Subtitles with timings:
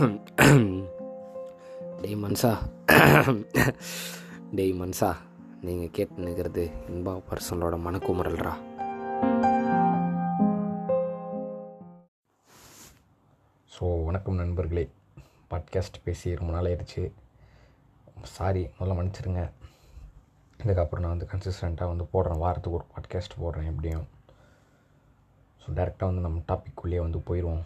[0.00, 0.12] டெய்
[2.02, 2.58] மன்சா.
[4.54, 5.16] டெய் மன்சா
[5.60, 8.52] நீங்கள் கேட்டு நிற்கிறது இன்பா பர்சனலோட மனக்குமுறல்ரா
[13.70, 14.88] ஸோ வணக்கம் நண்பர்களே.
[15.50, 17.12] பாட்காஸ்ட் பேசி ரொம்ப நாள் ஆயிடுச்சு
[18.22, 19.50] சாரி முதல்ல மன்னிச்சிருங்க.
[20.64, 22.38] இதுக்கப்புறம் நான் வந்து கன்சிஸ்டண்ட்டாக வந்து போடுறேன்.
[22.38, 24.08] வாரத்துக்கு ஒரு பாட்காஸ்ட் போடுறேன் எப்படியும்.
[25.62, 27.62] ஸோ டேரெக்டாக வந்து நம்ம டாப்பிக்குள்ளேயே வந்து போயிடுவோம்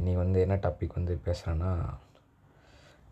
[0.00, 1.70] இன்றைக்கி வந்து என்ன டாபிக் வந்து பேசுகிறேன்னா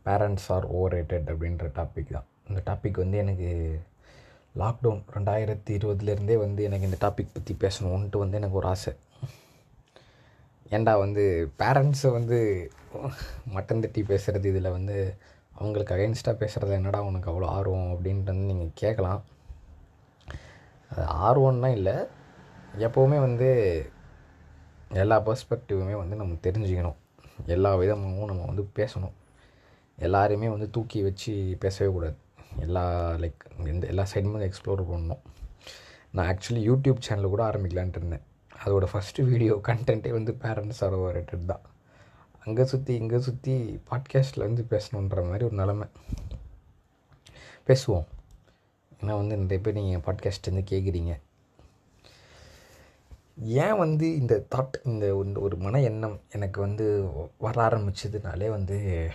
[0.04, 2.28] பேரண்ட்ஸ் ஆர் ஓவர் ரேட்டட் அப்படின்ற டாபிக் தான்.
[2.48, 3.48] இந்த டாபிக் வந்து எனக்கு
[4.60, 8.92] லாக்டவுன் ரெண்டாயிரத்தி இருபதுலேருந்தே வந்து எனக்கு இந்த டாபிக் பற்றி பேசணுன்ட்டு வந்து எனக்கு ஒரு ஆசை.
[10.70, 11.24] ஏன்டா வந்து
[11.62, 12.38] பேரண்ட்ஸை வந்து
[13.56, 14.96] மட்டன் தட்டி பேசுகிறது இதில் வந்து
[15.58, 19.22] அவங்களுக்கு அகைன்ஸ்டாக பேசுகிறது என்னடா உனக்கு அவ்வளோ ஆர்வம் அப்படின்ட்டு வந்து நீங்கள் கேட்கலாம்.
[20.90, 21.96] அது ஆர்வம்னா இல்லை
[22.86, 23.50] எப்போவுமே வந்து
[24.90, 26.94] எல்லா பர்ஸ்பெக்டிவுமே வந்து நம்ம தெரிஞ்சுக்கணும்.
[27.46, 29.12] எல்லா விதமாகவும் நம்ம வந்து பேசணும்.
[29.98, 32.16] எல்லாரையுமே வந்து தூக்கி வச்சு பேசவே கூடாது.
[32.58, 35.20] எல்லா லைக் எந்த எல்லா சைடுமே எக்ஸ்ப்ளோர் பண்ணணும்.
[36.10, 38.22] நான் ஆக்சுவலி யூடியூப் சேனல் கூட ஆரம்பிக்கலான்ட்டு இருந்தேன்.
[38.64, 41.60] அதோட ஃபஸ்ட்டு வீடியோ கண்டென்ட்டே வந்து பேரண்ட்ஸ் ஆர் தான்.
[42.44, 45.88] அங்கே சுற்றி இங்கே சுற்றி பாட்காஸ்ட்டில் வந்து பேசணுன்ற மாதிரி ஒரு நிலமை.
[47.66, 48.04] பேசுவோம்.
[49.00, 51.20] ஏன்னா வந்து நிறைய பேர் நீங்கள் பாட்காஸ்ட் வந்து கேட்குறீங்க
[53.44, 59.10] ஏன் வந்து இந்த தாட் இந்த ஒரு மன எண்ணம் எனக்கு வந்து வர ஆரம்பிச்சதுனாலே வந்து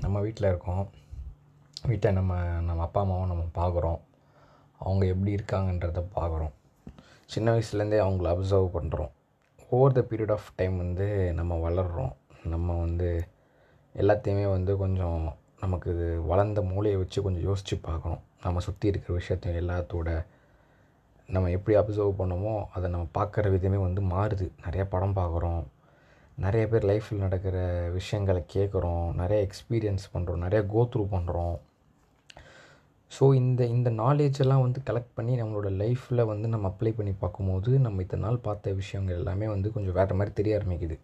[0.00, 0.90] நம்ம வீட்டில் இருக்கோம்.
[1.86, 4.00] வீட்டை நம்ம நம்ம அப்பா அம்மாவும் நம்ம பார்க்குறோம்
[4.78, 6.52] அவங்க எப்படி இருக்காங்கன்றத பார்க்குறோம்
[7.26, 9.10] சின்ன வயசுலேருந்தே அவங்கள அப்சர்வ் பண்ணுறோம்
[9.68, 12.12] over the period of time வந்து நம்ம வளர்கிறோம்
[12.44, 13.24] நம்ம வந்து
[13.94, 20.24] எல்லாத்தையுமே வந்து கொஞ்சம் நமக்கு வளர்ந்த மூளையை வச்சு கொஞ்சம் யோசித்து பார்க்கணும் நம்ம சுற்றி இருக்கிற விஷயத்தையும் எல்லாத்தோட
[21.28, 24.46] நம்ம எப்படி அப்சர்வ் பண்ணோமோ அதை நம்ம பார்க்குற விதமே வந்து மாறுது.
[24.64, 25.62] நிறைய படம் பார்க்குறோம்.
[26.38, 27.56] நிறைய பேர் லைஃப்பில் நடக்கிற
[27.98, 29.06] விஷயங்களை கேட்குறோம்.
[29.20, 31.56] நிறைய எக்ஸ்பீரியன்ஸ் பண்ணுறோம் நிறைய கோத்ரூ பண்ணுறோம்
[33.12, 37.70] ஸோ இந்த இந்த நாலேஜ் எல்லாம் வந்து கலெக்ட் பண்ணி நம்மளோட லைஃப்பில் வந்து நம்ம அப்ளை பண்ணி பார்க்கும்போது
[37.84, 40.96] நம்ம இத்தனை நாள் பார்த்த விஷயங்கள் எல்லாமே வந்து கொஞ்சம் வேறு மாதிரி தெரிய ஆரம்பிக்குது.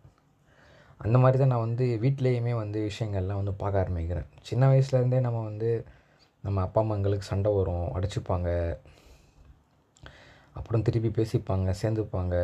[1.01, 4.27] அந்த மாதிரி தான் நான் வந்து வீட்லேயுமே வந்து விஷயங்கள்லாம் வந்து பார்க்க ஆரம்பிக்கிறேன்.
[4.49, 5.71] சின்ன வயசுலேருந்தே நம்ம வந்து
[6.45, 7.87] நம்ம அப்பா அம்மாங்களுக்கு சண்டை வரும்.
[7.97, 8.49] அடிச்சுப்பாங்க.
[10.59, 12.37] அப்புறம் திருப்பி பேசிப்பாங்க சேர்ந்துப்பாங்க.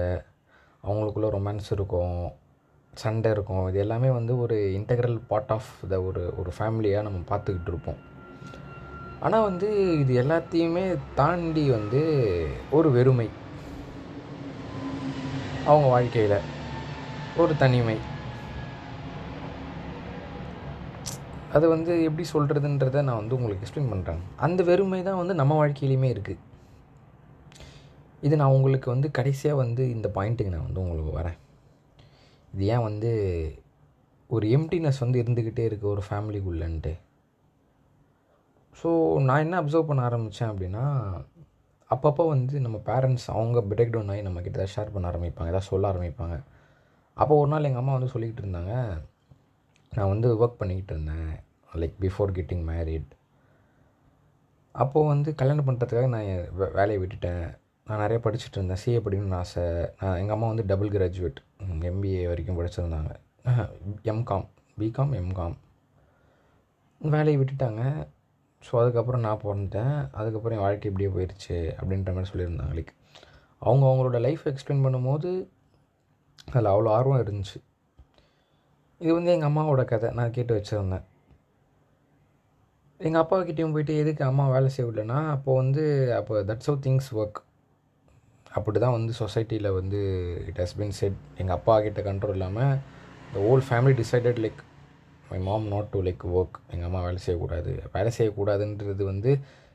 [0.86, 2.18] அவங்களுக்குள்ள ரொமான்ஸ் இருக்கும்
[3.02, 3.64] சண்டை இருக்கும்.
[3.68, 8.00] இது எல்லாமே வந்து ஒரு இன்டெக்ரல் பார்ட் ஆஃப் த ஒரு ஒரு ஃபேமிலியாக நம்ம பார்த்துக்கிட்டு இருப்போம்.
[9.26, 9.68] ஆனால் வந்து
[10.02, 10.84] இது எல்லாத்தையுமே
[11.20, 12.02] தாண்டி வந்து
[12.78, 13.28] ஒரு வெறுமை.
[15.70, 16.38] அவங்க வாழ்க்கையில்
[17.42, 17.96] ஒரு தனிமை.
[21.56, 26.08] அது வந்து எப்படி சொல்கிறதுன்றதை நான் வந்து உங்களுக்கு எக்ஸ்பிளைன் பண்ணுறேன் அந்த வெறுமை தான் வந்து நம்ம வாழ்க்கையிலையுமே
[26.14, 26.42] இருக்குது
[28.26, 31.38] இது நான் உங்களுக்கு வந்து கடைசியாக வந்து இந்த பாயிண்ட்டுக்கு நான் வந்து உங்களுக்கு வரேன்.
[32.54, 33.10] இது ஏன் வந்து
[34.30, 36.92] ஒரு எம்டினஸ் வந்து இருந்துக்கிட்டே இருக்குது ஒரு ஃபேமிலிக்குள்ளன்ட்டு
[38.80, 38.90] ஸோ
[39.26, 40.84] நான் என்ன அப்சர்வ் பண்ண ஆரம்பித்தேன் அப்படின்னா
[41.90, 45.90] அப்பப்போ வந்து நம்ம பேரண்ட்ஸ் அவங்க பிரேக் டவுன் ஆகி நம்மக்கிட்ட ஏதாவது ஷேர் பண்ண ஆரம்பிப்பாங்க ஏதாவது சொல்ல
[45.92, 46.36] ஆரம்பிப்பாங்க.
[47.16, 48.72] அப்போ ஒரு நாள் எங்கள் அம்மா வந்து சொல்லிக்கிட்டு இருந்தாங்க
[49.92, 51.30] நான் வந்து ஒர்க் பண்ணிக்கிட்டு இருந்தேன்
[51.82, 53.12] லைக் பிஃபோர் கெட்டிங் மேரிட்
[54.74, 57.46] அப்போது வந்து கல்யாணம் பண்ணுறதுக்காக நான் வேலையை விட்டுட்டேன்.
[57.88, 59.64] நான் நிறைய படிச்சுட்டு இருந்தேன் சிஏ படிக்கணும்னு ஆசை.
[60.00, 61.38] நான் எங்கள் அம்மா வந்து டபுள் கிராஜுவேட்
[61.90, 63.12] எம்பிஏ வரைக்கும் படிச்சிருந்தாங்க.
[64.12, 64.46] எம்காம்
[64.80, 65.56] பிகாம் எம்காம்
[67.00, 67.82] வேலையை விட்டுட்டாங்க.
[68.62, 69.94] ஸோ அதுக்கப்புறம் நான் பிறந்துட்டேன்.
[70.18, 72.74] அதுக்கப்புறம் என் வாழ்க்கை இப்படியே போயிடுச்சு அப்படின்ற மாதிரி சொல்லியிருந்தாங்க.
[72.78, 72.92] லைக்
[73.66, 75.30] அவங்க அவங்களோட லைஃப் எக்ஸ்பிளைன் பண்ணும்போது
[76.52, 77.58] அதில் அவ்வளோ ஆர்வம் இருந்துச்சு.
[79.00, 80.10] இது வந்து எங்கள் அம்மாவோட கதை.
[80.18, 81.06] நான் கேட்டு வச்சுருந்தேன்.
[83.00, 85.82] எங்கள் அப்பாக்கிட்டேயும் போயிட்டு எதுக்கு அம்மா வேலை செய்ய விடலன்னா அப்போது வந்து
[86.18, 87.40] அப்போ தட்ஸ் ஹவு திங்ஸ் ஒர்க்
[88.58, 90.00] அப்படி தான் வந்து சொசைட்டியில் வந்து
[90.50, 92.74] இட் ஹஸ் பின் செட் எங்கள் அப்பா கிட்ட கண்ட்ரோல் இல்லாமல்
[93.34, 94.60] the whole family decided like
[95.30, 97.70] my mom not to like work எங்கள் அம்மா வேலை செய்யக்கூடாது.
[97.94, 99.30] வேலை செய்யக்கூடாதுன்றது வந்து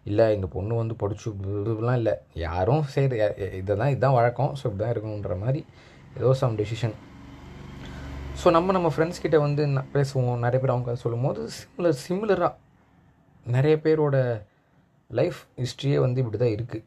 [0.05, 1.27] இல்லை இந்த பொண்ணு வந்து படிச்சு
[1.61, 2.13] இதுலாம் இல்லை.
[2.45, 3.15] யாரும் செய்கிற
[3.81, 4.51] தான் இதுதான் வழக்கம்.
[4.59, 5.61] ஸோ இப்படி தான் இருக்கணுன்ற மாதிரி
[6.19, 6.95] ஏதோ சம் டெசிஷன்
[8.41, 9.63] ஸோ நம்ம நம்ம ஃப்ரெண்ட்ஸ் கிட்டே வந்து
[9.95, 10.39] பேசுவோம்.
[10.45, 12.53] நிறைய பேர் அவங்க சொல்லும் சொல்லும்போது சிம்லர் சிமிலராக
[13.55, 14.17] நிறைய பேரோட
[15.09, 16.85] லைஃப் ஹிஸ்ட்ரியே வந்து இப்படி தான் இருக்குது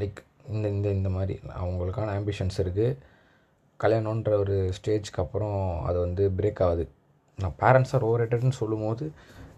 [0.00, 0.18] லைக்
[0.54, 2.98] இந்த இந்த இந்த மாதிரி அவங்களுக்கான ஆம்பிஷன்ஸ் இருக்குது
[3.80, 5.58] கல்யாணன்ற ஒரு ஸ்டேஜ்க்கு அப்புறம்
[5.88, 6.84] அது வந்து பிரேக் ஆகுது.
[7.38, 9.06] நான் பேரண்ட்ஸ் ஆர் ஓவரேட்டட்னு சொல்லும்போது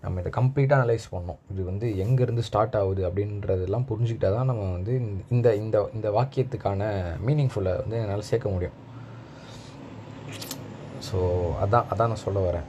[0.02, 1.38] நம்ம இதை கம்ப்ளீட்டாக அனலைஸ் பண்ணோம்.
[1.52, 4.92] இது வந்து எங்கேருந்து ஸ்டார்ட் ஆகுது அப்படின்றதெல்லாம் புரிஞ்சுக்கிட்டால் தான் நம்ம வந்து
[5.36, 6.90] இந்த இந்த இந்த வாக்கியத்துக்கான
[7.28, 8.76] மீனிங்ஃபுல்லை வந்து என்னால் சேர்க்க முடியும்.
[11.08, 11.18] ஸோ
[11.64, 12.68] அதான் அதான் நான் சொல்ல வரேன்.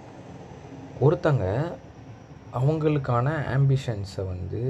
[1.05, 1.45] ஒருத்தங்க
[2.59, 3.27] அவங்களுக்கான
[3.57, 4.61] ஆம்பிஷன்ஸை வந்து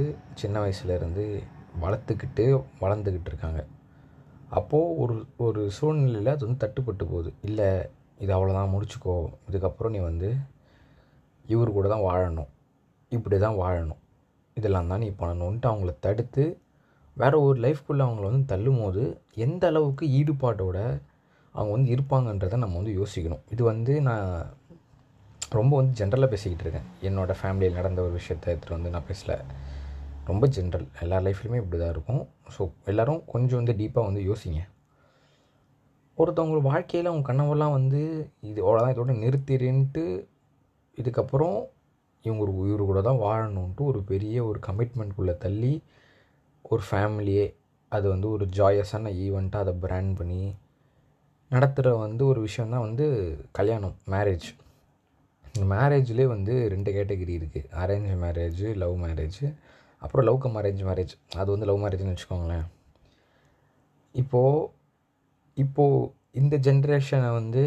[0.42, 1.26] சின்ன வயசுலேருந்து
[1.84, 2.46] வளர்த்துக்கிட்டு
[2.82, 3.62] வளர்ந்துக்கிட்டு இருக்காங்க.
[4.50, 7.32] அப்போது ஒரு ஒரு சூழ்நிலையில் அது வந்து தட்டுப்பட்டு போகுது.
[7.42, 7.68] இல்லை
[8.24, 9.16] இது அவ்வளோதான் முடிச்சுக்கோ.
[9.52, 10.30] இதுக்கப்புறம் நீ வந்து
[11.46, 12.50] இவர் கூட தான் வாழணும்.
[13.10, 14.02] இப்படி தான் வாழணும்.
[14.58, 16.44] இதெல்லாம் தான் நீ பண்ணணுன்ட்டு அவங்கள தடுத்து
[17.18, 20.78] வேறு ஒரு லைஃப்குள்ளே அவங்கள வந்து தள்ளும் போது எந்த அளவுக்கு ஈடுபாட்டோட
[21.56, 23.44] அவங்க வந்து இருப்பாங்கன்றதை நம்ம வந்து யோசிக்கணும்.
[23.54, 24.28] இது வந்து நான்
[25.50, 26.88] ரொம்ப வந்து ஜென்ரலாக பேசிக்கிட்டு இருக்கேன்.
[27.08, 29.38] என்னோடய ஃபேமிலியில் நடந்த ஒரு விஷயத்தை எடுத்துகிட்டு வந்து நான் பேசலை.
[30.32, 32.24] ரொம்ப ஜென்ரல் எல்லா லைஃப்லையுமே இப்படி தான் இருக்கும்.
[32.56, 32.62] ஸோ
[32.92, 34.62] எல்லோரும் கொஞ்சம் வந்து டீப்பாக வந்து யோசிங்க.
[36.18, 38.02] ஒருத்தவங்க வாழ்க்கையில் அவங்க கனவெல்லாம் வந்து
[38.50, 40.04] இது அவ்வளோதான் இதோட நிறுத்திடுன்ட்டு
[40.98, 41.58] இதுக்கப்புறம்
[42.26, 45.74] இவங்க ஒரு உயிர் கூட தான் வாழணுன்ட்டு ஒரு பெரிய ஒரு கமிட்மெண்ட்குள்ளே தள்ளி
[46.66, 47.46] ஒரு ஃபேமிலியே
[47.92, 50.42] அது வந்து ஒரு ஜாயஸான ஈவெண்ட்டாக அதை பிராண்ட் பண்ணி
[51.52, 53.06] நடத்துகிற வந்து ஒரு விஷயம் தான் வந்து
[53.52, 54.48] கல்யாணம் மேரேஜ்
[55.54, 59.40] இந்த மேரேஜ்லேயே வந்து ரெண்டு கேட்டகரி இருக்குது அரேஞ்ச் மேரேஜ் லவ் மேரேஜ்
[60.02, 62.68] அப்புறம் லவ் கம் அரேஞ்ச் மேரேஜ் அது வந்து லவ் மேரேஜ்னு வச்சுக்கோங்களேன்.
[64.16, 64.68] இப்போது
[65.64, 67.64] இப்போது இந்த ஜென்ரேஷனை வந்து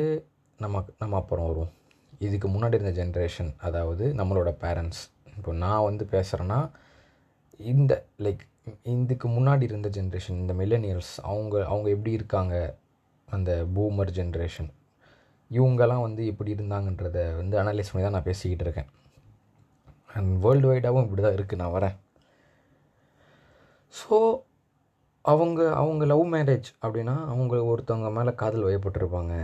[0.60, 1.70] நம்ம நம்ம அப்புறம் வரும்
[2.18, 5.02] இதுக்கு முன்னாடி இருந்த ஜென்ரேஷன் அதாவது நம்மளோட பேரண்ட்ஸ்
[5.36, 6.58] இப்போ நான் வந்து பேசுகிறேன்னா
[7.72, 7.92] இந்த
[8.24, 8.42] லைக்
[8.82, 12.54] இதுக்கு முன்னாடி இருந்த ஜென்ரேஷன் இந்த மில்லனியல்ஸ் அவங்க அவங்க எப்படி இருக்காங்க?
[13.28, 14.70] அந்த பூமர் ஜென்ரேஷன்
[15.50, 18.90] இவங்கெல்லாம் வந்து எப்படி இருந்தாங்கன்றத வந்து அனலைஸ் பண்ணி தான் நான் பேசிக்கிட்டு இருக்கேன்.
[20.14, 21.96] அண்ட் வேர்ல்டு வைடாகவும் இப்படி தான் இருக்குது நான் வரேன்.
[24.02, 24.16] ஸோ
[25.24, 29.34] அவங்க அவங்க லவ் மேரேஜ் அப்படின்னா அவங்க ஒருத்தவங்க மேலே காதல் வயப்பட்டிருப்பாங்க.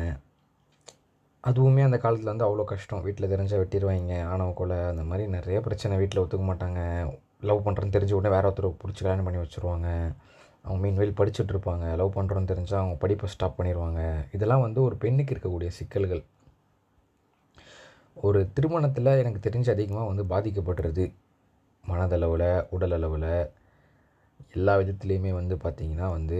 [1.45, 3.03] அதுவுமே அந்த காலத்தில் வந்து அவ்வளோ கஷ்டம்.
[3.07, 6.81] வீட்டில் தெரிஞ்சால் வெட்டிடுவாங்க ஆணவ கொலை அந்த மாதிரி நிறைய பிரச்சனை வீட்டில் ஒத்துக்க மாட்டாங்க.
[7.51, 9.89] லவ் பண்ணுறேன்னு தெரிஞ்ச உடனே வேறு ஒருத்தர் பிடிச்சி கல்யாணம் பண்ணி வச்சுருவாங்க.
[10.65, 11.85] அவங்க மீன்வெயில் படிச்சுட்டு இருப்பாங்க.
[12.01, 14.01] லவ் பண்ணுறோன்னு தெரிஞ்சால் அவங்க படிப்பை ஸ்டாப் பண்ணிடுவாங்க
[14.37, 16.23] இதெல்லாம் வந்து ஒரு பெண்ணுக்கு இருக்கக்கூடிய சிக்கல்கள்.
[18.17, 21.05] ஒரு திருமணத்தில் எனக்கு தெரிஞ்சு அதிகமாக வந்து பாதிக்கப்படுறது
[21.85, 23.31] மனதளவில் உடலளவில்
[24.52, 26.38] எல்லா விதத்துலேயுமே வந்து பார்த்திங்கன்னா வந்து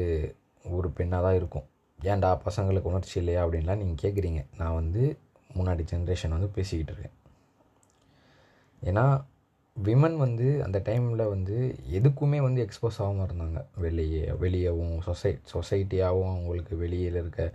[0.65, 1.67] ஒரு பெண்ணாக தான் இருக்கும்.
[1.99, 5.03] ஏன்டா பசங்களுக்கு உணர்ச்சி இல்லையா அப்படின்லாம் நீங்கள் கேட்குறீங்க நான் வந்து
[5.57, 7.17] முன்னாடி ஜென்ரேஷன் வந்து பேசிக்கிட்டு இருக்கேன்.
[8.83, 9.25] ஏன்னா
[9.77, 11.57] விமன் வந்து அந்த டைமில் வந்து
[11.99, 13.65] எதுக்குமே வந்து எக்ஸ்போஸ் ஆகாமல் இருந்தாங்க.
[13.77, 17.53] வெளியே வெளியவும் சொசை சொசைட்டியாகவும் அவங்களுக்கு வெளியில் இருக்க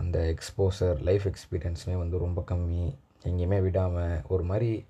[0.00, 2.84] அந்த எக்ஸ்போசர் லைஃப் எக்ஸ்பீரியன்ஸுமே வந்து ரொம்ப கம்மி.
[3.24, 4.84] எங்கேயுமே விடாமல் ஒரு மாதிரி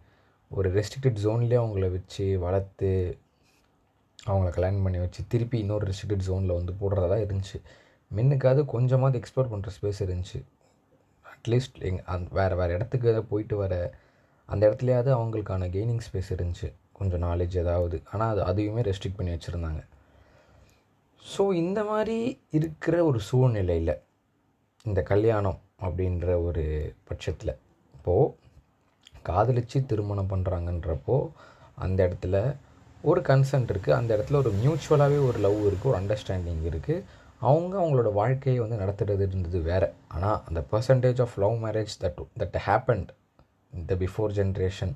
[0.50, 3.18] ஒரு ரெஸ்ட்ரிக்டட் ஜோன்லேயே அவங்கள வச்சு வளர்த்து
[4.32, 7.58] அவங்கள கல்யாணம் பண்ணி வச்சு திருப்பி இன்னொரு ரெஸ்ட்ரிக்டட் ஜோனில் வந்து போடுறதா இருந்துச்சு.
[8.10, 10.38] மென்னுக்காவது கொஞ்சமாவது எக்ஸ்ப்ளோர் பண்ணுற ஸ்பேஸ் இருந்துச்சு.
[11.24, 13.74] அட்லீஸ்ட் எங் அந் வேறு வேறு இடத்துக்கு ஏதாவது போயிட்டு வர
[14.48, 16.68] அந்த இடத்துலையாவது அவங்களுக்கான கெய்னிங் ஸ்பேஸ் இருந்துச்சு.
[16.92, 17.96] கொஞ்சம் நாலேஜ் ஏதாவது.
[18.12, 19.80] ஆனால் அது அதையுமே ரெஸ்ட்ரிக்ட் பண்ணி வச்சுருந்தாங்க.
[21.22, 22.18] ஸோ இந்த மாதிரி
[22.50, 23.94] இருக்கிற ஒரு சூழ்நிலையில்
[24.84, 26.64] இந்த கல்யாணம் அப்படின்ற ஒரு
[27.08, 27.58] பட்சத்தில்
[27.94, 28.34] இப்போது
[29.22, 31.16] காதலித்து திருமணம் பண்ணுறாங்கன்றப்போ
[31.74, 32.36] அந்த இடத்துல
[33.02, 37.02] ஒரு கன்சென்ட் இருக்குது அந்த இடத்துல ஒரு மியூச்சுவலாகவே ஒரு லவ் இருக்குது ஒரு அண்டர்ஸ்டாண்டிங் இருக்குது
[37.38, 39.92] அவங்க அவங்களோட வாழ்க்கையை வந்து நடத்துகிறது இருந்தது வேறு.
[40.08, 43.10] ஆனால் அந்த percentage of love marriage that that happened
[43.72, 44.94] இந்த பிஃபோர் ஜென்ரேஷன்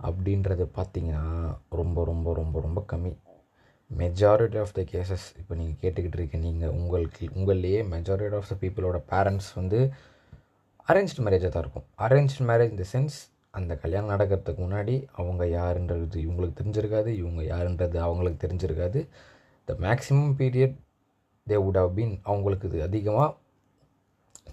[0.00, 1.24] அப்படின்றது பார்த்திங்கன்னா
[1.68, 3.12] ரொம்ப ரொம்ப ரொம்ப ரொம்ப கம்மி.
[3.90, 9.00] மெஜாரிட்டி ஆஃப் த கேசஸ் இப்போ நீங்கள் கேட்டுக்கிட்டு இருக்க நீங்கள் உங்களுக்கு உங்கள்லேயே மெஜாரிட்டி ஆஃப் த பீப்புளோட
[9.12, 9.92] பேரண்ட்ஸ் வந்து
[10.88, 11.86] அரேஞ்ச்டு மேரேஜாக தான் இருக்கும்.
[12.06, 13.16] அரேஞ்ச் மேரேஜ் இந்த சென்ஸ்
[13.54, 19.00] அந்த கல்யாணம் நடக்கிறதுக்கு முன்னாடி அவங்க யாருன்றது இவங்களுக்கு தெரிஞ்சிருக்காது இவங்க யாருன்றது அவங்களுக்கு தெரிஞ்சிருக்காது.
[19.68, 20.76] The maximum period
[21.46, 23.28] they would have been அவங்களுக்கு இது அதிகமாக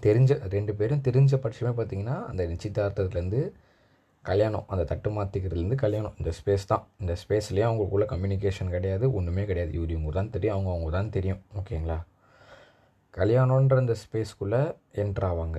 [0.04, 3.40] தெரிஞ்ச ரெண்டு பேரும் தெரிஞ்ச பட்சமே பார்த்திங்கன்னா அந்த நிச்சயதார்த்தத்துலேருந்து
[4.24, 6.14] கல்யாணம் அந்த தட்டு மாற்றிக்கிறதுலேருந்து கல்யாணம்.
[6.18, 6.84] இந்த ஸ்பேஸ் தான்.
[7.02, 9.72] இந்த ஸ்பேஸ்லேயே அவங்களுக்குள்ள கம்யூனிகேஷன் கிடையாது ஒன்றுமே கிடையாது.
[9.72, 11.40] இவர் இவங்க தான் தெரியும் அவங்க அவங்க தான் தெரியும்.
[11.60, 11.98] ஓகேங்களா?
[13.14, 14.62] கல்யாணன்ற இந்த ஸ்பேஸ்க்குள்ளே
[15.02, 15.58] என்ட்ராவாங்க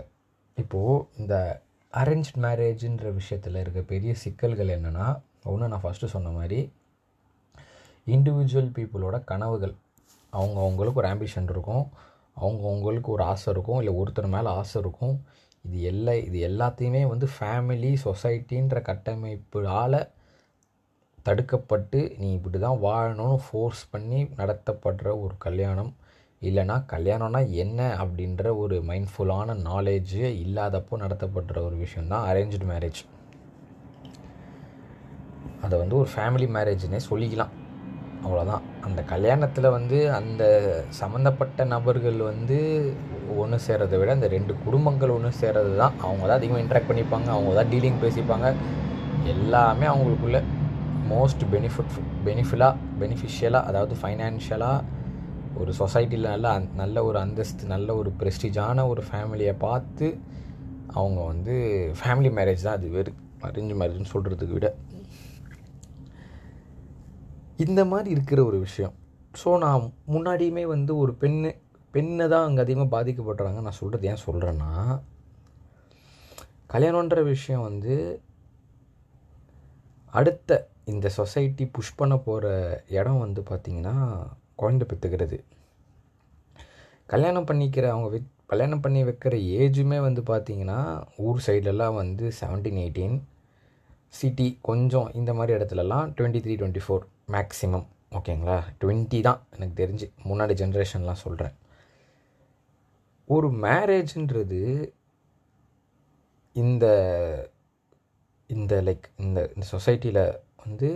[0.57, 1.35] இப்போது இந்த
[1.93, 6.71] அரேஞ்ச் மேரேஜுன்ற விஷயத்தில் இருக்க பெரிய சிக்கல்கள் என்னென்னா ஒன்று நான் ஃபஸ்ட்டு சொன்ன மாதிரி
[8.07, 9.73] இண்டிவிஜுவல் பீப்புளோட கனவுகள்.
[10.29, 11.89] அவங்க அவங்களுக்கு ஒரு ஆம்பிஷன் இருக்கும்.
[12.33, 13.79] அவங்க அவங்களுக்கு ஒரு ஆசை இருக்கும்.
[13.81, 15.23] இல்லை ஒருத்தர் மேலே ஆசை இருக்கும்.
[15.65, 19.99] இது எல்லா இது எல்லாத்தையுமே வந்து ஃபேமிலி சொசைட்டின்ற கட்டமைப்பால்
[21.25, 25.95] தடுக்கப்பட்டு நீ இப்படி தான் வாழணும்னு ஃபோர்ஸ் பண்ணி நடத்தப்படுற ஒரு கல்யாணம்.
[26.41, 32.99] இல்லைனா கல்யாணம்னா என்ன அப்படின்ற ஒரு மைண்ட்ஃபுல்லான நாலேஜே இல்லாதப்போ நடத்தப்படுற ஒரு விஷயந்தான் அரேஞ்சு மேரேஜ்
[35.65, 37.53] அதை வந்து ஒரு ஃபேமிலி மேரேஜ்னே சொல்லிக்கலாம்.
[38.25, 40.43] அவ்வளோதான் அந்த கல்யாணத்தில் வந்து அந்த
[40.99, 42.57] சம்மந்தப்பட்ட நபர்கள் வந்து
[43.41, 47.53] ஒன்று சேர்றதை விட அந்த ரெண்டு குடும்பங்கள் ஒன்று சேர்கிறது தான் அவங்க தான் அதிகமாக இன்ட்ராக்ட் பண்ணிப்பாங்க அவங்க
[47.59, 48.49] தான் டீலிங் பேசிப்பாங்க.
[49.33, 50.41] எல்லாமே அவங்களுக்குள்ள
[51.13, 54.85] மோஸ்ட் பெனிஃபிட் பெனிஃபிலாக பெனிஃபிஷியலாக அதாவது ஃபைனான்ஷியலாக
[55.59, 56.47] ஒரு சொசைட்டியில் நல்ல
[56.81, 60.07] நல்ல ஒரு அந்தஸ்து நல்ல ஒரு ப்ரெஸ்டிஜான ஒரு ஃபேமிலியை பார்த்து
[60.93, 61.55] அவங்க வந்து
[61.99, 63.11] ஃபேமிலி மேரேஜ் தான் அது வெறு.
[63.47, 64.69] அரேஞ்ச் மேரேஜ்னு சொல்கிறதுக்கு விட.
[67.65, 68.95] இந்த மாதிரி இருக்கிற ஒரு விஷயம்.
[69.41, 69.83] ஸோ நான்
[70.13, 71.49] முன்னாடியுமே வந்து ஒரு பெண்ணு
[71.93, 74.71] பெண்ணை தான் அங்கே அதிகமாக பாதிக்கப்படுறாங்க நான் சொல்கிறது ஏன் சொல்கிறேன்னா
[76.73, 77.95] கல்யாணன்ற விஷயம் வந்து
[80.13, 80.51] அடுத்த
[80.85, 82.47] இந்த சொசைட்டி புஷ் பண்ண போகிற
[82.89, 83.95] இடம் வந்து பார்த்திங்கன்னா
[84.61, 85.37] குழந்தை பெற்றுக்கிறது.
[87.13, 88.19] கல்யாணம் பண்ணிக்கிற அவங்க வி
[88.51, 90.79] கல்யாணம் பண்ணி வைக்கிற ஏஜுமே வந்து பார்த்திங்கன்னா
[91.17, 93.17] ஊர் சைட்லலாம் வந்து செவன்டீன் எயிட்டீன்
[94.19, 100.05] சிட்டி கொஞ்சம் இந்த மாதிரி இடத்துலலாம் twenty three twenty four maximum ஓகேங்களா டுவெண்ட்டி தான் எனக்கு தெரிஞ்சு.
[100.29, 101.55] முன்னாடி ஜென்ரேஷன்லாம் சொல்கிறேன்
[103.27, 104.61] ஒரு மேரேஜ்ன்றது
[106.55, 106.85] இந்த
[108.49, 110.23] இந்த லைக் இந்த இந்த சொசைட்டியில்
[110.65, 110.89] வந்து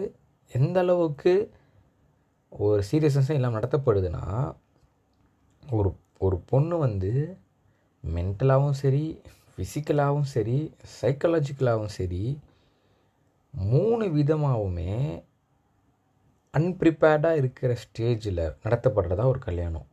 [0.51, 1.34] எந்த அளவுக்கு
[2.51, 4.53] ஒரு சீரியஸ்னஸும் இல்லாமல் நடத்தப்படுதுன்னா
[5.72, 7.38] ஒரு ஒரு பொண்ணு வந்து
[8.03, 9.22] மென்டலாகவும் சரி
[9.58, 12.39] ஃபிசிக்கலாகவும் சரி சைக்கலாஜிக்கலாகவும் சரி
[13.51, 15.24] மூணு விதமாகவுமே
[16.53, 19.86] அன்ப்ரிப்பேர்டாக இருக்கிற ஸ்டேஜில் நடத்தப்படுறதா ஒரு கல்யாணம்.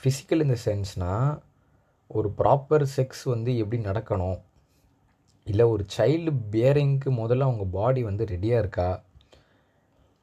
[0.00, 1.42] ஃபிசிக்கல் இந்த சென்ஸ்னால்
[2.08, 4.40] ஒரு ப்ராப்பர் செக்ஸ் வந்து எப்படி நடக்கணும்?
[5.44, 9.02] இல்லை ஒரு சைல்டு பியரிங்க்கு முதல்ல அவங்க பாடி வந்து ரெடியாக இருக்கா?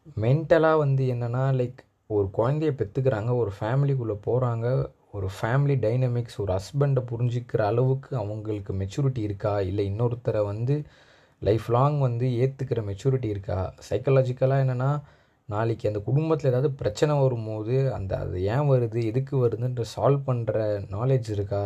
[0.05, 4.67] மென்டலாக வந்து என்னென்னா லைக் ஒரு குழந்தைய பெற்றுக்கிறாங்க ஒரு ஃபேமிலிக்குள்ளே போகிறாங்க
[5.11, 9.61] ஒரு ஃபேமிலி டைனமிக்ஸ் ஒரு ஹஸ்பண்டை புரிஞ்சிக்கிற அளவுக்கு அவங்களுக்கு மெச்சூரிட்டி இருக்கா?
[9.61, 10.75] இல்லை இன்னொருத்தரை வந்து
[11.41, 13.73] லைஃப் லாங் வந்து ஏற்றுக்கிற மெச்சூரிட்டி இருக்கா?
[13.89, 14.91] சைக்கலாஜிக்கலாக என்னென்னா
[15.49, 18.99] நாளைக்கு அந்த குடும்பத்தில் ஏதாவது பிரச்சனை வரும்போது அந்த அது ஏன் வருது?
[19.05, 20.53] எதுக்கு வருதுன்ற சால்வ் பண்ணுற
[20.91, 21.63] நாலேஜ் இருக்கா?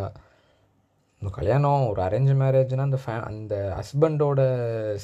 [1.21, 4.39] இந்த கல்யாணம் ஒரு அரேஞ்ச் மேரேஜ்னால் அந்த ஃபே அந்த ஹஸ்பண்டோட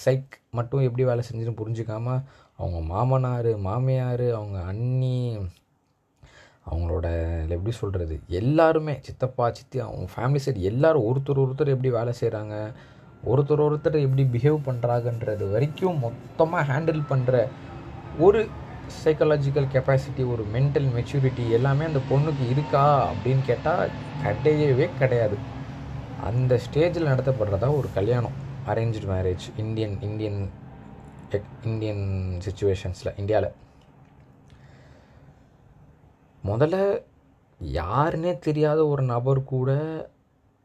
[0.05, 2.17] சைக் மட்டும் எப்படி வேலை செஞ்சுன்னு புரிஞ்சுக்காம
[2.55, 5.37] அவங்க மாமனார் மாமியார் அவங்க அண்ணி
[6.71, 7.07] அவங்களோட
[7.49, 12.73] எப்படி சொல்கிறது எல்லாருமே சித்தப்பா சித்தி அவங்க ஃபேமிலி சைடு எல்லோரும் ஒருத்தர் ஒருத்தர் எப்படி வேலை செய்கிறாங்க
[13.25, 17.47] ஒருத்தர் ஒருத்தர் எப்படி பிஹேவ் பண்ணுறாங்கன்றது வரைக்கும் மொத்தமாக ஹேண்டில் பண்ணுற
[18.19, 18.47] ஒரு
[19.05, 23.89] சைக்கலாஜிக்கல் கெப்பாசிட்டி ஒரு மென்டல் மெச்சூரிட்டி எல்லாமே அந்த பொண்ணுக்கு இருக்கா அப்படின்னு கேட்டால்
[24.23, 25.37] கிடையவே கிடையாது.
[26.23, 28.31] அந்த ஸ்டேஜில் நடத்தப்படுறதா ஒரு கல்யாணம்
[28.67, 30.49] arrange marriage Indian Indian
[31.63, 33.51] Indian சுச்சுவேஷன்ஸில் இந்தியாவில்
[36.43, 37.03] முதல்ல
[37.63, 39.71] யாருன்னே தெரியாத ஒரு நபர் கூட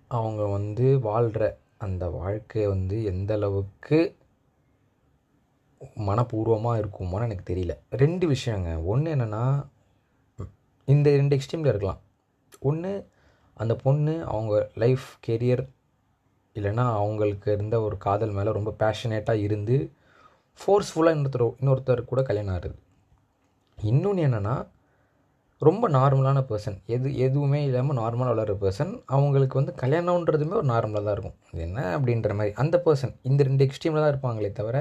[0.08, 4.16] அவங்க வந்து வாழ்கிற அந்த வாழ்க்கை வந்து எந்த அளவுக்கு
[5.96, 7.78] மனப்பூர்வமாக இருக்குமான்னு எனக்கு தெரியல.
[7.90, 8.84] ரெண்டு விஷயங்க.
[8.84, 9.66] ஒன்று என்னென்னா
[10.84, 12.00] இந்த ரெண்டு எக்ஸ்ட்ரீமில் இருக்கலாம்.
[12.60, 13.08] ஒன்று
[13.54, 15.68] அந்த பொண்ணு அவங்க லைஃப் கெரியர்
[16.54, 19.92] இல்லைன்னா அவங்களுக்கு இருந்த ஒரு காதல் மேலே ரொம்ப பேஷனேட்டாக இருந்து
[20.58, 22.76] ஃபோர்ஸ்ஃபுல்லாக இன்னொருத்தர் இன்னொருத்தர் கூட கல்யாணம் ஆகுது
[23.78, 24.54] இன்னொன்று என்னென்னா
[25.62, 31.14] ரொம்ப நார்மலான பர்சன் எது எதுவுமே இல்லாமல் நார்மலாக வளர்கிற பர்சன் அவங்களுக்கு வந்து கல்யாணன்றதுமே ஒரு நார்மலாக தான்
[31.16, 31.36] இருக்கும்.
[31.52, 32.52] இது என்ன அப்படின்ற மாதிரி.
[32.62, 34.76] அந்த பர்சன் இந்த ரெண்டு எக்ஸ்ட்ரீமில் தான் இருப்பாங்களே தவிர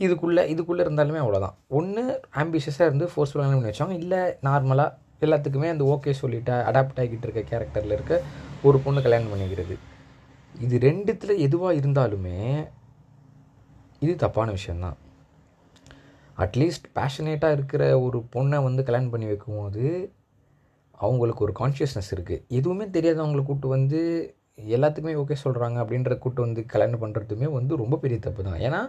[0.00, 2.04] இதுக்குள்ளே இதுக்குள்ளே இருந்தாலுமே அவ்வளோதான் ஒன்று
[2.42, 4.96] ஆம்பிஷியஸாக இருந்து ஃபோர்ஸ்ஃபுல்லாக பண்ணி வச்சாங்க இல்லை நார்மலாக
[5.26, 8.14] எல்லாத்துக்குமே அந்த ஓகே சொல்லிட்டு அடாப்ட் ஆகிட்டு இருக்க கேரக்டரில் இருக்க
[8.62, 9.76] ஒரு பொண்ணு கல்யாணம் பண்ணிக்கிறது.
[10.54, 12.38] இது ரெண்டுத்தில் எதுவாக இருந்தாலுமே
[14.04, 14.98] இது தப்பான விஷயந்தான்
[16.44, 19.84] அட்லீஸ்ட் பேஷனேட்டாக இருக்கிற ஒரு பொண்ணை வந்து கல்யாணம் பண்ணி வைக்கும்போது
[20.98, 24.00] அவங்களுக்கு ஒரு கான்ஷியஸ்னஸ் இருக்குது எதுவுமே தெரியாதவங்களை கூட்டு வந்து
[24.74, 28.80] எல்லாத்துக்குமே ஓகே சொல்கிறாங்க அப்படின்ற கூட்டு வந்து கல்யாணம் பண்ணுறதுமே வந்து ரொம்ப பெரிய தப்பு தான் ஏன்னா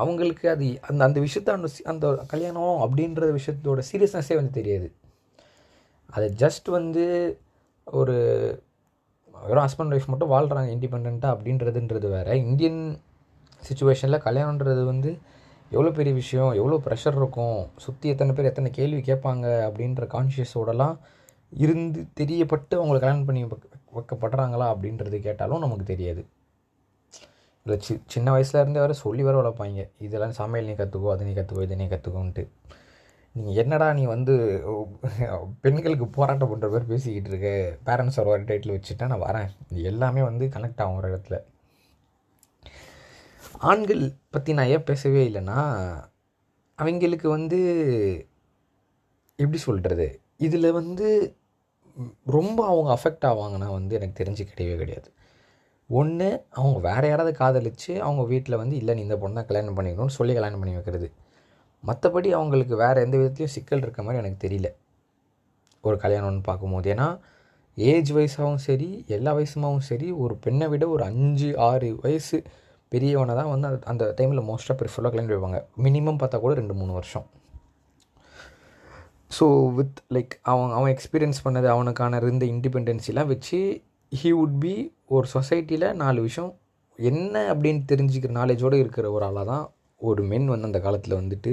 [0.00, 4.88] அவங்களுக்கு அது அந்த அந்த விஷயத்த அந்த அந்த கல்யாணம் அப்படின்ற விஷயத்தோட சீரியஸ்னஸே வந்து தெரியாது.
[6.16, 7.04] அதை ஜஸ்ட் வந்து
[7.86, 8.16] ஒரு
[9.34, 12.36] வெறும் ஹஸ்பண்ட் ஒய்ஃப் மட்டும் வாழ்கிறாங்க இண்டிபெண்ட்டாக அப்படின்றதுன்றது வேறு.
[12.48, 12.80] இந்தியன்
[13.68, 15.10] சுச்சுவேஷனில் கல்யாணன்றது வந்து
[15.74, 20.96] எவ்வளோ பெரிய விஷயம் எவ்வளோ ப்ரெஷர் இருக்கும் சுற்றி எத்தனை பேர் எத்தனை கேள்வி கேட்பாங்க அப்படின்ற கான்ஷியஸோடலாம்
[21.62, 23.42] இருந்து தெரியப்பட்டு அவங்களை கல்யாணம் பண்ணி
[23.96, 26.22] வைக்கப்படுறாங்களா அப்படின்றது கேட்டாலும் நமக்கு தெரியாது.
[27.66, 29.84] இல்லை சி சின்ன வயசுலேருந்தே இருந்தே வேறு சொல்லி வேறு வளர்ப்பாங்க.
[30.06, 32.44] இதெல்லாம் சமையல் நீ கற்றுக்கோ அதை நீ கற்றுக்கோ இதை நீ கற்றுக்கோன்ட்டு
[33.34, 34.34] நீங்கள் என்னடா நீ வந்து
[35.64, 37.48] பெண்களுக்கு போராட்டம் பண்ணுற பேர் பேசிக்கிட்டு இருக்க?
[37.88, 39.48] பேரண்ட்ஸ் ஒரு டைட்டில் வச்சுட்டா நான் வரேன்.
[39.72, 41.38] இது எல்லாமே வந்து கனெக்ட் ஆகும் ஒரு இடத்துல.
[43.60, 45.58] ஆண்கள் பற்றி நான் ஏன் பேசவே இல்லைன்னா
[46.78, 47.58] அவங்களுக்கு வந்து
[49.38, 51.36] எப்படி சொல்கிறது இதில் வந்து
[52.26, 55.08] ரொம்ப அவங்க அஃபெக்ட் ஆவாங்கன்னா வந்து எனக்கு தெரிஞ்சு கிடையவே கிடையாது.
[55.90, 60.16] ஒன்று அவங்க வேறு யாராவது காதலிச்சு அவங்க வீட்டில் வந்து இல்லை நீ இந்த பொண்ணு தான் கல்யாணம் பண்ணிக்கணும்னு
[60.18, 61.12] சொல்லி கல்யாணம் பண்ணி வைக்கிறது.
[61.84, 64.68] மற்றபடி அவங்களுக்கு வேறு எந்த விதத்துலையும் சிக்கல் இருக்க மாதிரி எனக்கு தெரியல.
[65.80, 66.94] ஒரு கல்யாணம்னு பார்க்கும்போது.
[66.94, 67.18] ஏன்னா
[67.76, 72.44] ஏஜ் வயசாகவும் சரி எல்லா வயசுமாகவும் சரி ஒரு பெண்ணை விட ஒரு அஞ்சு ஆறு வயசு
[72.92, 76.92] பெரியவனை தான் வந்து அந்த அந்த டைமில் மோஸ்ட்டாக ப்ரிஃபர்லாக கல்யாணம் வைப்பாங்க மினிமம் பார்த்தா கூட ரெண்டு மூணு
[76.98, 77.26] வருஷம்.
[79.36, 79.46] ஸோ
[79.78, 83.58] வித் லைக் அவன் அவன் எக்ஸ்பீரியன்ஸ் பண்ணது அவனுக்கான இருந்த இண்டிபெண்டன்சிலாம் வச்சு
[84.12, 84.74] ஹீ வுட் பி
[85.16, 86.52] ஒரு சொசைட்டியில் நாலு விஷயம்.
[86.98, 89.64] என்ன அப்படின்னு தெரிஞ்சுக்கிற நாலேஜோடு இருக்கிற ஒரு ஆளாக தான்
[90.00, 91.52] ஒரு மென் வந்து அந்த காலத்தில் வந்துட்டு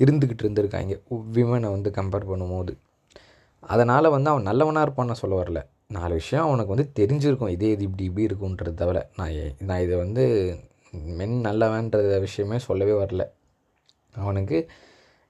[0.00, 0.94] இருந்துக்கிட்டு இருந்திருக்காங்க.
[1.36, 2.72] விமனை வந்து கம்பேர் பண்ணும்போது.
[3.74, 5.60] அதனால் வந்து அவன் நல்லவனாக இருப்பான்னு சொல்ல வரல.
[5.86, 7.48] நாலு விஷயம் அவனுக்கு வந்து தெரிஞ்சிருக்கும்.
[7.48, 10.24] இதே இது இப்படி இப்படி இருக்குன்றது தவிர நான் நான் இதை வந்து
[10.90, 13.24] மென் நல்லவன்ற விஷயமே சொல்லவே வரல.
[14.14, 14.68] அவனுக்கு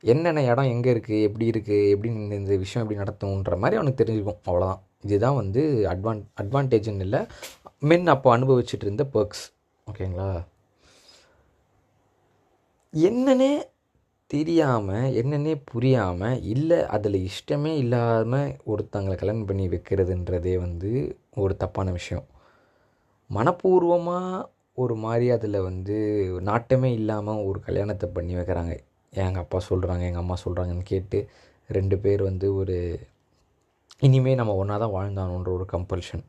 [0.01, 4.49] என்னென்ன இடம் எங்கே இருக்குது எப்படி இருக்குது எப்படி இந்த- இந்த விஷயம் எப்படி நடத்தும்ன்ற மாதிரி அவனுக்கு தெரிஞ்சுக்கும்
[4.49, 7.27] அவ்வளோதான் இதுதான் வந்து அட்வான் அட்வான்டேஜ்னு இல்லை.
[7.81, 9.45] மென் அப்போ அனுபவிச்சுட்டு இருந்த பர்க்ஸ்
[9.87, 10.45] ஓகேங்களா
[12.95, 13.51] என்னன்னே
[14.31, 20.91] தெரியாமல் என்னென்னே புரியாமல் இல்லை அதில் இஷ்டமே இல்லாமல் ஒருத்தங்களை கல்யாணம் பண்ணி வைக்கிறதுன்றதே வந்து
[21.35, 22.27] ஒரு தப்பான விஷயம்.
[23.31, 24.45] மனப்பூர்வமாக
[24.79, 25.97] ஒரு மாதிரி அதில் வந்து
[26.49, 28.75] நாட்டமே இல்லாமல் ஒரு கல்யாணத்தை பண்ணி வைக்கிறாங்க.
[29.13, 31.19] எங்கள் அப்பா சொல்கிறாங்க எங்கள் அம்மா சொல்கிறாங்கன்னு கேட்டு
[31.71, 32.77] ரெண்டு பேர் வந்து ஒரு
[34.03, 36.25] இனிமேல் நம்ம ஒன்றா தான் வாழ்ந்தானுன்ற ஒரு கம்பல்ஷன்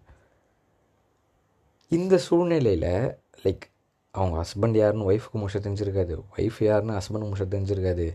[1.91, 2.91] இந்த சூழ்நிலையில்
[3.43, 3.65] லைக்
[4.17, 6.15] அவங்க ஹஸ்பண்ட் யாருன்னு ஒய்ஃபுக்கு முஷ தெரிஞ்சிருக்காது.
[6.37, 8.07] ஒய்ஃப் யாருன்னு ஹஸ்பண்ட் முஷ தெரிஞ்சிருக்காது.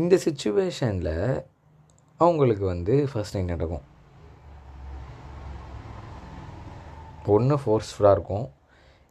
[0.00, 1.16] இந்த சுச்சுவேஷனில்
[2.20, 3.84] அவங்களுக்கு வந்து ஃபர்ஸ்ட் நைட் நடக்கும்?
[7.34, 8.46] ஒன்று ஃபோர்ஸ்ஃபுல்லாக இருக்கும்.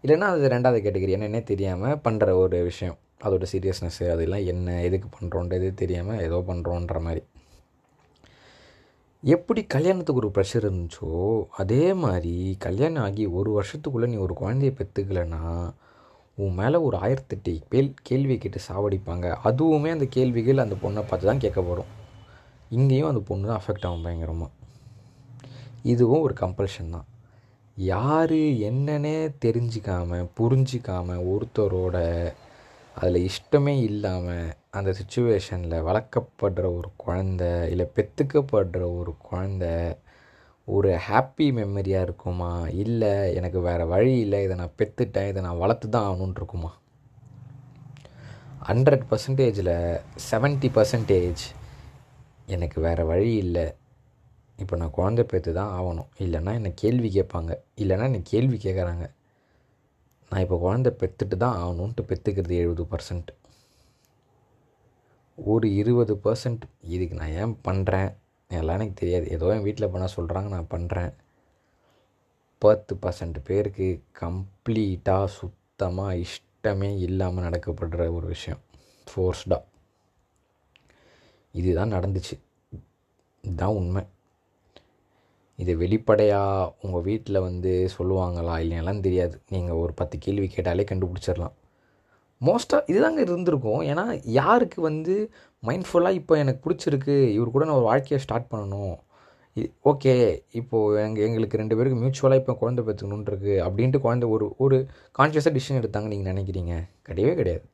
[0.03, 2.97] இல்லைன்னா அது ரெண்டாவது கேட்டகரி என்னென்னே தெரியாமல் பண்ணுற ஒரு விஷயம்.
[3.25, 7.21] அதோட சீரியஸ்னஸ்ஸு அதெல்லாம் என்ன எதுக்கு பண்ணுறோன்றது தெரியாமல் ஏதோ பண்ணுறோன்ற மாதிரி.
[9.23, 11.09] எப்படி கல்யாணத்துக்கு ஒரு ப்ரெஷர் இருந்துச்சோ
[11.61, 12.33] அதே மாதிரி
[12.65, 15.41] கல்யாணம் ஆகி ஒரு வருஷத்துக்குள்ளே நீ ஒரு குழந்தைய பெற்றுக்கலைன்னா
[16.37, 19.27] உன் மேலே ஒரு ஆயிரத்தெட்டு கேள் கேள்வி கேட்டு சாவடிப்பாங்க.
[19.49, 21.91] அதுவுமே அந்த கேள்விகள் அந்த பொண்ணை பார்த்து தான் கேட்கப்படும்.
[22.69, 24.51] இங்கேயும் அந்த பொண்ணு தான் அஃபெக்ட் ஆகும் பயங்கரமாக
[25.93, 27.07] இதுவும் ஒரு கம்பல்ஷன் தான்.
[27.77, 28.37] யார்
[28.69, 31.97] என்னன்னே தெரிஞ்சிக்காமல் புரிஞ்சிக்காமல் ஒருத்தரோட
[32.97, 39.65] அதில் இஷ்டமே இல்லாமல் அந்த சுச்சுவேஷனில் வளர்க்கப்படுற ஒரு குழந்த இல்லை பெற்றுக்கப்படுற ஒரு குழந்த
[40.67, 42.67] ஒரு ஹாப்பி மெமரியாக இருக்குமா?
[42.83, 46.71] இல்லை எனக்கு வேறு வழி இல்லை இதை நான் பெற்றுட்டேன் இதை நான் வளர்த்து தான் ஆகணுன்னு இருக்குமா?
[48.69, 49.73] ஹண்ட்ரட் பர்சன்டேஜில்
[50.31, 51.43] செவன்ட்டி பர்சன்டேஜ்
[52.45, 53.65] எனக்கு வேறு வழி இல்லை.
[54.59, 56.09] இப்போ நான் குழந்த பெற்று தான் ஆகணும்.
[56.19, 57.51] இல்லைன்னா என்னை கேள்வி கேட்பாங்க.
[57.77, 59.05] இல்லைன்னா என்னை கேள்வி கேட்குறாங்க.
[60.31, 63.31] நான் இப்போ குழந்த பெற்றுட்டு தான் ஆகணுன்ட்டு பெற்றுக்கிறது எழுபது பர்சன்ட்
[65.37, 68.11] ஒரு இருபது பர்சன்ட் இதுக்கு நான் ஏன் பண்ணுறேன்
[68.47, 69.25] எல்லாம் எனக்கு தெரியாது.
[69.29, 71.11] ஏதோ என் வீட்டில் பண்ண சொல்கிறாங்க நான் பண்ணுறேன்
[72.61, 73.87] பத்து பர்சன்ட் பேருக்கு
[74.21, 78.61] கம்ப்ளீட்டாக சுத்தமாக இஷ்டமே இல்லாமல் நடக்கப்படுற ஒரு விஷயம்.
[79.07, 79.61] ஃபோர்ஸ்டாக
[81.51, 82.35] இதுதான் நடந்துச்சு.
[83.43, 84.03] இதுதான் உண்மை.
[85.59, 89.35] இது வெளிப்படையாக உங்கள் வீட்டில் வந்து சொல்லுவாங்களா இல்லைனாலாம் தெரியாது.
[89.49, 91.55] நீங்கள் ஒரு பத்து கேள்வி கேட்டாலே கண்டுபிடிச்சிடலாம்.
[92.47, 93.81] மோஸ்ட்டாக இதுதாங்க இருந்திருக்கும்.
[93.91, 94.05] ஏன்னா
[94.39, 95.15] யாருக்கு வந்து
[95.67, 98.95] மைண்ட்ஃபுல்லாக இப்போ எனக்கு பிடிச்சிருக்கு இவர் கூட நான் ஒரு வாழ்க்கையை ஸ்டார்ட் பண்ணணும்.
[99.91, 100.13] ஓகே
[100.59, 104.77] இப்போது எங்கள் எங்களுக்கு ரெண்டு பேருக்கு மியூச்சுவலாக இப்போ குழந்தை பெற்றுக்கணுன்ட்ருக்கு அப்படின்ட்டு குழந்தை ஒரு ஒரு
[105.19, 106.75] கான்ஷியஸாக டிசிஷன் எடுத்தாங்க நீங்கள் நினைக்கிறீங்க?
[107.09, 107.65] கிடையவே கிடையாது.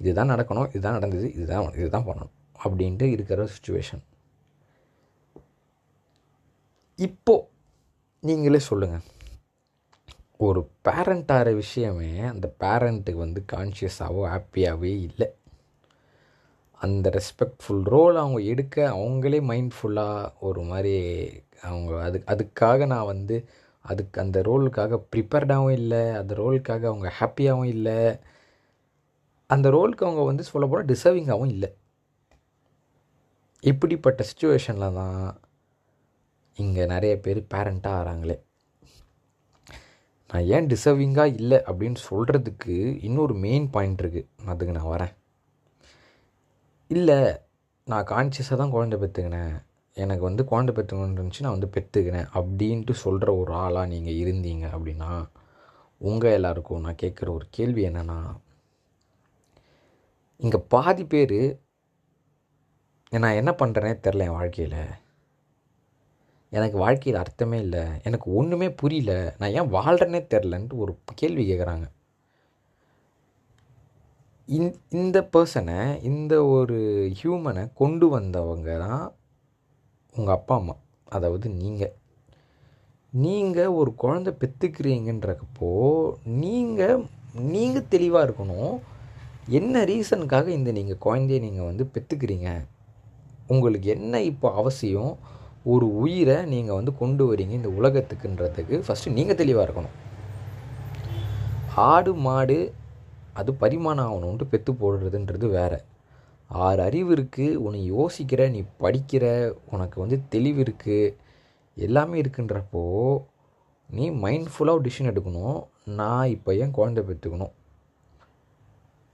[0.00, 4.02] இதுதான் நடக்கணும் இதுதான் நடந்தது இதுதான் இதுதான் பண்ணணும் அப்படின்ட்டு இருக்கிற சுச்சுவேஷன்
[6.98, 7.46] இப்போது
[8.22, 9.04] நீங்களே சொல்லுங்கள்
[10.46, 15.28] ஒரு பேரண்ட் ஆகிற விஷயமே அந்த பேரண்ட்டுக்கு வந்து கான்ஷியஸாகவோ ஹாப்பியாகவே இல்லை.
[16.80, 20.94] அந்த ரெஸ்பெக்ட்ஃபுல் ரோல் அவங்க எடுக்க அவங்களே மைண்ட்ஃபுல்லாக ஒரு மாதிரி
[21.62, 23.36] அவங்க அது அதுக்காக நான் வந்து
[23.84, 27.98] அதுக்கு அந்த ரோலுக்காக ப்ரிப்பேர்டாகவும் இல்லை அந்த ரோலுக்காக அவங்க ஹாப்பியாகவும் இல்லை.
[29.46, 31.70] அந்த ரோலுக்கு அவங்க வந்து சொல்ல போனால் டிசர்விங்காகவும் இல்லை.
[33.64, 35.40] இப்படிப்பட்ட சுச்சுவேஷனில் தான்
[36.56, 38.36] இங்கே நிறைய பேர் பேரண்ட்டாக ஆகிறாங்களே.
[40.30, 42.74] நான் ஏன் டிசர்விங்காக இல்லை அப்படின்னு சொல்கிறதுக்கு
[43.06, 45.14] இன்னொரு மெயின் பாயிண்ட் இருக்குது அதுக்கு நான் வரேன்.
[46.90, 47.18] இல்லை
[47.86, 49.54] நான் கான்சியஸாக தான் குழந்தை பெற்றுக்கினேன்.
[49.96, 55.10] எனக்கு வந்து குழந்தை பெற்றுக்கணுன்னு இருந்துச்சு நான் வந்து பெற்றுக்கினேன் அப்படின்ட்டு சொல்கிற ஒரு ஆளாக நீங்கள் இருந்தீங்க அப்படின்னா
[56.00, 58.18] உங்கள் எல்லாருக்கும் நான் கேட்குற ஒரு கேள்வி என்னென்னா
[60.40, 61.38] இங்கே பாதி பேர்
[63.12, 64.80] நான் என்ன பண்ணுறேனே தெரில என் வாழ்க்கையில்.
[66.56, 67.84] எனக்கு வாழ்க்கையில் அர்த்தமே இல்லை.
[68.08, 69.12] எனக்கு ஒன்றுமே புரியல.
[69.40, 71.86] நான் ஏன் வாழ்கிறேனே தெரிலன்ட்டு ஒரு கேள்வி கேட்குறாங்க
[74.56, 75.76] இந் இந்த பர்சனை
[76.10, 76.78] இந்த ஒரு
[77.18, 79.04] ஹியூமனை கொண்டு வந்தவங்க தான்
[80.14, 80.74] உங்கள் அப்பா அம்மா.
[81.16, 81.94] அதாவது நீங்கள்
[83.12, 85.70] நீங்கள் ஒரு குழந்தை பெற்றுக்கிறீங்கன்றப்போ
[86.42, 87.04] நீங்கள்
[87.54, 88.74] நீங்கள் தெளிவாக இருக்கணும்.
[89.58, 92.50] என்ன ரீசனுக்காக இந்த நீங்கள் குழந்தைய நீங்கள் வந்து பெற்றுக்கிறீங்க
[93.54, 95.12] உங்களுக்கு என்ன இப்போ அவசியம்?
[95.64, 99.96] ஒரு உயிரை நீங்கள் வந்து கொண்டு வரீங்க இந்த உலகத்துக்குன்றதுக்கு ஃபஸ்ட்டு நீங்கள் தெளிவாக இருக்கணும்.
[101.90, 102.58] ஆடு மாடு
[103.40, 105.78] அது பரிமாணம் ஆகணுன்ட்டு பெற்று போடுறதுன்றது வேறு.
[106.50, 109.24] ஆறு அறிவு இருக்குது உன்னை யோசிக்கிற நீ படிக்கிற
[109.74, 111.14] உனக்கு வந்து தெளிவு இருக்குது
[111.86, 112.84] எல்லாமே இருக்குன்றப்போ
[113.96, 115.60] நீ மைண்ட்ஃபுல்லாக டிசிஷன் எடுக்கணும்.
[116.00, 117.54] நான் இப்போ ஏன் குழந்தை பெற்றுக்கணும்?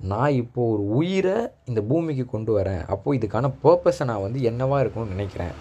[0.00, 1.36] நான் இப்போது ஒரு உயிரை
[1.70, 2.82] இந்த பூமிக்கு கொண்டு வரேன்.
[2.94, 5.54] அப்போது இதுக்கான பர்பஸை நான் வந்து என்னவாக இருக்கணும்னு நினைக்கிறேன்?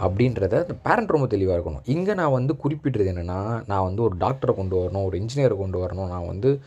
[0.00, 1.80] அப்படின்றத அந்த பேரண்ட் ரொம்ப தெளிவாக இருக்கணும்.
[1.84, 6.08] இங்கே நான் வந்து குறிப்பிட்டது என்னென்னா நான் வந்து ஒரு டாக்டரை கொண்டு வரணும் ஒரு இன்ஜினியரை கொண்டு வரணும்
[6.08, 6.60] நான் வந்து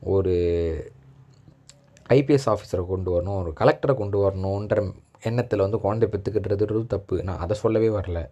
[0.00, 0.34] ஒரு
[2.08, 4.92] ஐபிஎஸ் ஆஃபீஸரை கொண்டு வரணும் ஒரு கலெக்டரை கொண்டு வரணுன்ற
[5.22, 7.22] எண்ணத்தில் வந்து குழந்தை பெற்றுக்கிட்டுறது தப்பு.
[7.22, 8.30] நான் அதை சொல்லவே வரல.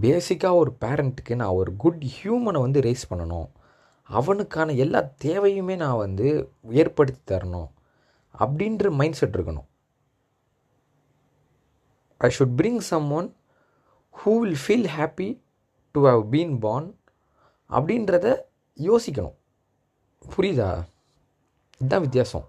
[0.00, 3.48] பேசிக்காக ஒரு பேரண்ட்டுக்கு நான் ஒரு குட் ஹியூமனை வந்து ரேஸ் பண்ணணும்.
[4.02, 7.68] அவனுக்கான எல்லா தேவையுமே நான் வந்து ஏற்படுத்தி தரணும்.
[8.38, 9.70] அப்படின்ற மைண்ட் செட் இருக்கணும்.
[12.26, 13.28] I should bring someone
[14.14, 15.28] who will feel happy
[15.94, 16.88] to have been born
[17.70, 18.26] அப்படின்றத
[18.78, 19.36] யோசிக்கணும்.
[20.24, 20.68] புரியுதா?
[21.80, 22.44] இதுதான் வித்தியாசம்.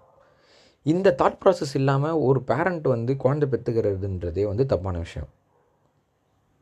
[0.82, 5.30] இந்த தாட் ப்ராசஸ் இல்லாமல் ஒரு பேரண்ட் வந்து குழந்தை பெற்றுக்கிறதுன்றதே வந்து தப்பான விஷயம்.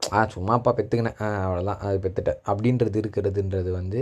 [0.01, 4.01] ஆ சும்மா அப்பா பெற்றுக்கினேன் ஆ அவ்வளோதான் அது பெற்றுட்டேன் அப்படின்றது இருக்கிறதுன்றது வந்து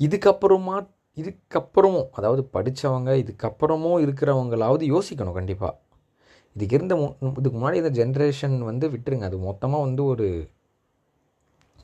[0.00, 0.76] இதுக்கப்புறமா
[1.16, 5.74] இதுக்கப்புறமும் அதாவது படித்தவங்க இதுக்கப்புறமும் இருக்கிறவங்களாவது யோசிக்கணும் கண்டிப்பாக
[6.56, 9.20] இதுக்கு இருந்த மு இதுக்கு முன்னாடி இந்த ஜென்ரேஷன் வந்து விட்டுருங்க.
[9.20, 10.26] அது மொத்தமாக வந்து ஒரு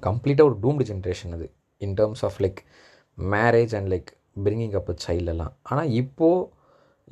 [0.03, 1.47] கம்ப்ளீட்டாக ஒரு டூம்டு ஜென்ரேஷன் அது.
[1.79, 2.61] In terms of like
[3.19, 4.11] marriage and like
[4.45, 6.49] bringing up சைல்டெல்லாம் ஆனால் இப்போது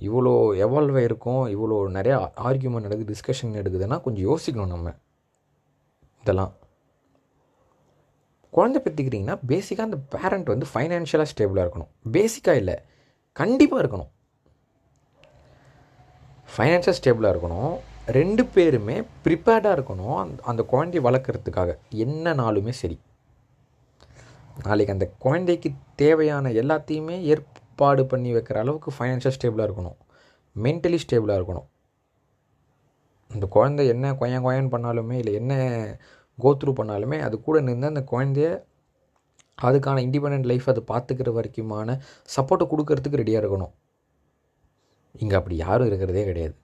[0.00, 4.94] இவ்வளோ எவால்வ் ஆகிருக்கும் இவ்வளோ நிறையா ஆர்கியூமெண்ட் நடக்குது டிஸ்கஷன் நடக்குதுன்னா கொஞ்சம் யோசிக்கணும் நம்ம.
[6.20, 6.52] இதெல்லாம்.
[8.50, 11.90] குழந்தை பெற்றுக்கிறீங்கன்னா பேசிக்காக அந்த பேரண்ட் வந்து ஃபைனான்ஷியலாக ஸ்டேபிளாக இருக்கணும்.
[12.12, 12.76] பேசிக்காக இல்லை.
[13.32, 14.10] கண்டிப்பாக இருக்கணும்.
[16.52, 17.74] ஃபைனான்ஷியல் ஸ்டேபிளாக இருக்கணும்.
[18.06, 21.70] ரெண்டு பேருமே ப்ரிப்பேர்டாக இருக்கணும் அந்த அந்த குழந்தைய வளர்க்குறதுக்காக.
[22.04, 23.00] என்ன நாளுமே சரி.
[24.64, 29.98] நாளைக்கு அந்த குழந்தைக்கு தேவையான எல்லாத்தையுமே ஏற்பாடு பண்ணி வைக்கிற அளவுக்கு ஃபைனான்ஷியல் ஸ்டேபிளாக இருக்கணும்.
[30.56, 31.68] மென்டலி ஸ்டேபிளாக இருக்கணும்.
[33.30, 35.54] அந்த குழந்தை என்ன கொயன் கொயன் பண்ணாலுமே இல்லை என்ன
[36.38, 38.48] கோத்ரூ பண்ணாலுமே அது கூட நின்று அந்த குழந்தைய
[39.62, 41.98] அதுக்கான இண்டிபெண்ட் லைஃப் அது பார்த்துக்கிற வரைக்குமான
[42.36, 43.72] சப்போர்ட்டை கொடுக்கறதுக்கு ரெடியாக இருக்கணும்.
[45.12, 46.54] இங்கே அப்படி யாரும் இருக்கிறதே கிடையாது.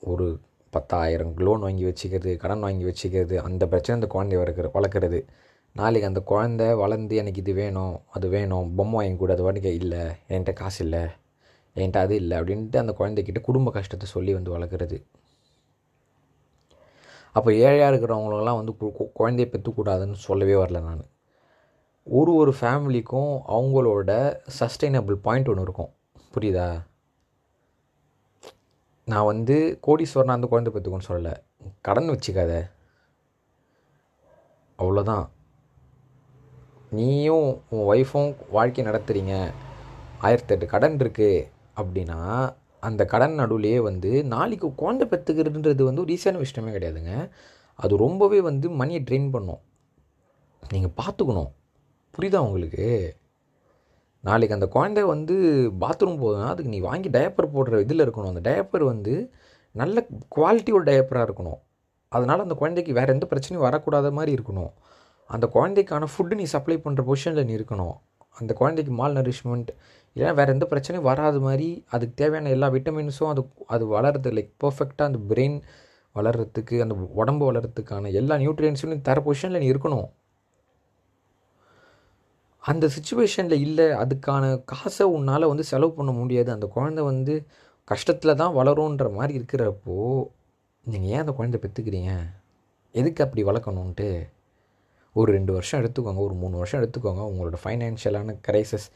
[0.00, 5.26] ஒரு பத்தாயிரம் லோன் வாங்கி வச்சுக்கிறது கடன் வாங்கி வச்சுக்கிறது அந்த பிரச்சனை அந்த குழந்தைய வளர்க்குற வளர்க்குறது.
[5.74, 9.98] நாளைக்கு அந்த குழந்தை வளர்ந்து எனக்கு இது வேணும் அது வேணும் பொம்மை வாங்கி கூட அது வாட்டிக்க இல்லை
[10.28, 11.00] என்கிட்ட காசு இல்லை
[11.74, 15.04] என்கிட்ட அது இல்லை அப்படின்ட்டு அந்த குழந்தைக்கிட்ட குடும்ப கஷ்டத்தை சொல்லி வந்து வளர்க்குறது.
[17.32, 21.06] அப்போ ஏழையாக இருக்கிறவங்களெல்லாம் வந்து கு- கு- குழந்தைய பெற்றுக்கூடாதுன்னு சொல்லவே வரல நான்.
[22.04, 25.90] ஒரு ஒரு ஃபேமிலிக்கும் அவங்களோட சஸ்டைனபிள் பாயிண்ட் ஒன்று இருக்கும்.
[26.34, 26.86] புரியுதா?
[29.10, 31.34] நான் வந்து கோடீஸ்வரனாக அந்த குழந்தை பெற்றுக்கோன்னு சொல்லலை.
[31.80, 32.70] கடன் வச்சுக்காத.
[34.78, 35.28] அவ்வளோதான்
[36.90, 39.52] நீயும் உன் ஒய்ஃபும் வாழ்க்கை நடத்துகிறீங்க
[40.22, 42.18] ஆயிரத்தெட்டு கடன் இருக்குது அப்படின்னா
[42.80, 47.30] அந்த கடன் நடுவுலையே வந்து நாளைக்கு குழந்தை பெற்றுக்கிறதுன்றது வந்து ஒரு ஈஸியான விஷயமே கிடையாதுங்க.
[47.74, 49.62] அது ரொம்பவே வந்து மணியை ட்ரெயின் பண்ணும்.
[50.68, 51.50] நீங்கள் பார்த்துக்கணும்.
[52.18, 53.16] புரியுதா உங்களுக்கு?
[54.24, 55.34] நாளைக்கு அந்த குழந்தை வந்து
[55.80, 58.32] பாத்ரூம் போகுதுன்னா அதுக்கு நீ வாங்கி டயப்பர் போடுற இதில் இருக்கணும்.
[58.32, 59.14] அந்த டயப்பர் வந்து
[59.74, 61.58] நல்ல குவாலிட்டியோட டயப்பராக இருக்கணும்.
[62.08, 64.72] அதனால் அந்த குழந்தைக்கு வேறு எந்த பிரச்சனையும் வரக்கூடாத மாதிரி இருக்கணும்.
[65.26, 67.94] அந்த குழந்தைக்கான ஃபுட்டு நீ சப்ளை பண்ணுற பொசிஷனில் நீ இருக்கணும்.
[68.40, 69.70] அந்த குழந்தைக்கு மால் நரிஷ்மெண்ட்
[70.16, 75.08] இல்லைன்னா வேறு எந்த பிரச்சனையும் வராத மாதிரி அதுக்கு தேவையான எல்லா விட்டமின்ஸும் அது அது வளருது லைக் பர்ஃபெக்டாக
[75.10, 75.56] அந்த பிரெயின்
[76.14, 80.06] வளர்கிறதுக்கு அந்த உடம்பு வளர்கிறதுக்கான எல்லா நியூட்ரியன்ஸும் நீ தர பொசிஷனில் நீ இருக்கணும்.
[82.66, 86.50] அந்த சுச்சுவேஷனில் இல்லை அதுக்கான காசை உன்னால் வந்து செலவு பண்ண முடியாது.
[86.56, 87.34] அந்த குழந்தை வந்து
[87.88, 89.96] கஷ்டத்தில் தான் வளரும்ன்ற மாதிரி இருக்கிறப்போ
[90.84, 92.12] நீங்கள் ஏன் அந்த குழந்தை பெற்றுக்கிறீங்க
[92.94, 94.08] எதுக்கு அப்படி வளர்க்கணுன்ட்டு
[95.16, 97.22] ஒரு ரெண்டு வருஷம் எடுத்துக்கோங்க ஒரு மூணு வருஷம் எடுத்துக்கோங்க.
[97.30, 98.88] உங்களோட ஃபைனான்ஷியலான கிரைசஸ்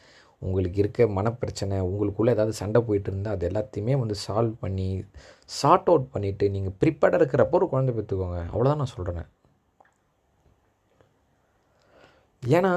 [0.43, 4.87] உங்களுக்கு இருக்க மனப்பிரச்சனை உங்களுக்குள்ளே ஏதாவது சண்டை போயிட்டு இருந்தால் அது எல்லாத்தையுமே வந்து சால்வ் பண்ணி
[5.51, 9.29] சார்ட் அவுட் பண்ணிவிட்டு நீங்கள் ப்ரிப்பேர்டாக இருக்கிறப்போ ஒரு குழந்தை பெற்றுக்கோங்க அவ்வளோதான் நான் சொல்கிறேன்
[12.43, 12.75] ஏன்னா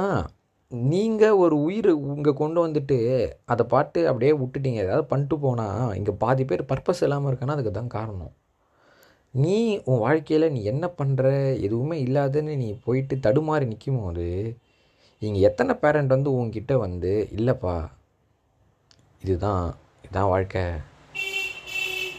[0.92, 2.98] நீங்கள் ஒரு உயிர் இங்கே கொண்டு வந்துட்டு
[3.54, 4.80] அதை பாட்டு அப்படியே விட்டுட்டீங்க.
[4.86, 8.34] ஏதாவது பண்ணிட்டு போனால் இங்கே பாதி பேர் பர்பஸ் இல்லாமல் இருக்கன்னா அதுக்கு தான் காரணம்.
[9.34, 9.58] நீ
[9.90, 11.28] உன் வாழ்க்கையில் நீ என்ன பண்ணுற
[11.68, 14.28] எதுவுமே இல்லாதன்னு நீ போயிட்டு தடுமாறி நிற்கும் போது
[15.22, 17.76] இங்கே எத்தனை பேரண்ட் வந்து உங்ககிட்ட வந்து இல்லைப்பா
[19.24, 19.66] இதுதான்
[20.04, 20.66] இதுதான் வாழ்க்கை.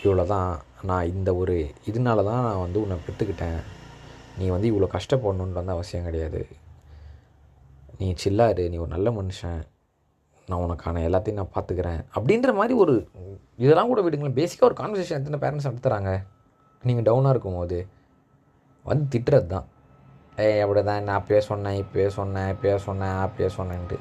[0.05, 0.53] இவ்வளோ தான்
[0.91, 1.57] நான் இந்த ஒரு
[1.91, 3.61] இதனால தான் நான் வந்து உன்னை பெற்றுக்கிட்டேன்.
[4.39, 6.43] நீ வந்து இவ்வளோ கஷ்டப்படணுன்ற வந்து அவசியம் கிடையாது.
[7.99, 9.61] நீ சில்லாரு நீ ஒரு நல்ல மனுஷன்.
[10.49, 12.95] நான் உனக்கான எல்லாத்தையும் நான் பார்த்துக்கிறேன் அப்படின்ற மாதிரி ஒரு
[13.65, 14.39] இதெல்லாம் கூட விடுங்களேன்.
[14.39, 16.13] பேசிக்காக ஒரு கான்வர்சேஷன் எத்தனை பேரண்ட்ஸ் நடத்துகிறாங்க
[16.89, 17.79] நீங்கள் டவுனாக இருக்கும்போது
[18.89, 19.69] வந்து திட்டுறது தான்
[20.45, 23.99] ஏய் அப்படி தான் நான் பேச சொன்னேன் இப்போயே சொன்னேன் இப்போயே சொன்னேன் அப்பயே சொன்னேன்ட்டு.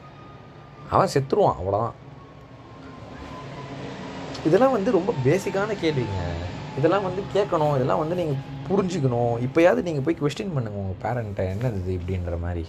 [0.93, 1.97] அவன் செத்துருவான் அவ்வளோதான்
[4.47, 6.21] இதெல்லாம் வந்து ரொம்ப பேசிக்கான கேள்விங்க.
[6.79, 9.35] இதெல்லாம் வந்து கேட்கணும் இதெல்லாம் வந்து நீங்கள் புரிஞ்சுக்கணும்.
[9.47, 12.65] இப்போயாவது நீங்கள் போய் கொஸ்டின் பண்ணுங்க உங்கள் பேரண்ட்டை என்னது இப்படின்ற மாதிரி.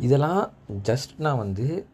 [0.00, 0.50] இதெல்லாம்
[0.82, 1.86] ஜஸ்ட் நான் வந்து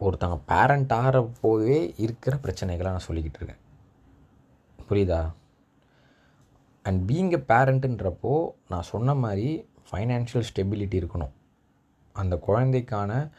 [0.00, 3.62] ஒருத்தங்க பேரண்ட் ஆகிற போதே இருக்கிற பிரச்சனைகளை நான் சொல்லிக்கிட்டு இருக்கேன்.
[4.88, 5.32] புரியுதா?
[6.82, 11.30] அண்ட் பீயிங் எ பேரண்ட்டுன்றப்போ நான் சொன்ன மாதிரி ஃபைனான்ஷியல் ஸ்டெபிலிட்டி இருக்கணும்.
[12.12, 13.30] அந்த குழந்தைக்கான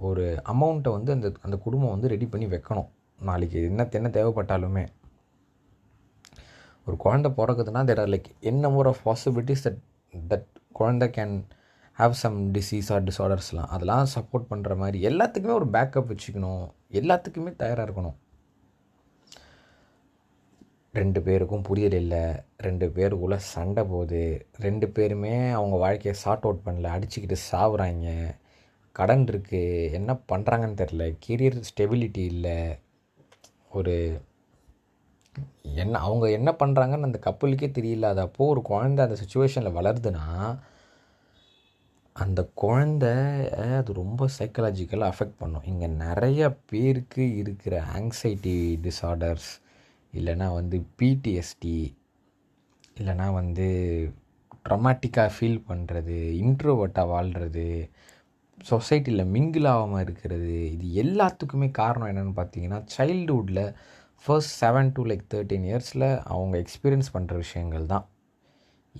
[0.00, 2.88] ஒரு அமௌண்ட்டை வந்து அந்த அந்த குடும்பம் வந்து ரெடி பண்ணி வைக்கணும்.
[3.20, 4.86] நாளைக்கு என்ன என்ன தேவைப்பட்டாலுமே.
[6.86, 9.78] ஒரு குழந்தை பிறக்குதுன்னா தேர் ஆர் லைக் என்ன more of possibilities that
[10.28, 11.44] that குழந்தை can
[11.98, 16.70] have some disease or டிஸார்டர்ஸ்லாம் அதெல்லாம் சப்போர்ட் பண்ணுற மாதிரி எல்லாத்துக்குமே ஒரு பேக்கப் வச்சுக்கணும்.
[16.92, 18.14] எல்லாத்துக்குமே தயாராக இருக்கணும்.
[20.92, 22.24] ரெண்டு பேருக்கும் புரியல் இல்லை.
[22.56, 24.46] ரெண்டு பேருக்குள்ளே சண்டை போகுது.
[24.58, 26.88] ரெண்டு பேருமே அவங்க வாழ்க்கையை சார்ட் அவுட் பண்ணல.
[26.96, 28.36] அடிச்சுக்கிட்டு சாவுறாங்க.
[28.92, 32.78] கடன் இருக்குது என்ன பண்ணுறாங்கன்னு தெரில கெரியர் ஸ்டெபிலிட்டி இல்லை.
[33.70, 34.20] ஒரு
[35.62, 38.02] என்ன அவங்க என்ன பண்ணுறாங்கன்னு அந்த கப்பலுக்கே தெரியல.
[38.02, 40.58] அது அப்போது ஒரு குழந்தை அந்த சுச்சுவேஷனில் வளருதுன்னா
[42.22, 43.06] அந்த குழந்த
[43.78, 45.66] அது ரொம்ப சைக்கலாஜிக்கலாக அஃபெக்ட் பண்ணும்.
[45.72, 48.54] இங்கே நிறைய பேருக்கு இருக்கிற ஆங்ஸைட்டி
[48.86, 49.50] டிஸார்டர்ஸ்
[50.12, 51.78] இல்லைனா வந்து பிடிஎஸ்டி
[52.98, 53.66] இல்லைனா வந்து
[54.68, 57.66] ட்ரமாட்டிக்காக ஃபீல் பண்ணுறது இன்ட்ரோவர்ட்டாக வாழ்கிறது
[58.58, 63.64] சொசைட்டியில் மிங்கிள் ஆகாமல் இருக்கிறது இது எல்லாத்துக்குமே காரணம் என்னென்னு பார்த்தீங்கன்னா சைல்டுஹுட்டில்
[64.24, 68.06] first seven to like thirteen இயர்ஸில் அவங்க எக்ஸ்பீரியன்ஸ் பண்ணுற விஷயங்கள் தான்.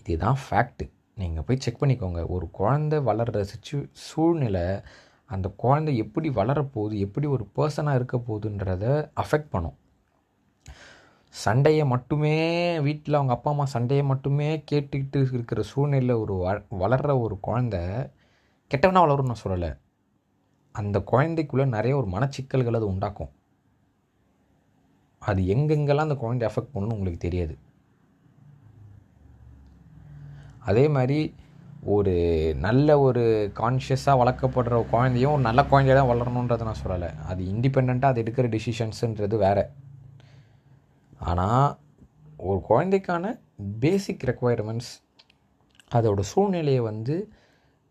[0.00, 2.20] இதுதான் ஃபேக்ட்டு நீங்கள் போய் செக் பண்ணிக்கோங்க.
[2.28, 3.76] ஒரு குழந்தை வளர்கிற சுச்சு
[4.06, 4.64] சூழ்நிலை
[5.30, 8.84] அந்த குழந்தை எப்படி வளரப்போகுது எப்படி ஒரு பர்சனாக இருக்க போகுதுன்றத
[9.22, 9.76] அஃபெக்ட் பண்ணும்.
[11.34, 12.34] சண்டையை மட்டுமே
[12.80, 16.50] வீட்டில் அவங்க அப்பா அம்மா சண்டையை மட்டுமே கேட்டுக்கிட்டு இருக்கிற சூழ்நிலையில் ஒரு வ
[16.82, 17.76] வளர்கிற ஒரு குழந்த
[18.70, 19.70] கெட்டவனாக வளரும்னு நான் சொல்லலை.
[20.74, 23.32] அந்த குழந்தைக்குள்ளே நிறைய ஒரு மனச்சிக்கல்கள் அது உண்டாக்கும்.
[25.22, 27.54] அது எங்கெங்கெல்லாம் அந்த குழந்தை அஃபெக்ட் பண்ணணும்னு உங்களுக்கு தெரியாது.
[30.66, 31.18] அதே மாதிரி
[31.94, 32.12] ஒரு
[32.56, 33.24] நல்ல ஒரு
[33.54, 37.10] கான்ஷியஸாக வளர்க்கப்படுற குழந்தையும் ஒரு நல்ல குழந்தைய தான் வளரணுன்றதை நான் சொல்லலை.
[37.24, 39.64] அது இண்டிபெண்ட்டாக அது எடுக்கிற டிசிஷன்ஸுன்றது வேறு.
[41.20, 41.68] ஆனால்
[42.38, 43.26] ஒரு குழந்தைக்கான
[43.80, 44.92] பேசிக் ரெக்குவயர்மெண்ட்ஸ்
[45.90, 47.14] அதோடய சூழ்நிலையை வந்து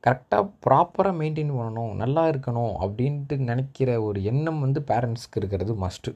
[0.04, 6.12] கரெக்டாக ப்ராப்பராக மெயின்டைன் பண்ணணும் நல்லா இருக்கணும் அப்படின்ட்டு நினைக்கிற ஒரு எண்ணம் வந்து பேரண்ட்ஸ்க்கு இருக்கிறது மஸ்ட்டு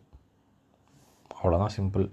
[1.31, 2.05] அவ்வளோதான் சிம்பிள்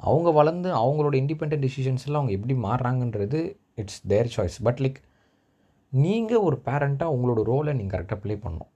[0.00, 3.40] அவங்க வளர்ந்து அவங்களோட இண்டிபெண்ட் டிசிஷன்ஸில் அவங்க எப்படி மாறுறாங்கன்றது
[3.82, 4.98] it's their choice but like
[5.92, 8.72] நீங்கள் ஒரு பேரண்ட்டாக உங்களோட ரோலை நீங்கள் கரெக்டாக ப்ளே பண்ணணும்.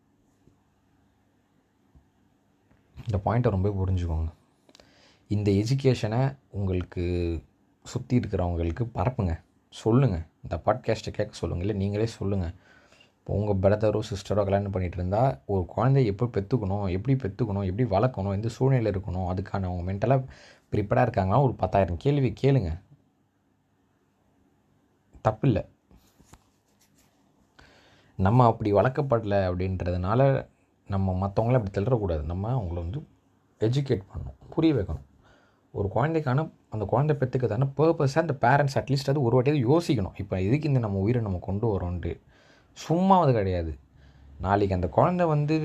[3.07, 4.29] இந்த பாயிண்ட்டை ரொம்ப புரிஞ்சுக்கோங்க.
[5.31, 6.21] இந்த எஜுகேஷனை
[6.59, 7.05] உங்களுக்கு
[7.85, 9.35] சுற்றி இருக்கிறவங்களுக்கு பரப்புங்க.
[9.75, 12.55] சொல்லுங்கள் இந்த பாட்காஸ்ட்டை கேட்க சொல்லுங்கள் இல்லை நீங்களே சொல்லுங்கள்
[13.19, 18.37] இப்போ உங்கள் பிரதரோ சிஸ்டரோ கல்யாணம் பண்ணிகிட்டு இருந்தால் ஒரு குழந்தைய எப்போ பெற்றுக்கணும் எப்படி பெற்றுக்கணும் எப்படி வளர்க்கணும்
[18.39, 20.25] எந்த சூழ்நிலை இருக்கணும் அதுக்கான அவங்க மென்டலாக
[20.73, 21.39] ப்ரிப்பேர்டாக இருக்காங்களா?
[21.47, 22.71] ஒரு பத்தாயிரம் கேள்வி கேளுங்க.
[25.29, 25.63] தப்பில்லை.
[28.19, 30.21] நம்ம அப்படி வளர்க்கப்படலை அப்படின்றதுனால
[30.89, 33.01] நம்ம மற்றவங்கள அப்படி தள்ளிடக்கூடாது நம்ம அவங்கள வந்து
[33.61, 35.07] எஜுகேட் பண்ணணும் புரிய வைக்கணும்.
[35.75, 40.17] ஒரு குழந்தைக்கான அந்த குழந்தை பெற்றுக்கிறதான பர்பஸாக அந்த பேரண்ட்ஸ் அட்லீஸ்ட் அது ஒரு வாட்டியாவது யோசிக்கணும்.
[40.23, 42.13] இப்போ எதுக்கு இந்த நம்ம உயிரை நம்ம கொண்டு வரோன்ட்டு.
[42.73, 43.73] சும்மா அது கிடையாது.
[44.41, 45.57] நாளைக்கு அந்த குழந்தை வந்து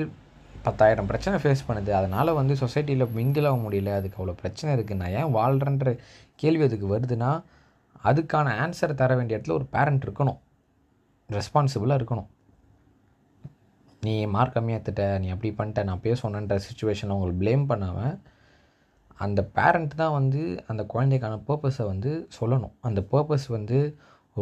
[0.63, 1.91] பத்தாயிரம் பிரச்சனை ஃபேஸ் பண்ணுது.
[1.91, 3.91] அதனால் வந்து சொசைட்டியில் மிங்கிள் ஆக முடியல.
[3.99, 5.91] அதுக்கு அவ்வளோ பிரச்சனை இருக்குது நான் ஏன் வாழ்கிறன்ற
[6.35, 7.31] கேள்வி அதுக்கு வருதுன்னா
[8.09, 10.39] அதுக்கான ஆன்சரை தர வேண்டிய இடத்துல ஒரு பேரண்ட் இருக்கணும்.
[11.29, 12.29] ரெஸ்பான்சிபிளாக இருக்கணும்.
[14.01, 18.17] நீ மார்க் கம்மியாக எடுத்துட்ட நீ அப்படி பண்ணிட்ட நான் பேச சொன்னன்ற சுச்சுவேஷனை அவங்களுக்கு ப்ளேம் பண்ணாமல்
[19.25, 20.41] அந்த பேரண்ட் தான் வந்து
[20.71, 22.73] அந்த குழந்தைக்கான பர்பஸை வந்து சொல்லணும்.
[22.87, 23.77] அந்த பர்பஸ் வந்து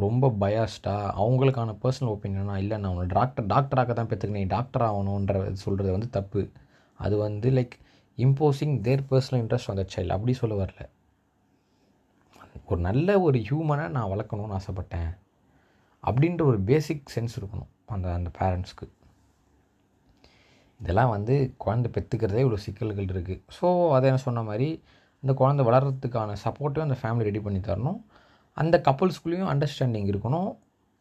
[0.04, 5.44] ரொம்ப பயாஸ்டாக அவங்களுக்கான பர்சனல் ஒப்பீனியனா இல்லை நான் உங்களை டாக்டர் டாக்டராக தான் பெற்றுக்க நீ டாக்டர் ஆகணுன்ற
[5.64, 6.42] சொல்கிறது வந்து தப்பு.
[7.00, 7.78] அது வந்து like
[8.18, 10.82] imposing their personal interest அந்த சைல்டு அப்படி சொல்ல வரல.
[12.70, 15.12] ஒரு நல்ல ஒரு ஹியூமனை நான் வளர்க்கணும்னு ஆசைப்பட்டேன்
[16.04, 18.86] அப்படின்ற ஒரு பேசிக் சென்ஸ் இருக்கணும் அந்த அந்த பேரண்ட்ஸ்க்கு
[20.80, 24.68] இதெல்லாம் வந்து குழந்தை பெற்றுக்கிறதே இவ்வளோ சிக்கல்கள் இருக்குது ஸோ அதை நான் சொன்ன மாதிரி
[25.24, 28.00] இந்த குழந்தை வளர்கிறதுக்கான சப்போர்ட்டையும் அந்த ஃபேமிலி ரெடி பண்ணி தரணும்.
[28.58, 30.50] அந்த கப்புள்ஸ்குள்ளேயும் அண்டர்ஸ்டாண்டிங் இருக்கணும்.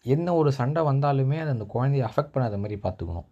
[0.04, 3.26] என்ன ஒரு சண்டை வந்தாலுமே அது அந்த குழந்தைய அஃபெக்ட் பண்ணாத மாதிரி பார்த்துக்கணும்.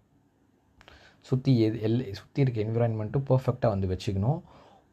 [1.29, 4.41] சுற்றி எது எல் சுற்றி இருக்க என்விரான்மெண்ட்டும் பர்ஃபெக்டாக வந்து வச்சுக்கணும்.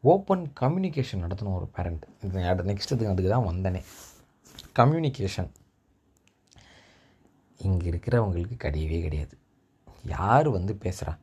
[0.04, 3.80] ஓப்பன் கம்யூனிகேஷன் நடத்தணும் ஒரு பேரண்ட் இது நெக்ஸ்ட் இதுக்கு அதுக்கு தான் வந்தனே.
[4.78, 5.50] கம்யூனிகேஷன்
[7.60, 9.34] இங்கே இருக்கிறவங்களுக்கு கிடையவே கிடையாது.
[10.16, 11.14] யார் வந்து பேசுகிறா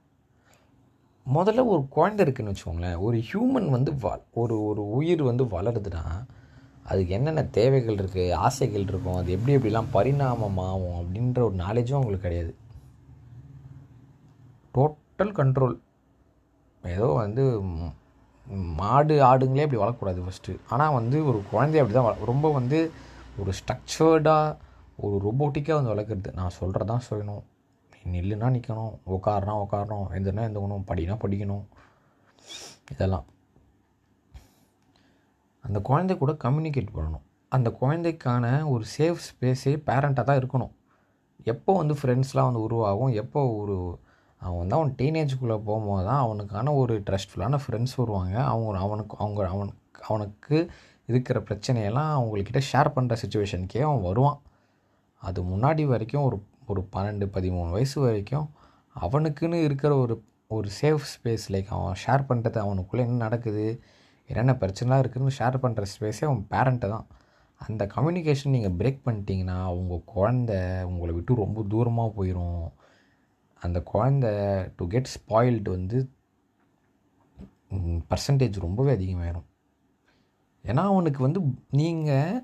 [1.25, 2.99] முதல்ல ஒரு குழந்தை இருக்குன்னு வச்சுக்கோங்களேன்.
[3.05, 4.11] ஒரு ஹியூமன் வந்து வ
[4.41, 6.03] ஒரு ஒரு உயிர் வந்து வளருதுன்னா
[6.83, 12.53] அதுக்கு என்னென்ன தேவைகள் இருக்குது ஆசைகள் இருக்கும் அது எப்படி எப்படிலாம் பரிணாமமாகும் அப்படின்ற ஒரு நாலேஜும் அவங்களுக்கு கிடையாது.
[14.75, 15.75] டோட்டல் கண்ட்ரோல்
[16.83, 17.43] ஏதோ வந்து
[18.49, 22.91] மாடு ஆடுங்களே அப்படி வளர்க்கக்கூடாது ஃபஸ்ட்டு ஆனால் வந்து ஒரு குழந்தைய அப்படி தான் ரொம்ப வந்து
[23.39, 24.57] ஒரு ஸ்ட்ரக்சர்டாக
[24.95, 26.33] ஒரு ரொபோட்டிக்காக வந்து வளர்க்குறது.
[26.33, 27.43] நான் சொல்கிறதான் சொல்லணும்.
[28.05, 31.65] நில்லுனா நிற்கணும் உட்காருனா உட்காரணும் எந்தனா எழுந்துக்கணும் படினா படிக்கணும்.
[32.91, 33.25] இதெல்லாம்.
[35.60, 37.25] அந்த குழந்தை கூட கம்யூனிகேட் பண்ணணும்.
[37.49, 40.71] அந்த குழந்தைக்கான ஒரு சேஃப் ஸ்பேஸே பேரண்ட்டாக தான் இருக்கணும்.
[41.43, 43.13] எப்போ வந்து ஃப்ரெண்ட்ஸ்லாம் வந்து உருவாகும்?
[43.13, 43.99] எப்போ ஒரு
[44.41, 48.36] அவன் வந்து அவன் டீனேஜுக்குள்ளே போகும்போது தான் அவனுக்கான ஒரு ட்ரஸ்ட்ஃபுல்லான ஃப்ரெண்ட்ஸ் வருவாங்க.
[48.52, 50.58] அவங்க அவனுக்கு அவங்க அவனுக்கு அவனுக்கு
[51.12, 54.39] இருக்கிற பிரச்சனையெல்லாம் அவங்கக்கிட்ட ஷேர் பண்ணுற சுச்சுவேஷனுக்கே அவன் வருவான்.
[55.23, 56.38] அது முன்னாடி வரைக்கும் ஒரு
[56.71, 58.47] ஒரு பன்னெண்டு பதிமூணு வயசு வரைக்கும்
[58.95, 60.15] அவனுக்குன்னு இருக்கிற ஒரு
[60.56, 63.65] ஒரு சேஃப் ஸ்பேஸ் லைக் அவன் ஷேர் பண்ணுறது அவனுக்குள்ளே என்ன நடக்குது
[64.30, 67.06] என்னென்ன பிரச்சனைலாம் இருக்குதுன்னு ஷேர் பண்ணுற ஸ்பேஸே அவன் பேரண்ட்டு தான்.
[67.62, 70.52] அந்த கம்யூனிகேஷன் நீங்கள் பிரேக் பண்ணிட்டீங்கன்னா உங்கள் குழந்த
[70.89, 72.60] உங்களை விட்டு ரொம்ப தூரமாக போயிடும்
[73.65, 74.28] அந்த குழந்த
[74.78, 75.98] டு கெட் ஸ்பாயில்டு வந்து
[78.12, 79.48] பர்சன்டேஜ் ரொம்பவே அதிகமாயிரும்.
[80.65, 81.39] ஏன்னா அவனுக்கு வந்து
[81.80, 82.38] நீங்கள்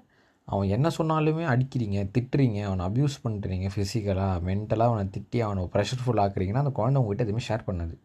[0.47, 6.63] அவன் என்ன சொன்னாலுமே அடிக்கிறீங்க திட்டுறீங்க அவனை அப்யூஸ் பண்ணுறீங்க ஃபிசிக்கலாக மென்டலாக அவனை திட்டி அவனை ப்ரெஷர்ஃபுல் ஆக்குறீங்கன்னா
[6.63, 7.95] அந்த குழந்தை உங்ககிட்ட எதுவுமே ஷேர் பண்ணாது.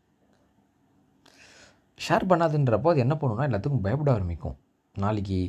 [2.07, 4.57] ஷேர் பண்ணாதுன்றப்போ அது என்ன பண்ணுன்னா எல்லாத்துக்கும் பயப்பட ஆரம்பிக்கும்.
[4.94, 5.40] நாளைக்கு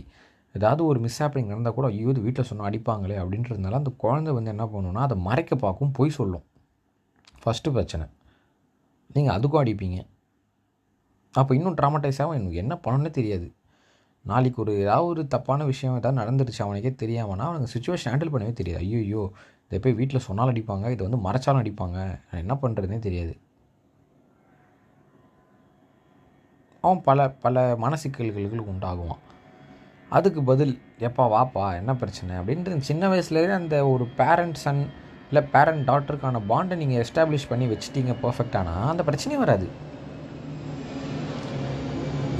[0.55, 4.53] ஏதாவது ஒரு மிஸ் ஹேப்பனிங் நடந்தால் கூட ஐயோ இது வீட்டில் சொன்னால் அடிப்பாங்களே அப்படின்றதுனால அந்த குழந்தை வந்து
[4.55, 6.45] என்ன பண்ணுன்னா அதை மறைக்க பார்க்கும் பொய் சொல்லும்.
[7.43, 8.05] ஃபஸ்ட்டு பிரச்சனை.
[9.13, 10.07] நீங்கள் அதுக்கும் அடிப்பீங்க.
[11.31, 12.37] அப்போ இன்னும் ட்ராமடைஸ் ஆகும்.
[12.39, 13.53] எனக்கு என்ன பண்ணணுன்னே தெரியாது.
[14.21, 18.83] நாளைக்கு ஒரு ஏதாவது ஒரு தப்பான விஷயம் ஏதாவது நடந்துருச்சு அவனுக்கே தெரியாமனா அவனுக்கு சுச்சுவேஷன் ஹேண்டில் பண்ணவே தெரியாது.
[18.83, 19.31] ஐயோ ஐயோ
[19.65, 21.97] இதை போய் வீட்டில் சொன்னாலும் அடிப்பாங்க இதை வந்து மறைச்சாலும் அடிப்பாங்க.
[22.31, 23.37] நான் என்ன பண்ணுறதுனே தெரியாது.
[26.81, 29.21] அவன் பல பல மனசிக்கல்களுக்கு உண்டாகுவான்.
[30.09, 32.35] அதுக்கு பதில் எப்பா வாப்பா என்ன பிரச்சனை?
[32.35, 34.89] அப்படின்ட்டு சின்ன வயசுலேயே அந்த ஒரு பேரண்ட் சன்
[35.29, 39.67] இல்லை பேரண்ட் டாட்டருக்கான பாண்டை நீங்கள் எஸ்டாப்ளிஷ் பண்ணி வச்சுட்டீங்க பர்ஃபெக்டானா அந்த பிரச்சனையும் வராது.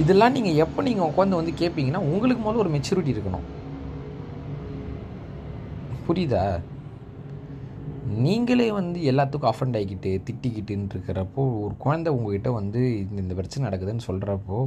[0.03, 3.47] இதெல்லாம் நீங்கள் எப்போ நீங்கள் உட்காந்து வந்து கேட்பீங்கன்னா உங்களுக்கு முதல்ல ஒரு மெச்சூரிட்டி இருக்கணும்.
[6.07, 6.43] புரியுதா?
[8.25, 14.07] நீங்களே வந்து எல்லாத்துக்கும் அஃபண்ட் ஆகிக்கிட்டு திட்டிக்கிட்டுன்னு இருக்கிறப்போ ஒரு குழந்தை உங்ககிட்ட வந்து இந்த இந்த பிரச்சனை நடக்குதுன்னு
[14.09, 14.57] சொல்கிறப்போ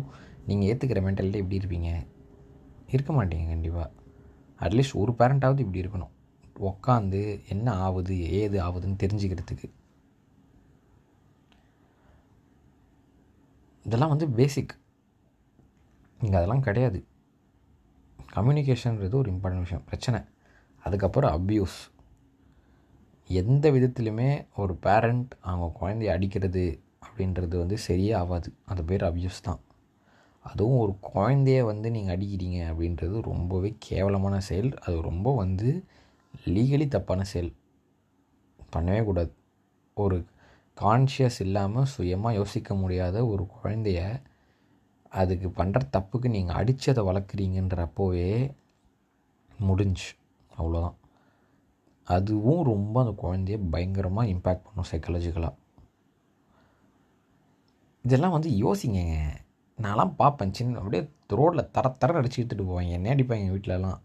[0.48, 1.90] நீங்கள் ஏற்றுக்கிற மென்டாலிட்டி எப்படி இருப்பீங்க?
[2.94, 3.90] இருக்க மாட்டீங்க கண்டிப்பாக
[4.66, 6.12] அட்லீஸ்ட் ஒரு பேரண்ட்டாவது இப்படி இருக்கணும்.
[6.60, 9.70] உக்காந்து என்ன ஆகுது ஏது ஆகுதுன்னு தெரிஞ்சுக்கிறதுக்கு.
[13.84, 14.80] இதெல்லாம் வந்து பேசிக்
[16.20, 17.04] இங்கே அதெல்லாம் கிடையாது.
[18.34, 19.84] கம்யூனிகேஷன்றது ஒரு இம்பார்ட்டன்ட் விஷயம்.
[19.84, 20.20] பிரச்சனை.
[20.82, 21.90] அதுக்கப்புறம் அப்யூஸ்
[23.28, 28.52] எந்த விதத்துலையுமே ஒரு பேரண்ட் அவங்க குழந்தைய அடிக்கிறது அப்படின்றது வந்து சரியே ஆகாது.
[28.64, 29.60] அது பேர் அப்யூஸ் தான்.
[30.42, 34.78] அதுவும் ஒரு குழந்தைய வந்து நீங்கள் அடிக்கிறீங்க அப்படின்றது ரொம்பவே கேவலமான செயல்.
[34.78, 35.84] அது ரொம்ப வந்து
[36.54, 37.52] லீகலி தப்பான செயல்.
[38.74, 39.32] பண்ணவே கூடாது.
[39.96, 40.18] ஒரு
[40.76, 44.00] கான்ஷியஸ் இல்லாமல் சுயமாக யோசிக்க முடியாத ஒரு குழந்தைய
[45.20, 48.28] அதுக்கு பண்ணுற தப்புக்கு நீங்கள் அடித்ததை வளர்க்குறீங்கன்றப்போவே
[49.58, 50.08] முடிஞ்சு.
[50.50, 50.98] அவ்வளோதான்
[52.06, 55.58] அதுவும் ரொம்ப அந்த குழந்தைய பயங்கரமாக இம்பேக்ட் பண்ணும் சைக்காலஜிக்கலாக
[58.04, 59.00] இதெல்லாம் வந்து யோசிங்க
[59.78, 60.54] நான்லாம் பார்ப்பேன்.
[60.58, 61.02] சின்ன அப்படியே
[61.38, 62.90] ரோட்டில் தர தர அடிச்சு எடுத்துகிட்டு போவேன்.
[62.96, 64.00] என்ன அடிப்பாங்க எங்கள் வீட்டிலலாம்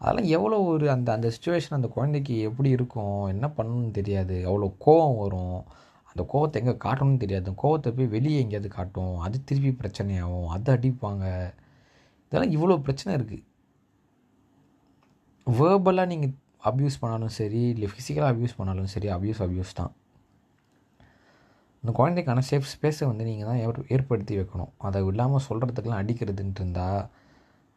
[0.00, 3.18] அதெல்லாம் எவ்வளோ ஒரு அந்த அந்த சுச்சுவேஷன் அந்த குழந்தைக்கு எப்படி இருக்கும்?
[3.34, 4.36] என்ன பண்ணணும்னு தெரியாது.
[4.50, 5.58] அவ்வளோ கோவம் வரும்.
[6.10, 7.44] அந்த கோவத்தை எங்கே காட்டணும்னு தெரியாது.
[7.46, 9.14] அந்த கோவத்தை போய் வெளியே எங்கேயாவது காட்டும்.
[9.26, 10.48] அது திருப்பி பிரச்சனையாகும்.
[10.56, 11.24] அதை அடிப்பாங்க.
[12.32, 13.44] இதெல்லாம் இவ்வளோ பிரச்சனை இருக்குது
[15.46, 16.34] வேர்பலாக நீங்கள்
[16.70, 19.92] அப்யூஸ் பண்ணாலும் சரி இல்லை ஃபிசிக்கலாக அப்யூஸ் பண்ணாலும் சரி அப்யூஸ் அப்யூஸ் தான்.
[21.82, 23.60] இந்த குழந்தைக்கான சேஃப் ஸ்பேஸை வந்து நீங்கள் தான்
[23.94, 24.72] ஏற்படுத்தி வைக்கணும்.
[24.86, 27.00] அதை இல்லாமல் சொல்கிறதுக்கெலாம் அடிக்கிறதுன்ட்டு இருந்தால்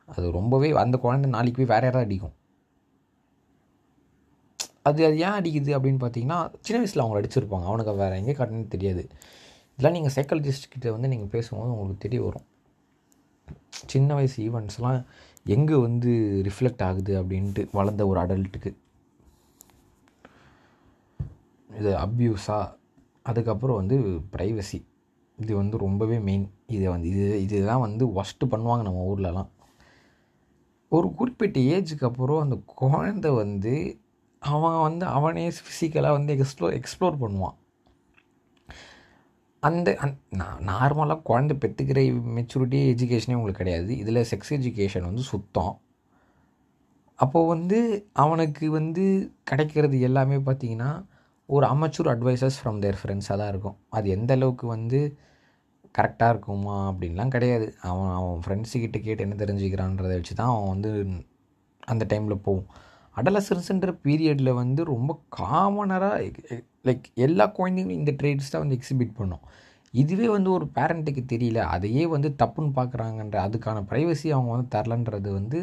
[0.09, 2.35] அது ரொம்பவே அந்த குழந்தை நாளைக்கு போய் வேறு யாராவது அடிக்கும்.
[4.89, 7.65] அது அது ஏன் அடிக்குது அப்படின்னு பார்த்தீங்கன்னா சின்ன வயசில் அவங்க அடிச்சிருப்பாங்க.
[7.71, 9.03] அவனுக்கு வேறு எங்கே காட்டணும்னு தெரியாது.
[9.73, 12.47] இதெல்லாம் நீங்கள் சைக்காலஜிஸ்ட்கிட்ட வந்து நீங்கள் பேசும்போது உங்களுக்கு தெரிய வரும்.
[13.93, 14.99] சின்ன வயசு ஈவெண்ட்ஸ்லாம்
[15.55, 16.11] எங்கே வந்து
[16.47, 18.71] ரிஃப்ளெக்ட் ஆகுது அப்படின்ட்டு வளர்ந்த ஒரு அடல்ட்டுக்கு
[21.69, 22.59] இது அப்யூஸா
[23.29, 23.95] அதுக்கப்புறம் வந்து
[24.33, 24.79] ப்ரைவசி
[25.37, 29.49] இது வந்து ரொம்பவே மெயின் இதை வந்து இது இதுதான் வந்து ஒஸ்ட்டு பண்ணுவாங்க நம்ம ஊர்லலாம்.
[30.95, 33.73] ஒரு குறிப்பிட்ட ஏஜுக்கு அப்புறம் அந்த குழந்தை வந்து
[34.41, 37.55] அவன் வந்து அவனே ஃபிசிக்கலாக வந்து எக்ஸ்ப்ளோர் எக்ஸ்ப்ளோர் பண்ணுவான்.
[39.63, 40.15] அந்த அந்
[40.71, 41.99] நார்மலாக குழந்தை பெற்றுக்கிற
[42.37, 43.91] மெச்சூரிட்டி எஜுகேஷனே உங்களுக்கு கிடையாது.
[43.97, 45.73] இதில் செக்ஸ் எஜுகேஷன் வந்து சுத்தம்.
[47.19, 47.79] அப்போது வந்து
[48.23, 49.03] அவனுக்கு வந்து
[49.49, 50.91] கிடைக்கிறது எல்லாமே பார்த்திங்கன்னா
[51.49, 53.77] ஒரு அமச்சூர் அட்வைசஸ் ஃப்ரம் தேர் ஃப்ரெண்ட்ஸாக தான் இருக்கும்.
[53.89, 54.99] அது எந்த அளவுக்கு வந்து
[55.95, 56.75] கரெக்டாக இருக்குமா?
[56.91, 57.67] அப்படின்லாம் கிடையாது.
[57.89, 60.91] அவன் அவன் ஃப்ரெண்ட்ஸுக்கிட்ட கேட்டு என்ன தெரிஞ்சுக்கிறான்றதை வச்சு தான் அவன் வந்து
[61.93, 62.69] அந்த டைமில் போகும்.
[63.15, 66.31] அடலசன்ஸுன்ற பீரியடில் வந்து ரொம்ப காமனராக
[66.87, 69.43] லைக் எல்லா குழந்தைங்களும் இந்த ட்ரேட்ஸ் தான் வந்து எக்ஸிபிட் பண்ணும்.
[69.93, 71.59] இதுவே வந்து ஒரு பேரண்ட்டுக்கு தெரியல.
[71.75, 75.59] அதையே வந்து தப்புன்னு பார்க்குறாங்கன்ற அதுக்கான ப்ரைவசி அவங்க வந்து தரலன்றது வந்து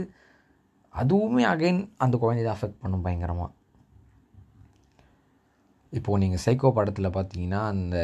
[0.95, 3.51] அதுவுமே அகைன் அந்த குழந்தைய அஃபெக்ட் பண்ணும் பயங்கரமாக
[5.99, 7.97] இப்போது நீங்கள் சைக்கோ படத்தில் பார்த்தீங்கன்னா அந்த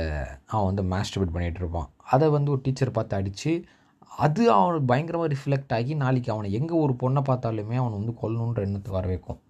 [0.52, 1.88] அவன் வந்து மாஸ்டர்பேட் பண்ணிகிட்டு இருப்பான்.
[2.12, 3.52] அதை வந்து ஒரு டீச்சர் பார்த்து அடித்து
[4.24, 8.92] அது அவனுக்கு பயங்கரமாக ரிஃப்ளெக்ட் ஆகி நாளைக்கு அவனை எங்கே ஒரு பொண்ணை பார்த்தாலுமே அவனை வந்து கொல்லணுன்ற எண்ணத்தை
[8.96, 9.40] வர வைக்கும்.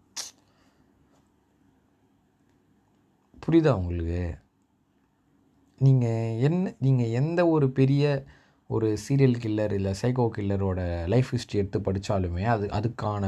[3.45, 4.23] புரியுதா உங்களுக்கு?
[5.81, 8.05] நீங்கள் என்ன நீங்கள் எந்த ஒரு பெரிய
[8.71, 10.81] ஒரு சீரியல் கில்லர் இல்லை சைக்கோ கில்லரோட
[11.13, 13.25] லைஃப் ஹிஸ்ட்ரி எடுத்து படித்தாலுமே அது அதுக்கான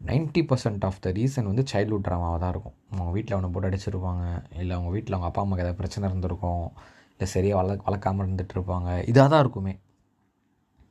[0.00, 2.76] 90% பர்சன்ட் ஆஃப் த ரீசன் வந்து சைல்ட்ஹுட் ட்ராமாவாக தான் இருக்கும்.
[2.92, 4.24] அவங்க வீட்டில் அவனை போட்டு அடிச்சிருப்பாங்க
[4.60, 6.64] இல்லை அவங்க வீட்டில் அவங்க அப்பா அம்மாக்கு ஏதாவது பிரச்சனை இருந்திருக்கும்
[7.12, 9.74] இல்லை சரியாக வள வளர்க்காமல் இருந்துகிட்டு இருப்பாங்க இதாக தான் இருக்குமே.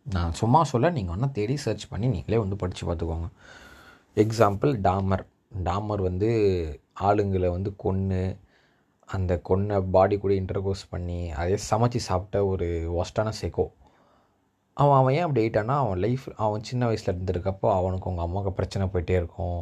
[0.05, 3.27] நான் சும்மா சொல்ல நீங்கள் ஒன்றா தேடி சர்ச் பண்ணி நீங்களே வந்து படித்து பார்த்துக்கோங்க.
[4.23, 5.25] எக்ஸாம்பிள் டாமர்
[5.67, 6.29] டாமர் வந்து
[7.07, 8.21] ஆளுங்களை வந்து கொன்று
[9.09, 12.67] அந்த கொன்ன பாடி கூட இன்டர்கோஸ் பண்ணி அதே சமைச்சு சாப்பிட்ட ஒரு
[13.01, 13.65] ஒஸ்டான செக்கோ
[14.77, 18.85] அவன் அவன் ஏன் அப்படி ஆகிட்டான்னா அவன் லைஃப் அவன் சின்ன வயசில் இருந்திருக்கப்போ அவனுக்கு அவங்க அம்மாவுக்கு பிரச்சனை
[18.93, 19.61] போயிட்டே இருக்கும்.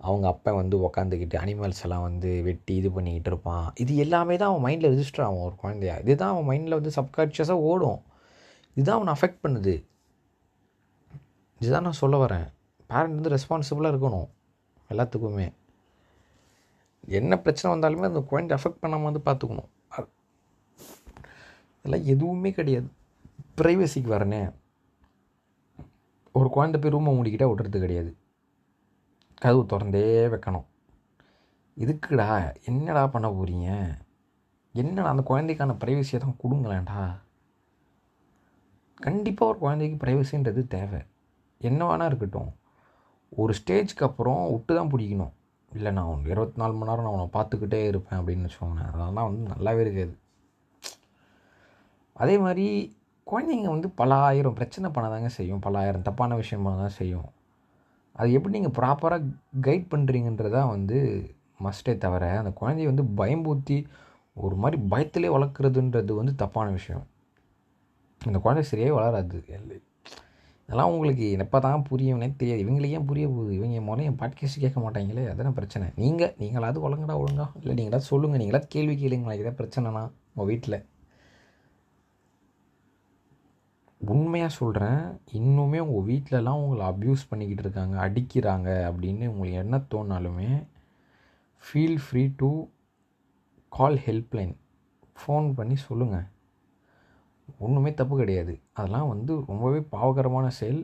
[0.00, 3.72] அவங்க அப்பா வந்து உக்காந்துக்கிட்டு அனிமல்ஸ் எல்லாம் வந்து வெட்டி இது பண்ணிக்கிட்டு இருப்பான்.
[3.74, 5.96] இது எல்லாமே தான் அவன் மைண்டில் ரிஜிஸ்டர் ஆகும் ஒரு குழந்தையா.
[5.96, 8.00] இதுதான் அவன் மைண்டில் வந்து சப்கான்ஷியஸாக ஓடும்.
[8.74, 9.74] இதுதான் அவனை அஃபெக்ட் பண்ணுது.
[11.60, 12.46] இதுதான் நான் சொல்ல வரேன்.
[12.86, 14.28] பேரண்ட் வந்து ரெஸ்பான்சிபிளாக இருக்கணும்
[14.90, 15.52] எல்லாத்துக்குமே.
[17.06, 19.70] என்ன பிரச்சனை வந்தாலுமே அந்த குழந்தை அஃபெக்ட் பண்ணாமல் வந்து பார்த்துக்கணும்.
[21.82, 22.88] இதெல்லாம் எதுவுமே கிடையாது.
[23.56, 24.52] ப்ரைவசிக்கு வரனே.
[26.32, 28.14] ஒரு குழந்தை போய் ரூமை மூடிக்கிட்டே விடுறது கிடையாது.
[29.42, 30.66] கதவு திறந்தே வைக்கணும்.
[31.82, 32.28] இதுக்குடா
[32.70, 33.68] என்னடா பண்ண போகிறீங்க
[34.80, 37.02] என்னடா அந்த குழந்தைக்கான ப்ரைவசியை தான் கொடுங்களேன்டா.
[39.00, 41.00] கண்டிப்பாக ஒரு குழந்தைக்கு ப்ரைவசின்றது தேவை.
[41.68, 42.50] என்ன வேணா இருக்கட்டும்.
[43.32, 45.32] ஒரு ஸ்டேஜ்க்கு அப்புறம் விட்டு தான் பிடிக்கணும்.
[45.72, 49.42] இல்லை நான் அவன் இருபத்தி நாலு மணி நேரம் நான் அவனை பார்த்துக்கிட்டே இருப்பேன் அப்படின்னு வச்சுக்கோங்க அதெல்லாம் வந்து
[49.52, 50.14] நல்லாவே இருக்காது.
[52.22, 52.66] அதே மாதிரி
[53.26, 55.64] குழந்தைங்க வந்து பல ஆயிரம் பிரச்சனை பண்ணதாங்க செய்யும்.
[55.66, 57.28] பல ஆயிரம் தப்பான விஷயம் பண்ண தான் செய்யும்.
[58.12, 59.24] அது எப்படி நீங்கள் ப்ராப்பராக
[59.60, 61.30] கைட் பண்ணுறீங்கன்றதான் வந்து
[61.64, 63.84] மஸ்ட்டே தவிர அந்த குழந்தைய வந்து பயம்பூத்தி
[64.34, 67.06] ஒரு மாதிரி பயத்திலே வளர்க்குறதுன்றது வந்து தப்பான விஷயம்.
[68.24, 69.44] அந்த குழந்தை சரியாக வளராது.
[70.66, 72.62] இதெல்லாம் உங்களுக்கு எப்போ தான் புரியும்னே தெரியாது.
[72.64, 73.54] இவங்களுக்கு ஏன் புரிய போகுது?
[73.54, 75.24] இவங்க முதல்ல என் பாட்காஸ்ட் கேட்க மாட்டாங்களே?
[75.32, 75.88] அதான பிரச்சனை.
[75.96, 77.46] நீங்கள் நீங்களாவது ஒழுங்கடா ஒழுங்கா.
[77.60, 80.84] இல்லை நீங்களாவது சொல்லுங்கள் நீங்களாவது கேள்வி கேளுங்களா இதான் பிரச்சனைனா உங்கள் வீட்டில்
[84.00, 85.00] உண்மையாக சொல்கிறேன்
[85.38, 90.50] இன்னுமே உங்கள் வீட்டிலலாம் உங்களை அப்யூஸ் பண்ணிக்கிட்டு இருக்காங்க அடிக்கிறாங்க அப்படின்னு உங்களுக்கு என்ன தோணாலுமே
[91.62, 92.50] feel free to
[93.68, 94.54] call helpline
[95.16, 96.28] phone பண்ணி சொல்லுங்கள்
[97.58, 98.60] ஒன்றுமே தப்பு கிடையாது.
[98.72, 100.80] அதெல்லாம் வந்து ரொம்பவே பாவகரமான செயல்.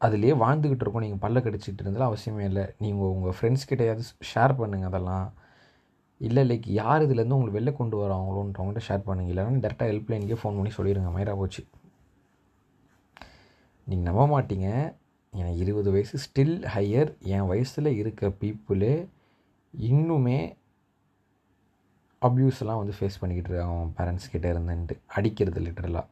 [0.00, 1.04] அதுலேயே வாழ்ந்துக்கிட்டு இருக்கோம்.
[1.06, 2.64] நீங்கள் பல்ல கடிச்சிட்டு இருந்தாலும் அவசியமே இல்லை.
[2.78, 5.26] நீங்கள் உங்கள் ஃப்ரெண்ட்ஸ் கிட்டையாவது ஷேர் பண்ணுங்கள் அதெல்லாம்.
[6.26, 9.30] இல்லை லைக் யார் இதுலேருந்து உங்களுக்கு வெளில கொண்டு வராங்களோன்றவங்கள்ட்ட ஷேர் பண்ணுங்க.
[9.32, 11.10] இல்லைன்னா டேரெக்டாக ஹெல்ப்லைனுக்கே ஃபோன் பண்ணி சொல்லிடுங்க.
[11.16, 11.62] மயிரா போச்சு.
[13.86, 14.68] நீங்கள் நம்ப மாட்டீங்க.
[15.32, 18.94] எனக்கு இருபது வயசு ஸ்டில் ஹையர் என் வயசில் இருக்க பீப்புளே
[19.74, 20.38] இன்னுமே
[22.22, 23.76] அப்யூஸ்லாம் வந்து ஃபேஸ் பண்ணிக்கிட்டு இருக்காங்க.
[23.76, 24.96] அவன் பேரண்ட்ஸ் கிட்டே இருந்துன்ட்டு.
[25.16, 26.08] அடிக்கிறது லிட்டரலாக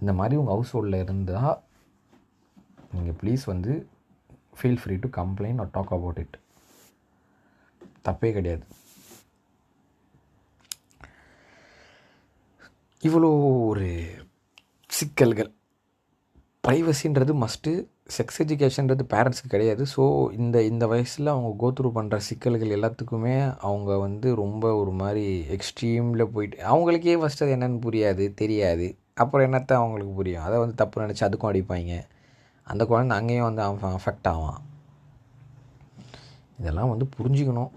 [0.00, 1.54] இந்த மாதிரி உங்கள் ஹவுஸ் ஹோல்டில் இருந்தால்
[2.94, 3.72] நீங்கள் ப்ளீஸ் வந்து
[4.58, 6.36] feel free to complaint or talk about it
[8.08, 8.64] தப்பே கிடையாது.
[13.02, 13.30] இவ்வளோ
[13.70, 13.88] ஒரு
[14.90, 15.50] சிக்கல்கள்.
[16.66, 17.70] ப்ரைவசின்றது மஸ்ட்டு
[18.16, 19.86] செக்ஸ் எஜுகேஷன்றது பேரண்ட்ஸ்க்கு கிடையாது.
[19.96, 20.02] ஸோ
[20.32, 23.34] இந்த இந்த வயசில் அவங்க கோத்ரூ பண்ணுற சிக்கல்கள் எல்லாத்துக்குமே
[23.68, 25.24] அவங்க வந்து ரொம்ப ஒரு மாதிரி
[25.56, 28.88] எக்ஸ்ட்ரீமில் போயிட்டு அவங்களுக்கே ஃபஸ்ட்டு அது என்னென்னு புரியாது தெரியாது.
[29.14, 30.42] அப்புறம் என்னத்தை அவங்களுக்கு புரியும்?
[30.42, 31.94] அதை வந்து தப்பு நினச்சி அதுக்கும் அடிப்பாங்க.
[32.66, 34.60] அந்த குழந்தை அங்கேயும் வந்து அவன் அஃபெக்ட் ஆவான்.
[36.58, 37.70] இதெல்லாம் வந்து புரிஞ்சுக்கணும்.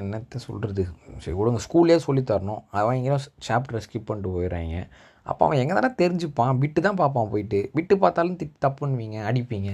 [0.00, 0.82] என்னத்தை சொல்கிறது
[1.18, 1.58] சரி விடுங்க.
[1.66, 2.62] ஸ்கூல்லே சொல்லித் தரணும்.
[2.70, 4.88] அவன் எங்கேயும் சாப்டரை ஸ்கிப் பண்ணிட்டு போயிடுறாங்க.
[5.22, 6.58] அப்போ அவன் எங்கே தானே தெரிஞ்சுப்பான்?
[6.58, 7.70] விட்டு தான் பார்ப்பான் போயிட்டு.
[7.72, 9.70] விட்டு பார்த்தாலும் தி தப்புன்னுவீங்க அடிப்பீங்க.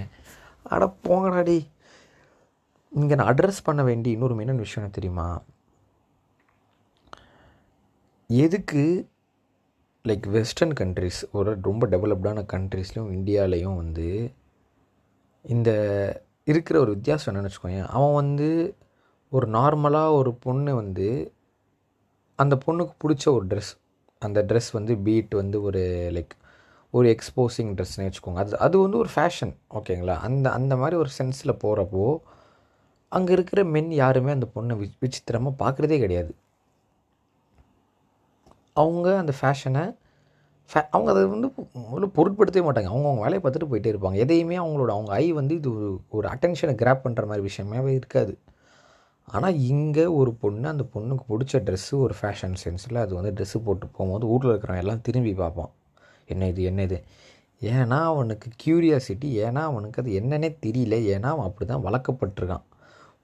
[0.63, 1.59] அட போங்கடாடி
[2.93, 5.43] இங்கே நான் அட்ரஸ் பண்ண வேண்டிய இன்னொரு மெயின் விஷயம் என்ன தெரியுமா?
[8.27, 8.83] எதுக்கு
[10.09, 14.33] லைக் வெஸ்டர்ன் கண்ட்ரிஸ் ஒரு ரொம்ப டெவலப்டான கண்ட்ரீஸ்லையும் இந்தியாவிலையும் வந்து
[15.43, 15.71] இந்த
[16.47, 18.77] இருக்கிற ஒரு வித்தியாசம் என்னென்னு வச்சுக்கோங்க அவன் வந்து
[19.33, 21.09] ஒரு நார்மலாக ஒரு பொண்ணு வந்து
[22.39, 23.73] அந்த பொண்ணுக்கு பிடிச்ச ஒரு ட்ரெஸ்
[24.19, 25.83] அந்த ட்ரெஸ் வந்து பீட் வந்து ஒரு
[26.13, 26.35] லைக்
[26.91, 28.35] ஒரு எக்ஸ்போசிங் ட்ரெஸ்னு வச்சுக்கோங்க.
[28.35, 30.17] அது அது வந்து ஒரு ஃபேஷன் ஓகேங்களா?
[30.19, 32.05] அந்த அந்த மாதிரி ஒரு சென்ஸில் போகிறப்போ
[33.09, 36.35] அங்கே இருக்கிற மென் யாருமே அந்த பொண்ணை வி விசித்திரமாக பார்க்குறதே கிடையாது.
[38.73, 39.85] அவங்க அந்த ஃபேஷனை
[40.77, 41.49] அவங்க அதை வந்து
[41.91, 42.91] முதல்ல பொருட்படுத்தவே மாட்டாங்க.
[42.93, 44.17] அவங்கவுங்க வேலையை பார்த்துட்டு போயிட்டே இருப்பாங்க.
[44.17, 48.39] எதையுமே அவங்களோட அவங்க ஐ வந்து இது ஒரு ஒரு அட்டென்ஷனை கிராப் பண்ணுற மாதிரி விஷயமாவே இருக்காது.
[49.29, 53.87] ஆனால் இங்கே ஒரு பொண்ணு அந்த பொண்ணுக்கு பிடிச்ச ட்ரெஸ்ஸு ஒரு ஃபேஷன் சென்ஸில் அது வந்து ட்ரெஸ்ஸு போட்டு
[53.87, 55.73] போகும்போது வீட்டில் இருக்கிறவங்க எல்லாம் திரும்பி பார்ப்பான்.
[56.27, 56.99] என்ன இது என்ன இது?
[57.63, 60.97] ஏன்னா அவனுக்கு க்யூரியாசிட்டி ஏன்னா அவனுக்கு அது என்னன்னே தெரியல.
[61.15, 62.65] ஏன்னா அவன் அப்படி தான் வளர்க்கப்பட்டிருக்கான்.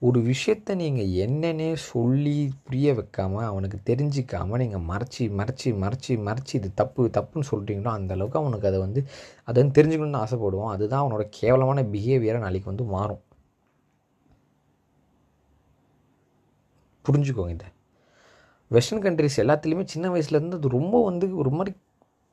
[0.01, 2.33] ஒரு விஷயத்த நீங்கள் என்னன்னே சொல்லி
[2.63, 8.39] புரிய வைக்காமல் அவனுக்கு தெரிஞ்சிக்காமல் நீங்கள் மறைச்சி மறைச்சி மறைச்சி மறைச்சி இது தப்பு தப்புன்னு சொல்கிறீங்களோ அந்த அளவுக்கு
[8.41, 9.01] அவனுக்கு அதை வந்து
[9.47, 10.73] அதை வந்து தெரிஞ்சுக்கணும்னு ஆசைப்படுவான்.
[10.75, 13.21] அதுதான் அவனோட கேவலமான பிஹேவியரை நாளைக்கு வந்து மாறும்.
[17.05, 17.67] புரிஞ்சுக்கோங்க இதை.
[18.71, 21.71] வெஸ்டர்ன் கண்ட்ரிஸ் எல்லாத்துலேயுமே சின்ன வயசுலேருந்து அது ரொம்ப வந்து ஒரு மாதிரி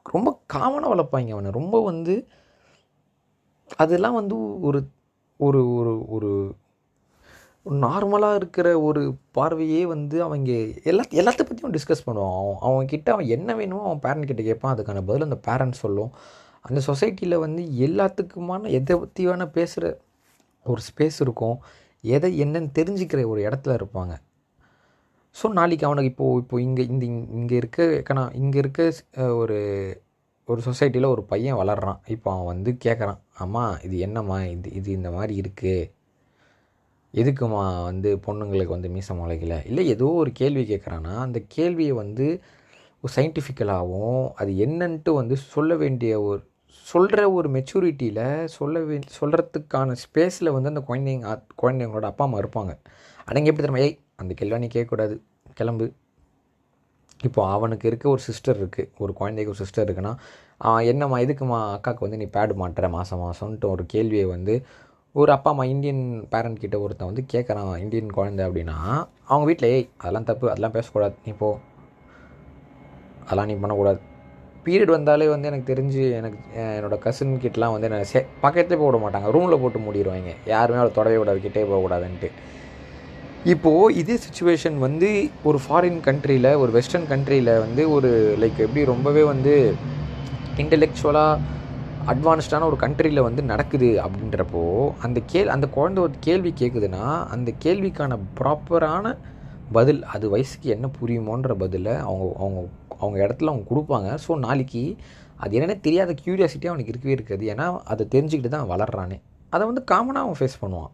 [0.06, 1.50] ரொம்ப காமனாக வளர்ப்பாங்க அவனை.
[1.60, 2.14] ரொம்ப வந்து
[3.78, 4.36] அதெல்லாம் வந்து
[4.68, 4.80] ஒரு
[5.40, 6.30] ஒரு ஒரு ஒரு
[7.66, 9.02] நார்மலாக இருக்கிற ஒரு
[9.36, 10.50] பார்வையே வந்து அவங்க
[10.90, 12.34] எல்லா எல்லாத்த பற்றியும் டிஸ்கஸ் பண்ணுவான்.
[12.40, 14.74] அவன் அவன்கிட்ட அவன் என்ன வேணுமோ அவன் பேரண்ட் கிட்ட கேட்பான்.
[14.74, 16.10] அதுக்கான பதில் அந்த பேரண்ட்ஸ் சொல்லும்.
[16.66, 19.86] அந்த சொசைட்டியில் வந்து எல்லாத்துக்குமான எதை பற்றி வேணால் பேசுகிற
[20.66, 21.56] ஒரு ஸ்பேஸ் இருக்கும்.
[22.04, 24.14] எதை என்னன்னு தெரிஞ்சுக்கிற ஒரு இடத்துல இருப்பாங்க.
[25.36, 27.04] ஸோ நாளைக்கு அவனுக்கு இப்போது இப்போ இங்கே இந்த
[27.38, 28.80] இங்கே இருக்க கணா இங்கே இருக்க
[29.40, 29.58] ஒரு
[30.48, 32.00] ஒரு சொசைட்டியில் ஒரு பையன் வளர்றான்.
[32.14, 34.38] இப்போ அவன் வந்து கேட்குறான் அம்மா இது என்னம்மா?
[34.54, 35.90] இது இது இந்த மாதிரி இருக்குது
[37.14, 39.56] எதுக்குமா வந்து பொண்ணுங்களுக்கு வந்து மீசம் முளைக்கல?
[39.68, 42.26] இல்லை ஏதோ ஒரு கேள்வி கேட்குறான்னா அந்த கேள்வியை வந்து
[43.04, 46.40] ஒரு சயின்டிஃபிக்கலாகவும் அது என்னன்ட்டு வந்து சொல்ல வேண்டிய ஒரு
[46.86, 48.22] சொல்கிற ஒரு மெச்சூரிட்டியில்
[48.56, 51.28] சொல்ல வே சொல்கிறதுக்கான ஸ்பேஸில் வந்து அந்த குழந்தைங்க
[51.62, 52.72] குழந்தைங்களோட அப்பா அம்மா இருப்பாங்க.
[53.28, 53.84] அடங்க எப்படி தெரியுமா?
[53.86, 55.14] ஏய் அந்த கேள்வி நீ கேட்கக்கூடாது.
[55.60, 55.86] கிளம்பு.
[57.20, 60.12] இப்போ அவனுக்கு இருக்க ஒரு சிஸ்டர் இருக்குது ஒரு குழந்தைக்கு ஒரு சிஸ்டர் இருக்குன்னா
[60.90, 62.88] என்னம்மா எதுக்குமா அக்காவுக்கு வந்து நீ பேடு மாட்டுற?
[62.96, 64.54] மாதம் மாதம்ன்ட்டு ஒரு கேள்வியை வந்து
[65.16, 68.76] ஒரு அப்பா அம்மா இந்தியன் பேரண்ட் கிட்ட ஒருத்தன் வந்து கேட்குறான் இந்தியன் குழந்தை அப்படின்னா
[69.24, 71.58] அவங்க வீட்டில் ஏய் அதெல்லாம் தப்பு அதெல்லாம் பேசக்கூடாது நீ போ.
[73.24, 74.00] அதெல்லாம் நீ பண்ணக்கூடாது.
[74.64, 79.00] பீரியட் வந்தாலே வந்து எனக்கு தெரிஞ்சு எனக்கு என்னோடய என்னோட கசின் கிட்டலாம் வந்து என்ன சே பக்கத்துலேயே போட
[79.04, 79.30] மாட்டாங்க.
[79.30, 82.30] ரூமில் போட்டு மூடிடுவாங்க யாருமே அவளை தொடவே கூடாது கிட்டே போகக்கூடாதுன்ட்டு.
[83.44, 89.22] இப்போது இதே சுச்சுவேஷன் வந்து ஒரு ஃபாரின் கண்ட்ரியில் ஒரு வெஸ்டர்ன் கண்ட்ரியில் வந்து ஒரு லைக் எப்படி ரொம்பவே
[89.22, 89.74] வந்து
[90.56, 91.38] இன்டெலெக்சுவலாக
[92.12, 94.62] அட்வான்ஸ்டான ஒரு கண்ட்ரியில் வந்து நடக்குது அப்படின்றப்போ
[95.06, 99.12] அந்த கேள் அந்த குழந்தை ஒரு கேள்வி கேட்குதுன்னா அந்த கேள்விக்கான ப்ராப்பரான
[99.76, 102.60] பதில் அது வயசுக்கு என்ன புரியுமோன்ற பதிலை அவங்க அவங்க
[102.98, 104.10] அவங்க இடத்துல அவங்க கொடுப்பாங்க.
[104.24, 104.82] ஸோ நாளைக்கு
[105.44, 107.46] அது என்னென்ன தெரியாத க்யூரியாசிட்டி அவனுக்கு இருக்கவே இருக்காது.
[107.54, 109.18] ஏன்னா அதை தெரிஞ்சுக்கிட்டு தான் வளர்றானே.
[109.52, 110.92] அதை வந்து காமனாக அவன் ஃபேஸ் பண்ணுவான்.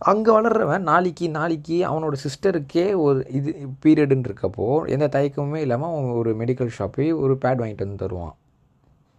[0.00, 3.50] அங்கே வளர்றவன் நாளைக்கு நாளைக்கு அவனோட சிஸ்டருக்கே ஒரு இது
[3.84, 4.66] பீரியடுன்னு இருக்கப்போ
[4.96, 8.34] எந்த தயக்கமுமே இல்லாமல் அவன் ஒரு மெடிக்கல் ஷாப்பே ஒரு பேட் வாங்கிட்டு வந்து தருவான்.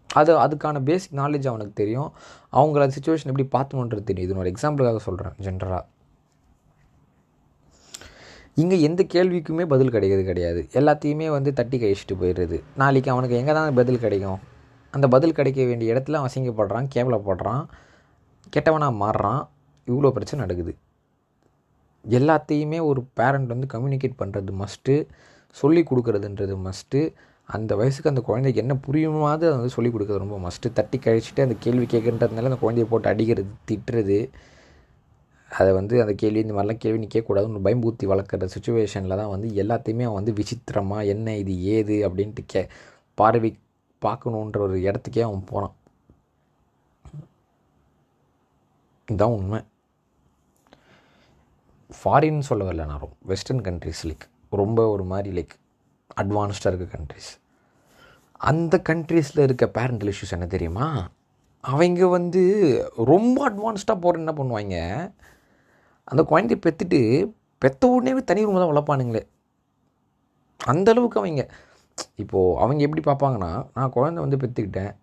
[0.09, 2.09] அது அதுக்கான பேசிக் நாலேஜ் அவனுக்கு தெரியும்.
[2.59, 4.27] அவங்கள அந்த சுச்சுவேஷன் எப்படி பார்த்துணுன்றது தெரியும்.
[4.29, 5.83] இது ஒரு எக்ஸாம்பிளுக்காக சொல்கிறேன் ஜென்ரலாக
[8.61, 10.61] இங்கே எந்த கேள்விக்குமே பதில் கிடைக்கிறது கிடையாது.
[10.79, 12.57] எல்லாத்தையுமே வந்து தட்டி கழிச்சிட்டு போயிடுறது.
[12.81, 14.39] நாளைக்கு அவனுக்கு எங்கே தான் பதில் கிடைக்கும்?
[14.95, 17.63] அந்த பதில் கிடைக்க வேண்டிய இடத்துல அவன் அசிங்கப்படுறான் கேவலப்படுறான்
[18.55, 19.41] கெட்டவனாக மாறுறான்
[19.87, 20.73] இவ்வளோ பிரச்சனை நடக்குது.
[22.05, 24.95] எல்லாத்தையுமே ஒரு பேரண்ட் வந்து கம்யூனிகேட் பண்ணுறது மஸ்ட்டு
[25.49, 26.99] சொல்லி கொடுக்குறதுன்றது மஸ்ட்டு
[27.47, 31.55] அந்த வயசுக்கு அந்த குழந்தைக்கு என்ன புரியுமாவது அதை வந்து சொல்லிக் கொடுக்குறது ரொம்ப மஸ்ட்டு தட்டி கழிச்சிட்டு அந்த
[31.59, 34.29] கேள்வி கேட்குறதுனால அந்த குழந்தைய போட்டு அடிக்கிறது திட்டுறது.
[35.49, 40.03] அதை வந்து அந்த கேள்வி இந்த மாதிரிலாம் கேள்வி நீ கேட்கக்கூடாதுன்னு பயம்பூத்தி வளர்க்குற சுச்சுவேஷனில் தான் வந்து எல்லாத்தையுமே
[40.03, 42.67] அவன் வந்து விசித்திரமாக என்ன இது ஏது அப்படின்ட்டு கே
[43.13, 43.57] பார்வை
[44.01, 45.75] பார்க்கணுன்ற ஒரு இடத்துக்கே அவன் போனான்
[49.05, 49.59] இதுதான் உண்மை.
[51.99, 53.15] ஃபாரின் சொல்ல வரல நான் ரொம்ப.
[53.21, 55.55] வெஸ்டர்ன் கண்ட்ரிஸ் லைக் ரொம்ப ஒரு மாதிரி லைக்
[56.17, 57.31] அட்வான்ஸ்டாக இருக்க கண்ட்ரிஸ்
[58.39, 61.09] அந்த கண்ட்ரீஸில் இருக்க பேரண்டல் இஷ்யூஸ் என்ன தெரியுமா?
[61.61, 62.41] அவங்க வந்து
[63.05, 64.75] ரொம்ப அட்வான்ஸ்டாக போகிற என்ன பண்ணுவாங்க?
[66.03, 66.99] அந்த குழந்தைய பெற்றுட்டு
[67.57, 69.23] பெத்த உடனே தனி ரூம் தான் வளர்ப்பானுங்களே.
[70.65, 71.43] அந்தளவுக்கு அவங்க.
[72.15, 74.95] இப்போது அவங்க எப்படி பார்ப்பாங்கன்னா நான் குழந்தை வந்து பெற்றுக்கிட்டேன்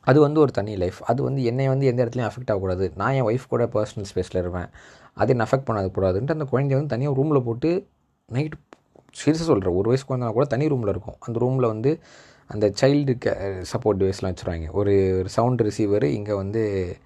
[0.00, 2.92] அது வந்து ஒரு தனி லைஃப் அது வந்து என்னை வந்து எந்த இடத்துலையும் அஃபெக்ட் ஆகக்கூடாது.
[2.96, 4.68] நான் என் ஒய்ஃப் கூட பர்சனல் ஸ்பேஸில் இருப்பேன்.
[5.14, 7.88] அது என்ன அஃபெக்ட் பண்ணக்கூடாதுன்ட்டு அந்த குழந்தைய வந்து தனியாக ரூமில் போட்டு
[8.26, 8.56] நைட்
[9.12, 11.14] சீரியஸாக சொல்கிறேன் ஒரு வயசு குழந்தைனா கூட தனி ரூமில் இருக்கும்.
[11.18, 12.00] அந்த ரூமில் வந்து
[12.46, 14.70] அந்த சைல்டு சப்போர்ட் டிவைஸ்லாம் வச்சுருவாங்க.
[14.70, 16.96] ஒரு ஒரு சவுண்ட் ரிசீவர் இங்கே வந்து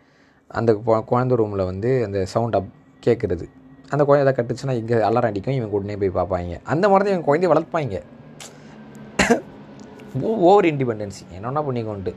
[0.48, 2.68] அந்த கு- குழந்தை ரூமில் வந்து அந்த சவுண்ட் அப்
[3.06, 3.48] கேட்குறது
[3.88, 5.54] அந்த குழந்தை எதாவது கட்டுச்சுன்னா இங்கே அலாரம் அடிக்கும்.
[5.54, 8.02] இவங்க உடனே போய் பார்ப்பாங்க அந்த மாதிரி தான் இவங்க குழந்தைய வளர்ப்பாங்க.
[10.20, 12.14] ஓவர் இண்டிபெண்டன்சி என்னென்ன பண்ணிக்கொண்டு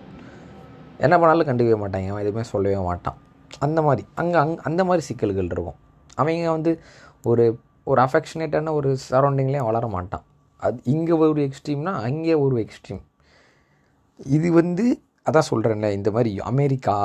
[0.97, 2.07] என்ன பண்ணாலும் கண்டுக்கவே மாட்டாங்க.
[2.07, 3.17] அவன் எதுவுமே சொல்லவே மாட்டான்.
[3.59, 4.07] அந்த மாதிரி.
[4.13, 5.75] அங்கே அங் அந்த மாதிரி சிக்கல்கள் இருக்கும்.
[6.15, 6.81] அவங்க வந்து
[7.23, 7.59] ஒரு
[7.91, 10.25] ஒரு அஃபெக்ஷனேட்டான ஒரு சரௌண்டிங்லேயும் வளர மாட்டான்.
[10.65, 13.03] அது இங்கே ஒரு எக்ஸ்ட்ரீம்னா அங்கே ஒரு எக்ஸ்ட்ரீம்
[14.35, 14.85] இது வந்து
[15.27, 16.95] அதான் சொல்கிறேன்ல இந்த மாதிரி அமெரிக்கா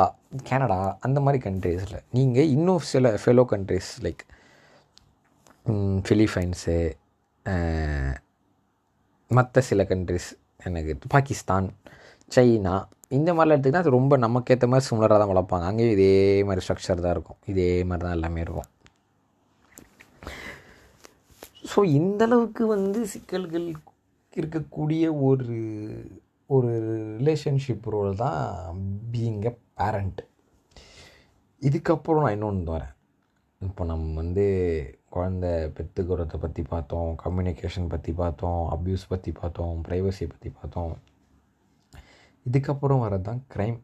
[0.51, 4.23] கனடா அந்த மாதிரி கண்ட்ரீஸில் நீங்கள் இன்னும் சில ஃபெலோ கண்ட்ரீஸ் லைக்
[6.07, 6.77] ஃபிலிப்பைன்ஸு
[9.31, 10.29] மற்ற சில கண்ட்ரிஸ்
[10.69, 11.69] எனக்கு பாகிஸ்தான்
[12.35, 12.75] சைனா
[13.17, 15.65] இந்த மாதிரிலாம் எடுத்துக்கிட்டால் அது ரொம்ப நமக்கேற்ற மாதிரி சிமிலராக தான் வளர்ப்பாங்க.
[15.71, 16.15] அங்கேயும் இதே
[16.49, 17.39] மாதிரி ஸ்ட்ரக்சர் தான் இருக்கும்.
[17.53, 18.69] இதே மாதிரி தான் எல்லாமே இருக்கும்.
[21.65, 23.69] ஸோ இந்தளவுக்கு வந்து சிக்கல்கள்
[24.37, 25.57] இருக்கக்கூடிய ஒரு
[26.51, 26.71] ஒரு
[27.19, 28.43] ரிலேஷன்ஷிப் ரோல் தான்
[29.13, 30.21] பீயிங் எ பேரண்ட்
[31.63, 32.93] இதுக்கப்புறம் நான் இன்னொன்று வரேன்.
[33.61, 34.45] இப்போ நம்ம வந்து
[35.15, 35.47] குழந்த
[35.77, 40.95] பெற்றுக்கிறத பற்றி பார்த்தோம் கம்யூனிகேஷன் பற்றி பார்த்தோம் அப்யூஸ் பற்றி பார்த்தோம் ப்ரைவசியை பற்றி பார்த்தோம்.
[42.47, 43.79] இதுக்கப்புறம் வரது தான் க்ரைம்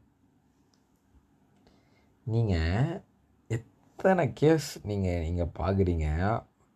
[2.27, 2.93] நீங்கள்
[3.57, 6.09] எத்தனை கேஸ் நீங்கள் நீங்கள் பார்க்குறீங்க?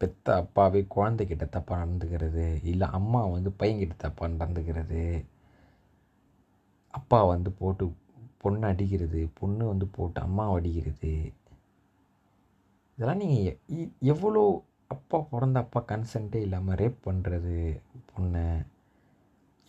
[0.01, 5.03] பெத்த அப்பாவே குழந்தைகிட்ட தப்பாக நடந்துக்கிறது இல்லை அம்மா வந்து பையன்கிட்ட தப்பாக நடந்துக்கிறது
[6.95, 7.85] அப்பா வந்து போட்டு
[8.43, 11.13] பொண்ணு அடிக்கிறது பொண்ணு வந்து போட்டு அம்மா அடிக்கிறது.
[12.99, 14.43] இதெல்லாம் நீங்கள் எவ்வளோ
[14.87, 17.57] அப்பா பிறந்த அப்பா கன்சென்ட்டே இல்லாமல் ரேப் பண்ணுறது
[18.11, 18.47] பொண்ணை?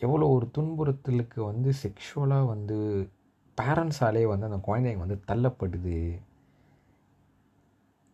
[0.01, 2.77] எவ்வளோ ஒரு துன்புறுத்தலுக்கு வந்து செக்ஷுவலாக வந்து
[3.57, 5.97] பேரண்ட்ஸாலே வந்து அந்த குழந்தைங்க வந்து தள்ளப்படுது?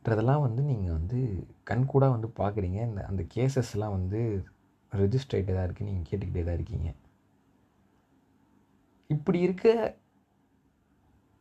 [0.06, 1.20] ன்றதெல்லாம் வந்து நீங்கள் வந்து
[1.70, 4.20] கண்கூடாக வந்து பார்க்குறீங்க இந்த அந்த கேசஸ்லாம் வந்து
[4.92, 6.90] ரெஜிஸ்டர் ஆகிட்டே தான் இருக்குது நீங்கள் கேட்டுக்கிட்டே தான் இருக்கீங்க.
[9.10, 9.68] இப்படி இருக்க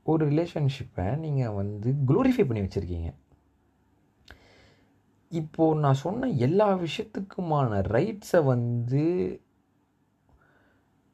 [0.06, 3.10] ஒரு ரிலேஷன்ஷிப்பை நீங்கள் வந்து க்ளோரிஃபை பண்ணி வச்சுருக்கீங்க.
[5.40, 9.02] இப்போது நான் சொன்ன எல்லா விஷயத்துக்குமான ரைட்ஸை வந்து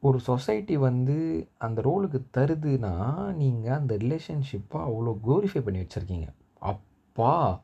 [0.03, 1.16] ஒரு சொசைட்டி வந்து
[1.66, 2.94] அந்த ரோலுக்கு தருதுன்னா
[3.42, 6.28] நீங்கள் அந்த ரிலேஷன்ஷிப்பை அவ்வளோ க்ளோரிஃபை பண்ணி வச்சுருக்கீங்க.
[6.70, 6.84] அப்
[7.19, 7.61] அப்பா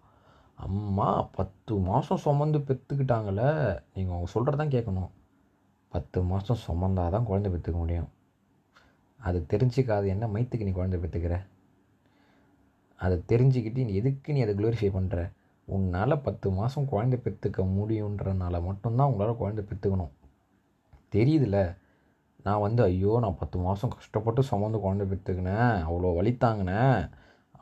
[0.58, 3.48] அம்மா பத்து மாதம் சுமந்து பெற்றுக்கிட்டாங்களே
[3.94, 5.10] நீங்கள் அவங்க சொல்கிறதான் கேட்கணும்.
[5.92, 8.06] பத்து மாதம் சுமந்தாதான் தான் குழந்தை பெற்றுக்க முடியும்.
[9.20, 11.36] அது தெரிஞ்சுக்காது என்ன மைத்துக்கு நீ குழந்தை பெற்றுக்கிற?
[13.00, 15.26] அதை தெரிஞ்சுக்கிட்டு நீ எதுக்கு நீ அதை க்ளோரிஃபை பண்ணுற
[15.68, 20.12] உன்னால் பத்து மாதம் குழந்தை பெற்றுக்க முடியுன்றனால மட்டும்தான் உங்களால் குழந்தை பெற்றுக்கணும்.
[21.16, 21.60] தெரியுதுல்ல
[22.42, 25.76] நான் வந்து ஐயோ நான் பத்து மாதம் கஷ்டப்பட்டு சுமந்து குழந்தை பெற்றுக்கினேன்.
[25.88, 26.34] அவ்வளோ வலி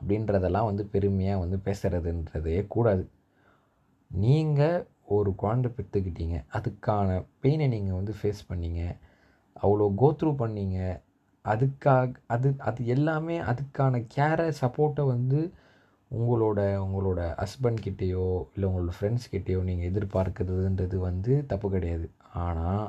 [0.01, 3.03] அப்படின்றதெல்லாம் வந்து பெருமையாக வந்து பேசுகிறதுன்றதே கூடாது.
[4.11, 4.85] நீங்கள்
[5.17, 7.09] ஒரு குழந்தை பெற்றுக்கிட்டீங்க அதுக்கான
[7.43, 8.81] பெயினை நீங்கள் வந்து ஃபேஸ் பண்ணீங்க
[9.55, 10.77] அவ்வளோ கோத்ரூ பண்ணீங்க
[11.45, 15.39] அதுக்காக அது அது எல்லாமே அதுக்கான கேரை சப்போர்ட்டை வந்து
[16.11, 22.07] உங்களோட உங்களோட ஹஸ்பண்ட் கிட்டேயோ இல்லை உங்களோட ஃப்ரெண்ட்ஸ்கிட்டேயோ நீங்கள் எதிர்பார்க்குறதுன்றது வந்து தப்பு கிடையாது.
[22.45, 22.85] ஆனால்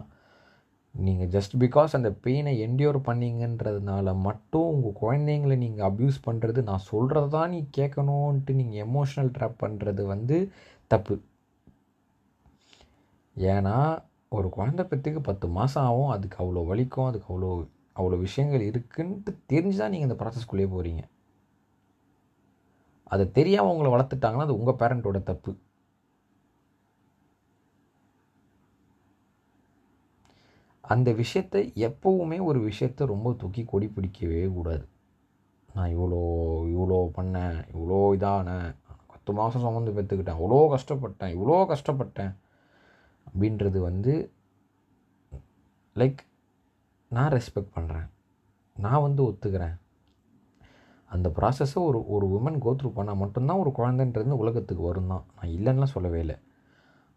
[0.95, 7.29] நீங்கள் ஜஸ்ட் பிகாஸ் அந்த பெயினை என்டியோர் பண்ணீங்கன்றதுனால மட்டும் உங்கள் குழந்தைங்களை நீங்கள் அப்யூஸ் பண்ணுறது நான் சொல்கிறது
[7.37, 10.37] தான் நீ கேட்கணுன்ட்டு நீங்கள் எமோஷ்னல் ட்ராப் பண்ணுறது வந்து
[10.91, 11.17] தப்பு.
[13.37, 13.77] ஏன்னா
[14.39, 17.51] ஒரு குழந்தை பெற்றுக்கு பத்து மாதம் ஆகும் அதுக்கு அவ்வளோ வலிக்கும் அதுக்கு அவ்வளோ
[18.01, 21.03] அவ்வளோ விஷயங்கள் இருக்குன்ட்டு தெரிஞ்சு தான் நீங்கள் இந்த ப்ராசஸ்க்குள்ளேயே போகிறீங்க
[23.15, 25.53] அதை தெரியாமல் உங்களை வளர்த்துட்டாங்கன்னா அது உங்கள் பேரண்ட்டோட தப்பு.
[30.85, 34.85] அந்த விஷயத்தை எப்போவுமே ஒரு விஷயத்தை ரொம்ப தூக்கி கொடி பிடிக்கவே கூடாது.
[35.69, 36.21] நான் இவ்வளோ
[36.73, 38.71] இவ்வளோ பண்ணேன் இவ்வளோ இதானேன்
[39.13, 42.33] பத்து மாதம் சுமந்து பெற்றுக்கிட்டேன் அவ்வளோ கஷ்டப்பட்டேன் இவ்வளோ கஷ்டப்பட்டேன்
[43.27, 44.15] அப்படின்றது வந்து
[45.97, 46.21] லைக்
[47.11, 48.09] நான் ரெஸ்பெக்ட் பண்ணுறேன்
[48.77, 49.77] நான் வந்து ஒத்துக்கிறேன்.
[51.11, 55.95] அந்த ப்ராசஸை ஒரு ஒரு உமன் கோத்ரூ பண்ணால் மட்டும்தான் ஒரு குழந்தைன்றது உலகத்துக்கு வரும் தான் நான் இல்லைன்னுலாம்
[55.97, 56.37] சொல்லவே இல்லை.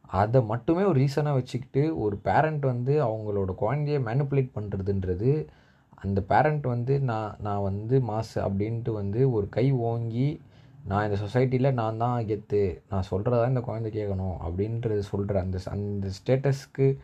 [0.08, 5.48] அதை மட்டுமே ஒரு ரீசனாக வச்சுக்கிட்டு ஒரு பேரண்ட் வந்து அவங்களோட குழந்தைய மேனிப்புலேட் பண்ணுறதுன்றது
[5.96, 10.42] அந்த பேரண்ட் வந்து நான் நான் வந்து மாசு அப்படின்ட்டு வந்து ஒரு கை ஓங்கி
[10.84, 16.08] நான் இந்த சொசைட்டியில் நான் தான் கெத்து நான் சொல்கிறதா இந்த குழந்தை கேட்கணும் அப்படின்றது சொல்கிற அந்த அந்த
[16.08, 16.98] ஸ்டேட்டஸ்க்கு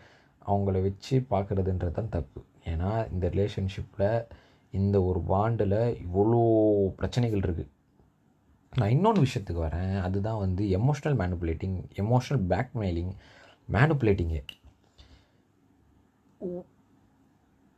[0.46, 2.40] அவங்கள வச்சு பார்க்குறதுன்றது தான் தப்பு.
[2.66, 4.26] ஏன்னா இந்த ரிலேஷன்ஷிப்பில்
[4.72, 6.42] இந்த ஒரு பாண்டில் இவ்வளோ
[6.96, 7.70] பிரச்சனைகள் இருக்குது
[8.74, 9.94] நான் இன்னொன்று விஷயத்துக்கு வரேன்.
[10.02, 13.14] அதுதான் வந்து emotional manipulating emotional blackmailing
[13.70, 14.42] manipulating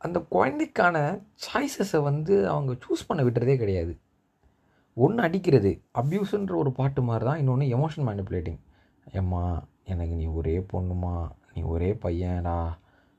[0.00, 0.96] அந்த குழந்தைக்கான
[1.44, 3.92] சாய்ஸஸை வந்து அவங்க சூஸ் பண்ண விட்டுறதே கிடையாது.
[4.96, 8.60] ஒன்று அடிக்கிறது அப்யூஸுன்ற ஒரு பாட்டு மாதிரி தான் இன்னொன்று எமோஷனல் மேனிப்புலேட்டிங்
[9.20, 9.42] ஏம்மா
[9.92, 11.14] எனக்கு நீ ஒரே பொண்ணுமா?
[11.54, 12.58] நீ ஒரே பையன்டா?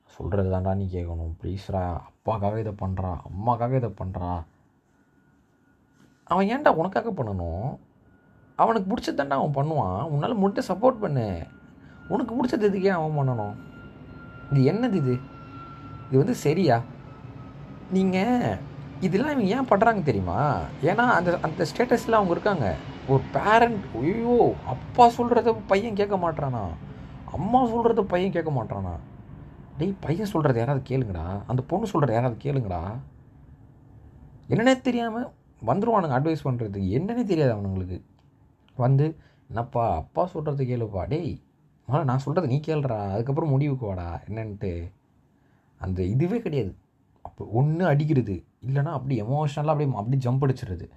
[0.09, 4.29] சொல்கிறது தான்டா நீ கேட்கணும் ப்ளீஸ்ரா அப்பாக்காக இதை பண்ணுறா அம்மாக்காக இதை பண்ணுறா
[6.31, 7.67] அவன் ஏன்டா உனக்காக பண்ணணும்?
[8.61, 10.01] அவனுக்கு பிடிச்சதுதான்டா அவன் பண்ணுவான்.
[10.13, 11.27] உன்னால் முடிஞ்ச சப்போர்ட் பண்ணு.
[12.13, 13.55] உனக்கு பிடிச்சது எதுக்கே அவன் பண்ணணும்?
[14.51, 15.15] இது என்னது இது?
[16.07, 16.77] இது வந்து சரியா?
[17.95, 18.57] நீங்கள்
[19.05, 20.39] இதெல்லாம் இவங்க ஏன் பண்ணுறாங்க தெரியுமா?
[20.89, 22.67] ஏன்னா அந்த அந்த ஸ்டேட்டஸில் அவங்க இருக்காங்க.
[23.11, 24.35] ஒரு பேரண்ட் ஐயோ
[24.73, 26.63] அப்பா சொல்கிறத பையன் கேட்க மாட்டானா
[27.37, 28.93] அம்மா சொல்கிறத பையன் கேட்க மாட்டானா
[29.79, 31.25] டேய் பையன் சொல்கிறத யாராவது கேளுங்கடா.
[31.51, 32.81] அந்த பொண்ணு சொல்கிறத யாராவது கேளுங்கடா.
[34.51, 35.27] என்னன்னே தெரியாமல்
[35.67, 38.01] வந்துடுவானுங்க அட்வைஸ் பண்ணுறதுக்கு என்னன்னே தெரியாது அவனுங்களுக்கு.
[38.75, 41.07] வந்து என்னப்பா அப்பா சொல்கிறது கேளுப்பா.
[41.07, 41.39] டேய்
[41.87, 44.21] முதல்ல நான் சொல்கிறது நீ கேளுறா அதுக்கப்புறம் முடிவுக்கு வாடா.
[44.29, 44.91] என்னன்ட்டு.
[45.79, 46.75] அந்த இதுவே கிடையாது.
[47.21, 48.43] அப்போ ஒன்று அடிக்கிறது.
[48.67, 50.89] இல்லைனா அப்படி எமோஷ்னலாக அப்படியே அப்படி ஜம்ப் அடிச்சிடுறது.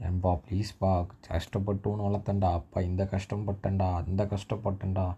[0.00, 2.52] ஏன்பா ப்ளீஸ்ப்பா கஷ்டப்பட்டு ஒன்று வளர்த்தேன்டா.
[2.52, 4.04] அப்பா இந்த கஷ்டப்பட்டேன்டா.
[4.06, 5.16] அந்த கஷ்டப்பட்டேன்டா.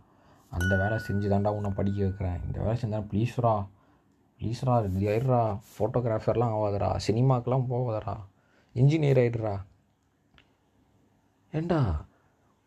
[0.51, 2.41] அந்த வேலை செஞ்சு தாண்டா உன்னை படிக்க வைக்கிறேன்.
[2.47, 3.67] இந்த வேலை செஞ்சா ப்ளீஸ்ரா
[4.39, 5.59] ப்ளீஸ்ரா இது ஆயிடுறா.
[5.79, 8.17] ஃபோட்டோகிராஃபர்லாம் ஆகாதரா சினிமாக்கெலாம் போகாதரா
[8.75, 9.55] இன்ஜினியர் ஆகிடுறா
[11.53, 11.81] ஏண்டா?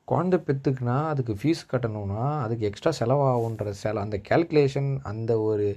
[0.07, 5.67] குழந்தை பெற்றுக்குனா அதுக்கு ஃபீஸ் கட்டணும்னா அதுக்கு எக்ஸ்ட்ரா செலவாகுன்ற செல அந்த கேல்குலேஷன் அந்த ஒரு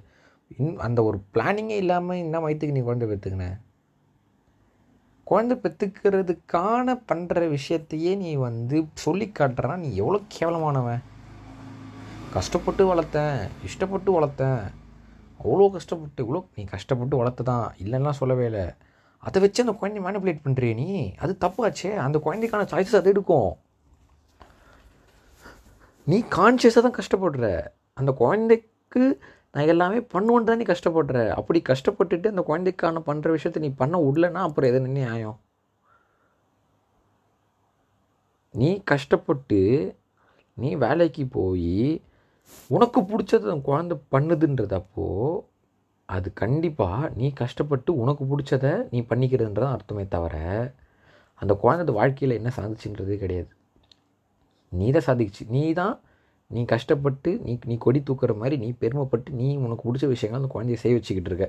[0.59, 3.47] இன் அந்த ஒரு பிளானிங்கே இல்லாமல் என்ன வயிற்றுக்கு நீ குழந்தை பெற்றுக்கின
[5.27, 11.03] குழந்தை பெற்றுக்கிறதுக்கான பண்ணுற விஷயத்தையே நீ வந்து சொல்லி காட்டுறனா நீ எவ்வளோ கேவலமானவன்?
[12.35, 13.37] கஷ்டப்பட்டு வளர்த்தேன்
[13.69, 14.63] இஷ்டப்பட்டு வளர்த்தேன்.
[15.43, 18.67] அவ்வளோ கஷ்டப்பட்டு இவ்வளோ நீ கஷ்டப்பட்டு வளர்த்து தான் இல்லைன்னா சொல்லவே இல்லை.
[19.27, 20.87] அதை வச்சு அந்த குழந்தைய மேனிப்புலேட் பண்ணுறிய நீ.
[21.23, 21.91] அது தப்பாச்சே.
[22.07, 23.51] அந்த குழந்தைக்கான சாய்ஸஸ் அது எடுக்கும்.
[26.07, 27.47] நீ கான்ஷியஸாக தான் கஷ்டப்படுற.
[27.95, 29.03] அந்த குழந்தைக்கு
[29.53, 31.19] நான் எல்லாமே பண்ணுவேன்னு தான் நீ கஷ்டப்படுற.
[31.39, 35.39] அப்படி கஷ்டப்பட்டுட்டு அந்த குழந்தைக்கான பண்ணுற விஷயத்த நீ பண்ண விடலன்னா அப்புறம் எது நியாயம்?
[38.55, 39.61] நீ கஷ்டப்பட்டு
[40.55, 42.03] நீ வேலைக்கு போய்
[42.67, 45.07] உனக்கு பிடிச்சது அந்த குழந்தை பண்ணுதுன்றதப்போ
[46.15, 50.37] அது கண்டிப்பாக நீ கஷ்டப்பட்டு உனக்கு பிடிச்சத நீ பண்ணிக்கிறதுன்றதான் அர்த்தமே தவிர
[51.43, 53.51] அந்த குழந்தை வாழ்க்கையில் என்ன சாதிச்சுன்றது கிடையாது.
[54.73, 55.95] நீ தான் சாதிச்சு நீ தான்
[56.51, 60.79] நீ கஷ்டப்பட்டு நீ நீ கொடி தூக்குற மாதிரி நீ பெருமைப்பட்டு நீ உனக்கு பிடிச்ச விஷயங்கள் அந்த குழந்தைய
[60.83, 61.47] செய்ய வச்சுக்கிட்டு இருக்க.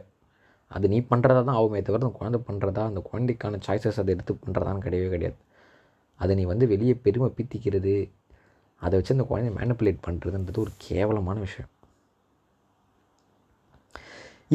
[0.76, 4.86] அது நீ பண்ணுறதா தான் ஆகுமே தவிர அந்த குழந்தை பண்ணுறதா அந்த குழந்தைக்கான சாய்ஸஸ் அதை எடுத்து பண்ணுறதான்னு
[4.88, 5.38] கிடையவே கிடையாது.
[6.20, 7.96] அதை நீ வந்து வெளியே பெருமை பீத்திக்கிறது
[8.82, 11.72] அதை வச்சு அந்த குழந்தைய மேனிப்புலேட் பண்ணுறதுன்றது ஒரு கேவலமான விஷயம்.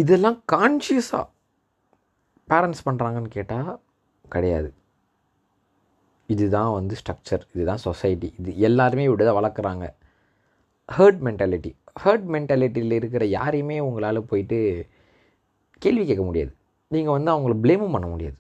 [0.03, 1.27] இதெல்லாம் கான்ஷியஸாக
[2.51, 3.71] பேரண்ட்ஸ் பண்ணுறாங்கன்னு கேட்டால்
[4.35, 4.71] கிடையாது.
[6.29, 9.85] இதுதான் வந்து ஸ்ட்ரக்சர் இதுதான் சொசைட்டி இது எல்லாருமே இப்படி தான் வளர்க்குறாங்க.
[10.89, 11.71] ஹர்ட் மென்டாலிட்டி
[12.05, 14.59] ஹர்ட் மென்டாலிட்டியில் இருக்கிற யாரையுமே உங்களால் போயிட்டு
[15.79, 16.53] கேள்வி கேட்க முடியாது.
[16.89, 18.39] நீங்கள் வந்து அவங்கள ப்ளேமும் பண்ண முடியாது.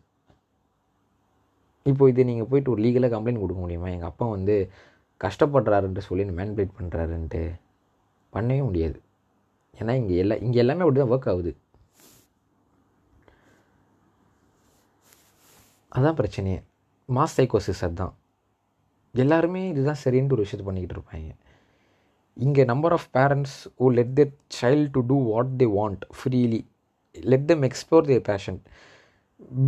[1.87, 3.89] இப்போ இது நீங்கள் போயிட்டு ஒரு லீகலாக கம்ப்ளைண்ட் கொடுக்க முடியுமா?
[3.95, 4.55] எங்கள் அப்பா வந்து
[5.21, 7.43] கஷ்டப்படுறாருன்ட்டு சொல்லி மேன்பிளேட் பண்ணுறாருன்ட்டு
[8.33, 8.99] பண்ணவே முடியாது.
[9.81, 11.53] ஏன்னா இங்கே எல்லா இங்கே எல்லாமே அப்படி தான் ஒர்க் ஆகுது.
[15.97, 16.61] அதான் பிரச்சனையே.
[17.17, 18.15] மாஸ் சைக்கோசிஸ் அதுதான்.
[19.23, 21.33] எல்லாருமே இதுதான் சரின்ட்டு ஒரு விஷயத்தை பண்ணிக்கிட்டு இருப்பாங்க.
[22.47, 26.61] இங்கே number of parents oh let their child to do what they want freely
[27.33, 28.59] let them explore their passion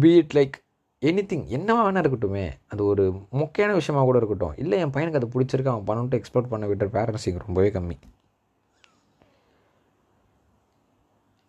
[0.02, 0.56] be it like
[1.30, 2.44] anything என்னவா வேணா இருக்கட்டுமே.
[2.72, 3.04] அது ஒரு
[3.42, 4.54] முக்கியமான விஷயமாக கூட இருக்கட்டும்.
[4.62, 7.96] இல்லை என் பையனுக்கு அது பிடிச்சிருக்கு அவன் பண்ணிட்டு எக்ஸ்ப்ளோர் பண்ண விட்டுற பேரண்ட்ஸ் இங்கே ரொம்பவே கம்மி.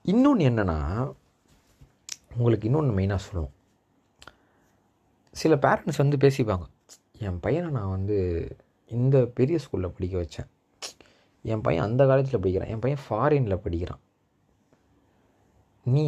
[0.09, 1.13] இன்னொன்று என்னென்னா
[2.37, 3.53] உங்களுக்கு இன்னொன்று மெயினாக சொல்லணும்.
[5.31, 6.65] சில பேரண்ட்ஸ் வந்து பேசிப்பாங்க
[7.19, 8.17] என் பையனை நான் வந்து
[8.87, 10.47] இந்த பெரிய ஸ்கூலில் படிக்க வச்சேன்.
[11.43, 12.69] என் பையன் அந்த காலேஜில் படிக்கிறான்.
[12.69, 13.99] என் பையன் ஃபாரினில் படிக்கிறான்.
[15.83, 16.07] நீ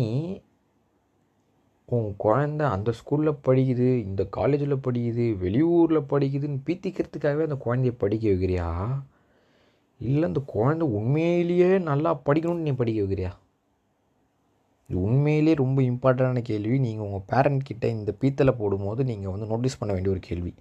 [1.86, 9.02] உன் குழந்த அந்த ஸ்கூலில் படிக்குது இந்த காலேஜில் படிக்குது வெளியூரில் படிக்குதுன்னு பீத்திக்கிறதுக்காகவே அந்த குழந்தைய படிக்க வைக்கிறியா?
[10.00, 13.32] இல்லை அந்த குழந்தை உண்மையிலேயே நல்லா படிக்கணும்னு நீ படிக்க வைக்கிறியா?
[14.90, 16.80] இது உண்மையிலே ரொம்ப இம்பார்ட்டண்டான கேள்வி.
[16.80, 20.54] நீங்கள் உங்கள் பேரண்ட் கிட்ட இந்த பீத்தலை போடும்போது நீங்கள் வந்து நோட்டீஸ் பண்ண வேண்டிய ஒரு கேள்வி.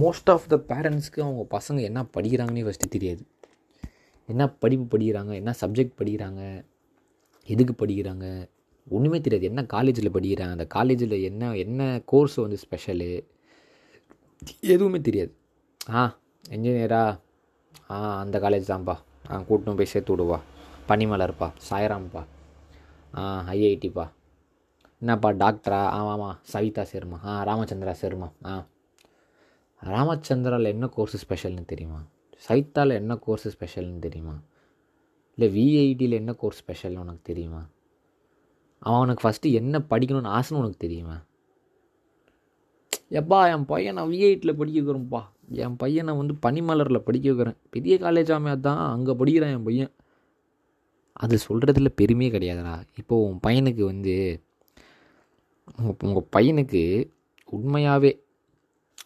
[0.00, 3.26] மோஸ்ட் ஆஃப் த பேரண்ட்ஸ்க்கு அவங்க பசங்க என்ன படிக்கிறாங்கன்னே ஃபஸ்ட்டு தெரியாது.
[4.26, 5.34] என்ன படிப்பு படிக்கிறாங்க?
[5.34, 6.64] என்ன சப்ஜெக்ட் படிக்கிறாங்க?
[7.46, 8.48] எதுக்கு படிக்கிறாங்க?
[8.88, 9.46] ஒன்றுமே தெரியாது.
[9.46, 10.50] என்ன காலேஜில் படிக்கிறாங்க?
[10.50, 13.24] அந்த காலேஜில் என்ன என்ன கோர்ஸ் வந்து ஸ்பெஷலு
[14.60, 15.34] எதுவுமே தெரியாது.
[15.90, 16.18] ஆ
[16.48, 17.20] இன்ஜினியரா
[17.90, 18.18] ஆ?
[18.18, 18.96] அந்த காலேஜ் தான்ப்பா.
[19.30, 20.40] ஆ கூட்டின்னு போய் சேர்த்து விடுவா.
[20.88, 21.50] பனிமலர்ப்பா.
[21.70, 22.24] சாயராம்ப்பா.
[23.16, 24.10] ஆ ஐஐடிப்பா
[25.00, 27.26] என்னப்பா டாக்டரா ஆமாம்மா சவிதா சேருமா.
[27.26, 28.32] ஆ ராமச்சந்திரா சேருமா.
[28.44, 28.66] ஆ.
[29.84, 32.04] ராமச்சந்திராவில் என்ன கோர்ஸ் ஸ்பெஷல்னு தெரியுமா?
[32.48, 34.40] சவிதாவில் என்ன கோர்ஸ் ஸ்பெஷல்னு தெரியுமா?
[35.34, 37.66] இல்லை விஐடியில் என்ன கோர்ஸ் ஸ்பெஷல்னு உனக்கு தெரியுமா?
[38.78, 41.22] அவன் உனக்கு ஃபஸ்ட்டு என்ன படிக்கணும்னு ஆசைன்னு உனக்கு தெரியுமா?
[43.10, 47.56] எப்பா என் பையன் நான் விஐடியில் படிக்க வைக்கிறேன்ப்பா என் பையனை வந்து பனிமலரில் படிக்க வைக்கிறேன்.
[47.70, 48.76] பெரிய காலேஜாமே அதான்.
[48.76, 49.90] அங்கே படிக்கிறான் என் பையன்.
[51.16, 52.74] அது சொல்கிறதுல பெருமையே கிடையாதுடா.
[53.00, 54.14] இப்போது உன் பையனுக்கு வந்து
[55.78, 56.82] உங்கள் உங்கள் பையனுக்கு
[57.48, 58.10] உண்மையாகவே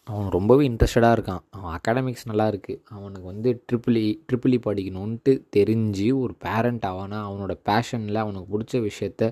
[0.09, 1.43] அவன் ரொம்பவே இன்ட்ரெஸ்டடாக இருக்கான்.
[1.55, 7.19] அவன் அகாடமிக்ஸ் நல்லா இருக்குது அவனுக்கு வந்து triple E triple E e, e படிக்கணுன்ட்டு தெரிஞ்சு ஒரு பேரண்ட் ஆவானா
[7.27, 9.29] அவனோட பேஷனில் அவனுக்கு பிடிச்ச விஷயத்த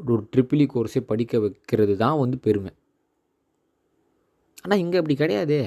[0.00, 2.72] ஒரு ட்ரிபிளி கோர்ஸே e படிக்க வைக்கிறது தான் வந்து பெருமை.
[4.64, 5.62] ஆனால் இங்கே அப்படி கிடையாதே.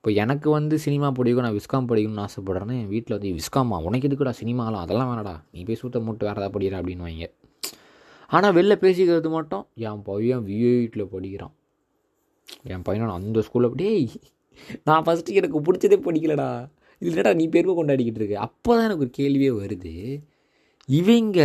[0.00, 3.78] இப்போ எனக்கு வந்து சினிமா பிடிக்கும் நான் விஸ்காம் படிக்கணும்னு ஆசைப்படுறேன்னு என் வீட்டில் வந்து விஸ்காமா?
[3.86, 5.34] உனக்கு எதுக்குடா சினிமாலாம் அதெல்லாம் வேணாடா.
[5.52, 7.26] நீ போய் சூத்த மூட்டு வேறு ஏதாவது படிக்கிற அப்படின்னு வைங்க.
[8.30, 11.52] ஆனால் வெளில பேசிக்கிறது மட்டும் என் பையன் விஐடியில் படிக்கிறான்.
[12.74, 14.08] என் பையனை அந்த ஸ்கூலில் டேய்
[14.88, 16.48] நான் ஃபஸ்ட்டு எனக்கு பிடிச்சதே படிக்கலடா.
[17.02, 18.38] இது நீ பெருமை கொண்டாடிக்கிட்டு இருக்க?
[18.48, 19.94] அப்போ தான் எனக்கு ஒரு கேள்வியே வருது.
[20.88, 21.40] இவங்க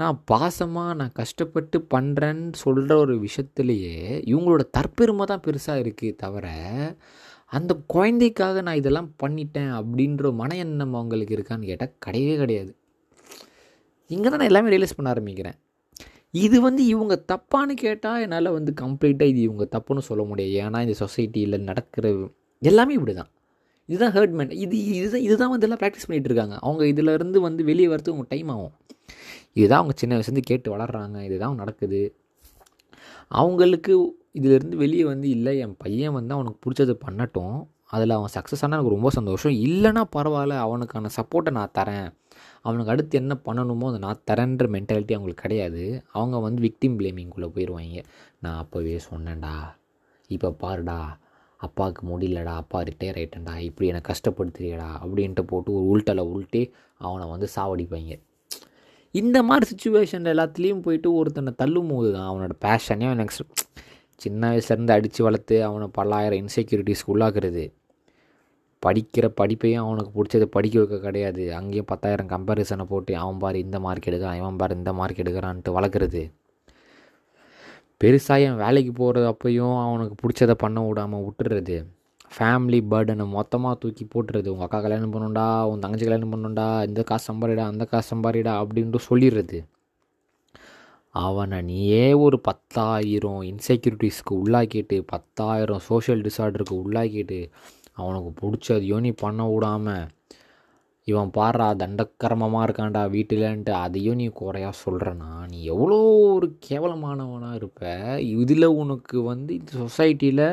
[0.00, 3.96] நான் பாசமாக நான் கஷ்டப்பட்டு பண்ணுறேன்னு சொல்கிற ஒரு விஷயத்துலையே
[4.30, 6.46] இவங்களோட தற்பெருமை தான் பெருசாக இருக்குது தவிர
[7.58, 12.72] அந்த குழந்தைக்காக நான் இதெல்லாம் பண்ணிட்டேன் அப்படின்ற மன எண்ணம் அவங்களுக்கு இருக்கான்னு கேட்டால் கிடையவே கிடையாது.
[14.14, 15.58] இங்கே தான் நான் எல்லாமே ரியலைஸ் பண்ண ஆரம்பிக்கிறேன்.
[16.44, 20.54] இது வந்து இவங்க தப்பான்னு கேட்டால் என்னால் வந்து கம்ப்ளீட்டாக இது இவங்க தப்புன்னு சொல்ல முடியாது.
[20.64, 22.06] ஏன்னா இந்த சொசைட்டியில் நடக்கிற
[22.70, 23.30] எல்லாமே இப்படி தான்
[23.88, 26.56] இதுதான் ஹர்ட் இது இதுதான் இதுதான் வந்து எல்லாம் ப்ராக்டிஸ் பண்ணிகிட்டு இருக்காங்க.
[26.66, 28.74] அவங்க இதிலேருந்து வந்து வெளியே வரது அவங்க டைம் ஆகும்.
[29.58, 32.00] இதுதான் அவங்க சின்ன வயசுலேருந்து கேட்டு வளர்கிறாங்க இதுதான் நடக்குது.
[33.40, 33.94] அவங்களுக்கு
[34.38, 37.56] இதிலேருந்து வெளியே வந்து இல்லை என் பையன் வந்து அவனுக்கு பிடிச்சது பண்ணட்டும்
[37.94, 39.54] அதில் அவன் சக்ஸஸ் ஆனால் எனக்கு ரொம்ப சந்தோஷம்.
[39.66, 42.08] இல்லைன்னா பரவாயில்ல அவனுக்கான சப்போர்ட்டை நான் தரேன்.
[42.66, 45.82] அவனுக்கு அடுத்து என்ன பண்ணணுமோ அதை நான் தரேன்ற மென்டாலிட்டி அவங்களுக்கு கிடையாது.
[46.18, 48.02] அவங்க வந்து விக்டிம் பிளேமிங்குள்ளே போயிடுவாங்க
[48.44, 49.54] நான் அப்போவே சொன்னேன்டா
[50.30, 50.98] இப்போ பாருடா
[51.60, 56.62] அப்பாவுக்கு முடியலடா அப்பா ரிட்டையர் ஆகிட்டேன்டா இப்படி என்னை கஷ்டப்படுத்துறியடா அப்படின்ட்டு போட்டு ஒரு உள்டலை உள்ட்டே
[57.00, 58.14] அவனை வந்து சாவடிப்பாங்க.
[59.20, 63.34] இந்த மாதிரி சுச்சுவேஷன் எல்லாத்துலேயும் போயிட்டு ஒருத்தனை தள்ளும் போது தான் அவனோட பேஷனே எனக்கு
[64.16, 67.64] சின்ன வயசுலேருந்து அடித்து வளர்த்து அவனை பல்லாயிரம் இன்செக்யூரிட்டிஸ் உள்ளாக்குறது.
[68.86, 71.44] படிக்கிற படிப்பையும் அவனுக்கு பிடிச்சதை படிக்க வைக்க கிடையாது.
[71.54, 76.22] அங்கேயும் பத்தாயிரம் கம்பேரிசனை போட்டு அவன் பாரு இந்த மார்க் எடுக்கிறான் அவன் பாரு இந்த மார்க் எடுக்கிறான்ட்டு வளர்க்குறது.
[78.00, 81.76] பெருசாக என் வேலைக்கு போகிறது அப்பையும் அவனுக்கு பிடிச்சதை பண்ண விடாமல் விட்டுறது.
[82.34, 84.48] ஃபேமிலி பேர்டனை மொத்தமாக தூக்கி போட்டுறது.
[84.52, 89.00] உங்கள் அக்கா கல்யாணம் பண்ணணுண்டா உன் தங்கச்சி கல்யாணம் பண்ணணுண்டா இந்த காசு சம்பாரிடா அந்த காசு சம்பாரிடா அப்படின்ட்டு
[89.08, 89.58] சொல்லிடுறது.
[91.14, 97.38] அவனை நீயே ஒரு பத்தாயிரம் இன்செக்யூரிட்டிஸ்க்கு உள்ளாக்கிட்டு பத்தாயிரம் சோஷியல் டிசார்டருக்கு உள்ளாக்கிட்டு
[98.02, 100.08] அவனுக்கு பிடிச்சதையும் நீ பண்ண விடாமல்
[101.08, 105.98] இவன் பாடுறா தண்டக்கரமமாக இருக்கான்டா வீட்டிலன்ட்டு அதையும் நீ குறையா சொல்கிறனா நீ எவ்வளோ
[106.34, 107.82] ஒரு கேவலமானவனாக இருப்ப.
[108.40, 110.46] இதில் உனக்கு வந்து இந்த சொசைட்டியில்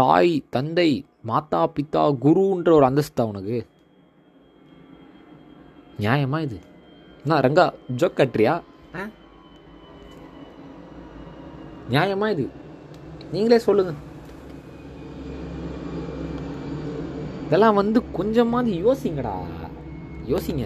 [0.00, 0.90] தாய் தந்தை
[1.28, 3.66] மாதா பித்தா குருன்ற ஒரு அந்தஸ்தா உனக்கு.
[5.98, 6.58] நியாயமா இது?
[7.20, 7.64] என்ன ரங்கா
[7.96, 8.54] ஜோக் கட்டுறியா?
[11.90, 12.44] நியாயமா இது?
[13.32, 13.92] நீங்களே சொல்லுங்க.
[17.46, 19.34] இதெல்லாம் வந்து கொஞ்சமாவது யோசிங்கடா.
[20.28, 20.64] யோசிங்க.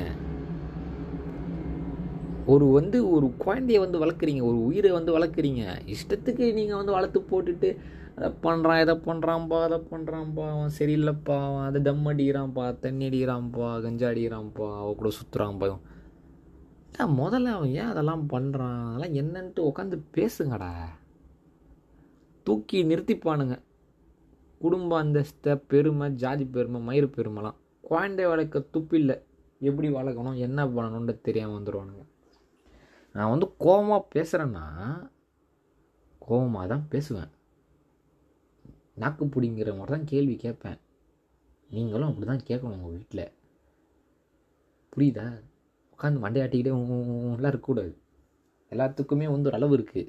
[2.46, 5.62] ஒரு வந்து ஒரு குழந்தைய வந்து வளர்க்குறீங்க ஒரு உயிரை வந்து வளர்க்குறீங்க.
[5.94, 7.70] இஷ்டத்துக்கு நீங்கள் வந்து வளர்த்து போட்டுட்டு
[8.18, 11.36] அதை பண்ணுறான் இதை பண்ணுறான்ப்பா அதை பண்ணுறான்ப்பா அவன் சரியில்லைப்பா.
[11.48, 15.68] அவன் அதை தம் அடிக்கிறான்ப்பா தண்ணி அடிக்கிறான்ப்பா கஞ்சா அடிக்கிறான்ப்பா அவ கூட சுற்றுறான்ப்பா
[17.02, 20.70] ஏன் முதல்ல அவன் ஏன் அதெல்லாம் பண்ணுறான் அதெல்லாம் என்னன்ட்டு உட்காந்து பேசுங்கடா.
[22.46, 23.56] தூக்கி நிறுத்திப்பானுங்க.
[24.60, 27.58] குடும்ப அந்தஸ்தை பெருமை ஜாதி பெருமை மயிறு பெருமைலாம்.
[27.84, 29.16] குழந்தை வளர்க்க துப்பில்லை.
[29.68, 32.04] எப்படி வளர்க்கணும் என்ன பண்ணணும்னு தெரியாமல் வந்துடுவானுங்க
[33.14, 34.66] நான் வந்து கோபமாக பேசுகிறேன்னா
[36.28, 37.30] கோபமாக தான் பேசுவேன்.
[39.02, 40.78] நாக்கு பிடிங்கிற மாதிரி தான் கேள்வி கேட்பேன்.
[41.70, 43.24] நீங்களும் அப்படி தான் கேட்கணும் உங்கள் வீட்டில்
[44.92, 45.26] புரியுதா?
[45.94, 46.72] உட்காந்து மண்டையாட்டிக்கிட்டே
[47.38, 47.92] எல்லாம் இருக்கக்கூடாது.
[48.72, 50.04] எல்லாத்துக்குமே வந்து ஒரு அளவு இருக்குது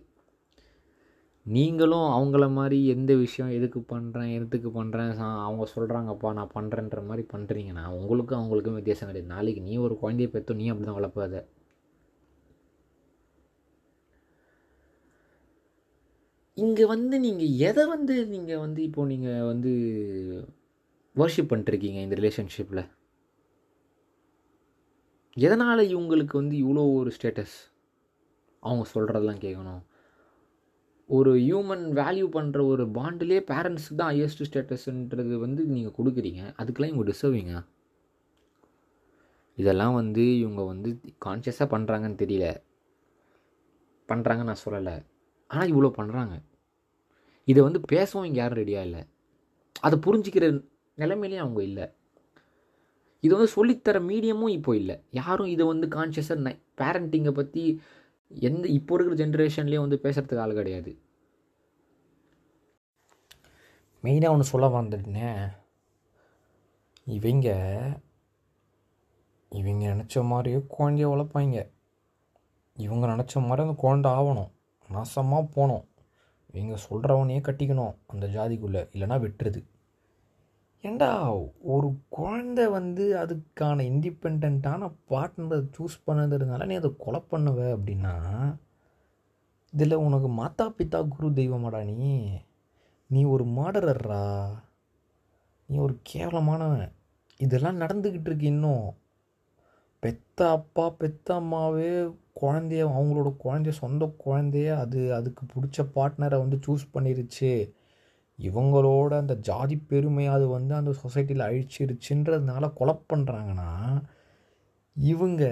[1.46, 5.12] நீங்களும் அவங்கள மாதிரி எந்த விஷயம் எதுக்கு பண்ணுறேன் எதுக்கு பண்ணுறேன்
[5.46, 9.34] அவங்க சொல்கிறாங்கப்பா நான் பண்ணுறேன்ற மாதிரி பண்ணுறீங்கன்னா உங்களுக்கும் அவங்களுக்கும் வித்தியாசம் கிடையாது.
[9.36, 11.42] நாளைக்கு நீ ஒரு குழந்தைய பெற்றோ நீ அப்படி தான் வளர்ப்பாத.
[16.62, 19.72] இங்கே வந்து நீங்கள் எதை வந்து நீங்கள் வந்து இப்போது நீங்கள் வந்து
[21.16, 22.84] வர்ஷிப் பண்ணிட்டுருக்கீங்க இந்த ரிலேஷன்ஷிப்பில்
[25.38, 27.58] எதனால் இவங்களுக்கு வந்து இவ்வளோ ஒரு ஸ்டேட்டஸ்
[28.64, 29.82] அவங்க சொல்கிறதெல்லாம் கேட்கணும்
[31.10, 36.42] ஒரு ஹியூமன் வேல்யூ பண்ணுற ஒரு பாண்டிலே பேரண்ட்ஸுக்கு தான் ஹையஸ்ட் ஸ்டேட்டஸ்ன்றது வந்து நீங்கள் கொடுக்குறீங்க.
[36.60, 37.54] அதுக்கெல்லாம் இவங்க டிசர்விங்க
[39.58, 40.90] இதெல்லாம் வந்து இவங்க வந்து
[41.26, 42.48] கான்ஷியஸாக பண்ணுறாங்கன்னு தெரியல.
[44.10, 44.96] பண்ணுறாங்கன்னு நான் சொல்லலை.
[45.50, 46.36] ஆனால் இவ்வளோ பண்ணுறாங்க
[47.52, 49.02] இதை வந்து பேசவும் இங்கே யாரும் ரெடியாக இல்லை.
[49.86, 50.46] அதை புரிஞ்சிக்கிற
[50.98, 51.86] நிலைமையிலையும் அவங்க இல்லை.
[53.24, 54.96] இது வந்து சொல்லித்தர மீடியமும் இப்போ இல்லை.
[55.20, 57.64] யாரும் இதை வந்து கான்ஷியஸாக நை பேரண்டிங்கை பற்றி
[58.32, 60.92] எந்த இப்போ இருக்கிற ஜென்ரேஷன்லேயும் வந்து பேசுகிறதுக்கு ஆள் கிடையாது.
[64.04, 65.30] மெயினாக ஒன்று சொல்ல வந்துட்டுனே
[67.18, 67.48] இவங்க
[69.52, 71.58] இவங்க நினச்ச மாதிரியே குழந்தைய வளர்ப்பாங்க.
[72.78, 74.52] இவங்க நினச்ச மாதிரி அந்த குழந்தை ஆகணும்.
[74.90, 75.86] நாசமாக போகணும்.
[76.54, 79.64] இவங்க சொல்கிறவனையே கட்டிக்கணும் அந்த ஜாதிக்குள்ளே இல்லைன்னா வெட்டுறது.
[80.82, 88.14] ஏண்டா ஒரு குழந்தை வந்து அதுக்கான இண்டிபெண்ட்டான பார்ட்னரை சூஸ் பண்ணதுனால நீ அதை கொலை பண்ணுவ அப்படின்னா
[89.72, 92.38] இதில் உனக்கு மாதா பித்தா குரு தெய்வமாடா நீ.
[93.08, 94.50] நீ ஒரு மாடரர்ரா
[95.66, 96.92] நீ ஒரு கேவலமானவன்.
[97.38, 98.98] இதெல்லாம் நடந்துக்கிட்டு இருக்கு இன்னும்.
[100.00, 102.10] பெத்த அப்பா பெத்த அம்மாவே
[102.42, 107.52] குழந்தைய அவங்களோட குழந்தைய சொந்த குழந்தைய அது அதுக்கு பிடிச்ச பார்ட்னரை வந்து சூஸ் பண்ணிருச்சு.
[108.40, 113.70] இவங்களோட அந்த ஜாதி பெருமை அது வந்து அந்த சொசைட்டியில் அழிச்சிருச்சுன்றதுனால கொலை பண்ணுறாங்கன்னா
[114.96, 115.44] இவங்க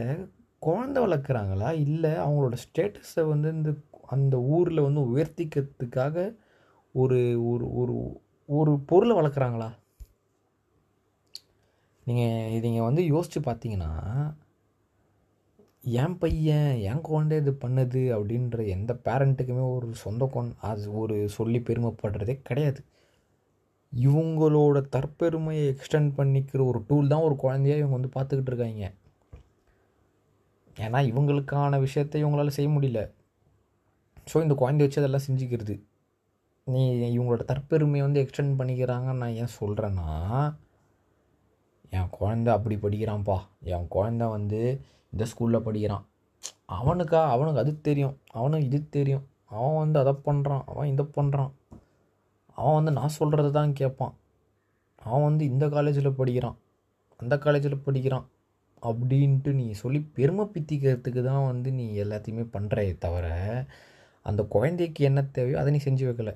[0.59, 1.69] குழந்தை வளர்க்குறாங்களா?
[1.85, 3.71] இல்லை அவங்களோட ஸ்டேட்டஸை வந்து இந்த
[4.07, 6.35] அந்த ஊரில் வந்து உயர்த்திக்கிறதுக்காக
[6.95, 7.19] ஒரு
[7.49, 7.95] ஒரு ஒரு
[8.49, 9.69] ஒரு பொருளை வளர்க்குறாங்களா?
[12.05, 13.91] நீங்கள் இதை வந்து யோசித்து பார்த்தீங்கன்னா
[15.95, 21.59] என் பையன் என் குழந்தை இது பண்ணுது அப்படின்ற எந்த பேரண்ட்டுக்குமே ஒரு சொந்த கொண் அது ஒரு சொல்லி
[21.59, 22.81] பெருமைப்படுறதே கிடையாது.
[23.93, 28.89] இவங்களோட தற்பெருமையை எக்ஸ்டெண்ட் பண்ணிக்கிற ஒரு டூல் தான் ஒரு குழந்தையாக இவங்க வந்து பார்த்துக்கிட்டு இருக்காங்க.
[30.77, 33.01] ஏன்னா இவங்களுக்கான விஷயத்தை இவங்களால செய்ய முடியல.
[34.31, 35.75] ஸோ இந்த குழந்தைய வச்சு அதெல்லாம் செஞ்சுக்கிறது.
[36.63, 36.81] நீ
[37.15, 40.09] இவங்களோட தற்பெருமையை வந்து எக்ஸ்டெண்ட் பண்ணிக்கிறாங்கன்னு நான் ஏன் சொல்கிறேன்னா
[41.89, 43.39] என் குழந்த அப்படி படிக்கிறான்ப்பா.
[43.61, 44.61] என் குழந்த வந்து
[45.11, 46.05] இந்த ஸ்கூலில் படிக்கிறான்.
[46.69, 48.15] அவனுக்கா அவனுக்கு அது தெரியும்.
[48.31, 49.25] அவனுக்கு இது தெரியும்.
[49.45, 51.51] அவன் வந்து அதை பண்ணுறான் அவன் இதை பண்ணுறான்
[52.53, 54.13] அவன் வந்து நான் சொல்கிறது தான் கேட்பான்.
[54.97, 56.57] அவன் வந்து இந்த காலேஜில் படிக்கிறான்.
[57.17, 58.25] அந்த காலேஜில் படிக்கிறான்.
[58.81, 63.27] அப்படின்ட்டு நீ சொல்லி பெருமை பித்திக்கிறதுக்கு தான் வந்து நீ எல்லாத்தையுமே பண்ணுறே தவிர
[64.21, 66.33] அந்த குழந்தைக்கு என்ன தேவையோ அதை நீ செஞ்சு வைக்கலை.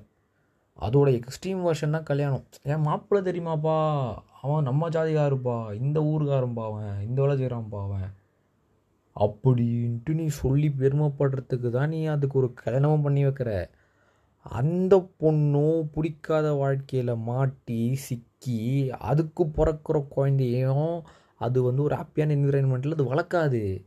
[0.80, 2.44] அதோட எக்ஸ்ட்ரீம் வெர்ஷன் தான் கல்யாணம்.
[2.62, 3.76] ஏன் மாப்பிள்ளை தெரியுமாப்பா?
[4.42, 7.02] அவன் நம்ம ஜாதிகாருப்பா இந்த ஊருக்காரன்பா அவன்.
[7.06, 8.08] இந்த வேலை செய்கிறான்ப்பா அவன்.
[9.16, 13.70] அப்படின்ட்டு நீ சொல்லி பெருமைப்படுறதுக்கு தான் நீ அதுக்கு ஒரு கல்யாணமும் பண்ணி வைக்கிற.
[14.42, 21.02] அந்த பொண்ணும் பிடிக்காத வாழ்க்கையில் மாட்டி சிக்கி அதுக்கு பிறக்கிற குழந்தையும்
[21.36, 23.84] அது வந்து ஒரு ஹாப்பியான என்விரான்மெண்ட்டில் அது வளர்க்காது.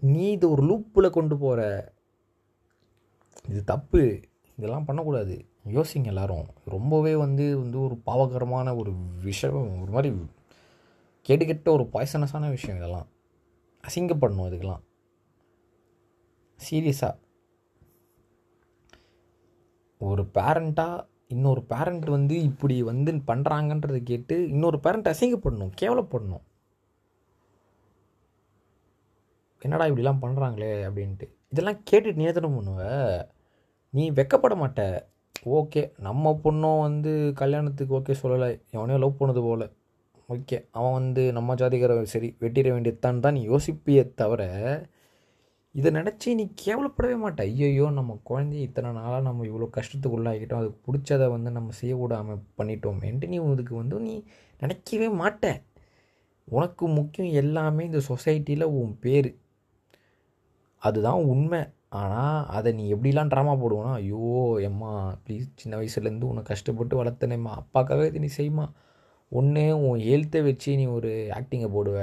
[0.00, 1.92] நீ இது ஒரு லூப்பில் கொண்டு போகிற
[3.48, 4.20] இது தப்பு.
[4.58, 5.44] இதெல்லாம் பண்ணக்கூடாது.
[5.68, 6.46] யோசிங்க எல்லாரும்.
[6.64, 9.80] ரொம்பவே வந்து வந்து ஒரு பாவகரமான ஒரு விஷயம்.
[9.82, 10.14] ஒரு மாதிரி
[11.28, 13.06] கேட்டுக்கெட்ட ஒரு பாய்சனஸான விஷயம் இதெல்லாம்.
[13.86, 14.82] அசிங்கப்படணும் இதுக்கெலாம்
[16.70, 17.20] சீரியஸாக
[19.98, 26.42] ஒரு பேரண்ட்டாக இன்னொரு பேரண்ட் வந்து இப்படி வந்து பண்ணுறாங்கன்றதை கேட்டு இன்னொரு பேரண்ட் அசிங்கப்படணும் கேவலப்படணும்.
[29.58, 31.26] என்னடா இப்படிலாம் பண்ணுறாங்களே அப்படின்ட்டு.
[31.50, 32.82] இதெல்லாம் கேட்டுட்டு நீ எத்தனை பண்ணுவ?
[33.90, 35.10] நீ வெக்கப்பட மாட்ட.
[35.44, 38.62] ஓகே நம்ம பொண்ணும் வந்து கல்யாணத்துக்கு ஓகே சொல்லலை.
[38.70, 39.64] எவனையோ லவ் பண்ணது போல்.
[40.32, 44.42] ஓகே அவன் வந்து நம்ம ஜாதிகார சரி வெட்டிட வேண்டியதுதான் தான் நீ யோசிப்பியே தவிர
[45.74, 50.80] இதை நினச்சி நீ கேவலப்படவே மாட்டேன் ஐயோ நம்ம குழந்தைய இத்தனை நாளாக நம்ம இவ்வளோ கஷ்டத்துக்கு உள்ளாகிட்டோம் அதுக்கு
[50.86, 54.14] பிடிச்சதை வந்து நம்ம செய்ய விடாமல் பண்ணிட்டோமேன்ட்டு நீ இதுக்கு வந்து நீ
[54.60, 55.60] நினைக்கவே மாட்டேன்
[56.48, 59.30] உனக்கு முக்கியம் எல்லாமே இந்த சொசைட்டியில் உன் பேர்.
[60.82, 61.60] அதுதான் உண்மை.
[61.92, 64.20] ஆனால் அதை நீ எப்படிலாம் ட்ராமா போடுவோன்னா ஐயோ
[64.68, 64.90] எம்மா
[65.24, 68.66] ப்ளீஸ் சின்ன வயசுலேருந்து உன்னை கஷ்டப்பட்டு வளர்த்தனேம்மா அப்பாக்காக இது நீ செய்யுமா
[69.38, 71.98] ஒன்று உன் ஹெல்த்தை வச்சு நீ ஒரு ஆக்டிங்கை போடுவ.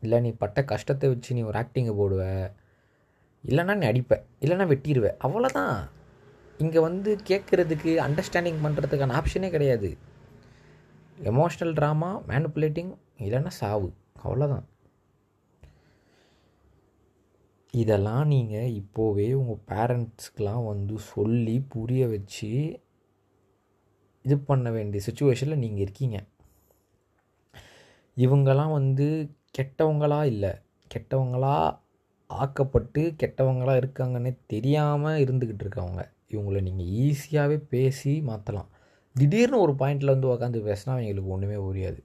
[0.00, 2.22] இல்லை நீ பட்ட கஷ்டத்தை வச்சு நீ ஒரு ஆக்டிங்கை போடுவ.
[3.44, 4.16] இல்லைன்னா நீ அடிப்ப.
[4.40, 5.74] இல்லைன்னா வெட்டிடுவ அவ்வளோதான்
[6.58, 9.90] இங்கே வந்து கேட்குறதுக்கு அண்டர்ஸ்டாண்டிங் பண்ணுறதுக்கான ஆப்ஷனே கிடையாது.
[11.30, 13.88] எமோஷ்னல் ட்ராமா மேனுப்புலேட்டிங் இல்லைன்னா சாவு.
[14.24, 14.66] அவ்வளோதான்
[17.74, 22.50] இதெல்லாம் நீங்கள் இப்போவே உங்கள் பேரண்ட்ஸ்க்கெலாம் வந்து சொல்லி புரிய வச்சு
[24.22, 26.24] இது பண்ண வேண்டிய சுச்சுவேஷனில் நீங்கள் இருக்கீங்க.
[28.16, 30.52] இவங்கெல்லாம் வந்து கெட்டவங்களா இல்லை.
[30.94, 31.78] கெட்டவங்களா
[32.30, 36.02] ஆக்கப்பட்டு கெட்டவங்களா இருக்காங்கன்னே தெரியாமல் இருந்துக்கிட்டு இருக்கவங்க.
[36.30, 38.68] இவங்களை நீங்கள் ஈஸியாகவே பேசி மாற்றலாம்
[39.16, 42.00] திடீர்னு ஒரு பாயிண்டில் வந்து உக்காந்து பேசினா அவங்களுக்கு ஒன்றுமே புரியாது.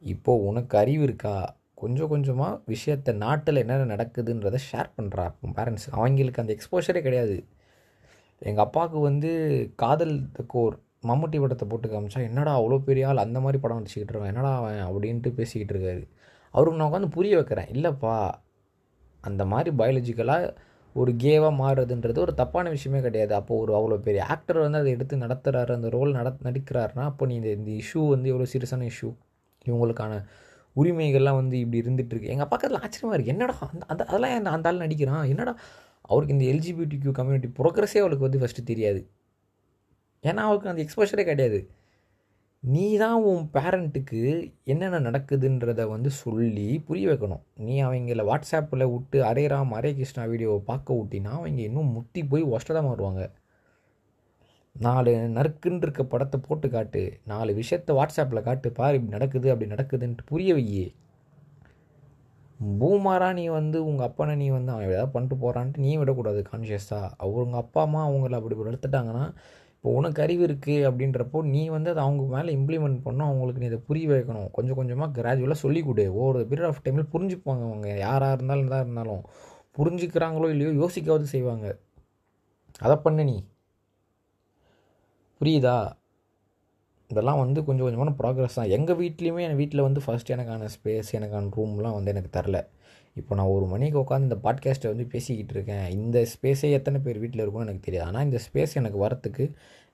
[0.00, 1.56] இப்போது உனக்கு அறிவு இருக்கா?
[1.74, 5.24] கொஞ்சம் கொஞ்சமாக விஷயத்தை நாட்டில் என்னென்ன நடக்குதுன்றதை ஷேர் பண்ணுறா
[5.56, 7.36] பேரண்ட்ஸ் அவங்களுக்கு அந்த எக்ஸ்போஷரே கிடையாது.
[8.38, 9.30] எங்கள் அப்பாவுக்கு வந்து
[9.76, 10.76] காதல் கோர்
[11.08, 14.80] மம்முட்டி படத்தை போட்டு காமிச்சா என்னடா அவ்வளோ பெரிய ஆள் அந்த மாதிரி படம் நடிச்சிக்கிட்டு இருக்கான் என்னடா அவன்?
[14.88, 16.02] அப்படின்ட்டு பேசிக்கிட்டு இருக்காரு.
[16.54, 18.14] அவருக்கு நான் உட்காந்து புரிய வைக்கிறேன் இல்லைப்பா
[19.24, 20.52] அந்த மாதிரி பயாலஜிக்கலாக
[20.96, 23.32] ஒரு கேவாக மாறுறதுன்றது ஒரு தப்பான விஷயமே கிடையாது.
[23.34, 27.34] அப்போ ஒரு அவ்வளோ பெரிய ஆக்டர் வந்து அதை எடுத்து நடத்துகிறாரு அந்த ரோல் நட நடிக்கிறாருன்னா அப்போ நீ
[27.34, 29.10] இந்த இந்த இஷ்யூ வந்து எவ்வளோ சீரியஸான இஷ்யூ
[29.66, 30.14] இவங்களுக்கான
[30.76, 34.68] உரிமைகள்லாம் வந்து இப்படி இருந்துட்டு இருக்கு எங்கள் பக்கத்தில் ஆச்சரியமாக இருக்குது என்னடா அந்த அந்த அதெல்லாம் அந்த அந்த
[34.70, 35.24] ஆள் நடிக்கிறான்?
[35.32, 35.52] என்னடா?
[36.10, 39.00] அவருக்கு இந்த எல்ஜிபிடி கியூ கம்யூனிட்டி ப்ரோக்ரஸே அவளுக்கு வந்து ஃபஸ்ட்டு தெரியாது.
[40.24, 41.60] ஏன்னா அவருக்கு அந்த எக்ஸ்போஷரே கிடையாது.
[42.62, 44.20] நீ தான் உன் பேரண்ட்டுக்கு
[44.72, 47.42] என்னென்ன நடக்குதுன்றத வந்து சொல்லி புரிய வைக்கணும்.
[47.66, 52.44] நீ அவங்கள வாட்ஸ்அப்பில் விட்டு அரே ராம் அரே கிருஷ்ணா வீடியோவை பார்க்க விட்டினா அவங்க இன்னும் முத்தி போய்
[52.54, 53.24] ஒஸ்ட்டாக தான் வருவாங்க.
[54.76, 57.02] நாலு நறுக்குன்னு இருக்க படத்தை போட்டு காட்டு
[57.32, 60.86] நாலு விஷயத்த வாட்ஸ்அப்பில் காட்டு பாரு இப்படி நடக்குது அப்படி நடக்குதுன்ட்டு புரிய வையே.
[62.80, 67.56] பூமாரா நீ வந்து உங்கள் அப்பனை நீ வந்து அவன் ஏதாவது பண்ணிட்டு போகிறான்ட்டு நீ விடக்கூடாது கான்ஷியஸாக அவங்க
[67.62, 69.24] அப்பா அம்மா அவங்கள அப்படி வளர்த்துட்டாங்கன்னா
[69.84, 73.26] இப்போ உனக்கு அறிவு இருக்குது அப்படின்றப்போ நீ வந்து அதை அவங்க மேலே இம்ப்ளிமெண்ட் பண்ணணும்.
[73.30, 74.50] அவங்களுக்கு நீ இதை புரிய வைக்கணும்.
[74.50, 77.98] கொஞ்சம் கொஞ்சமாக கிராஜுவலாக சொல்லிக் கொடு ஒவ்வொரு பீரியட் ஆஃப் டைமில் புரிஞ்சுப்பாங்க அவங்க.
[77.98, 79.22] யாராக இருந்தாலும் எதாக இருந்தாலும்.
[79.78, 81.78] புரிஞ்சுக்கிறாங்களோ இல்லையோ யோசிக்காவது செய்வாங்க.
[82.78, 83.44] அதை பண்ணு நீ.
[85.40, 85.76] புரியுதா?
[87.08, 88.68] இதெல்லாம் வந்து கொஞ்சம் கொஞ்சமான ப்ராக்ரஸ் தான்.
[88.68, 92.66] எங்கள் வீட்லேயுமே என் வீட்டில் வந்து ஃபஸ்ட் எனக்கான ஸ்பேஸ் எனக்கான ரூம்லாம் வந்து எனக்கு தரல.
[93.16, 97.42] இப்போ நான் ஒரு மணிக்கு உட்காந்து இந்த பாட்காஸ்ட்டை வந்து பேசிக்கிட்டு இருக்கேன் இந்த ஸ்பேஸே எத்தனை பேர் வீட்டில்
[97.42, 98.08] இருக்கும்னு எனக்கு தெரியாது.
[98.08, 99.44] ஆனால் இந்த ஸ்பேஸ் எனக்கு வரத்துக்கு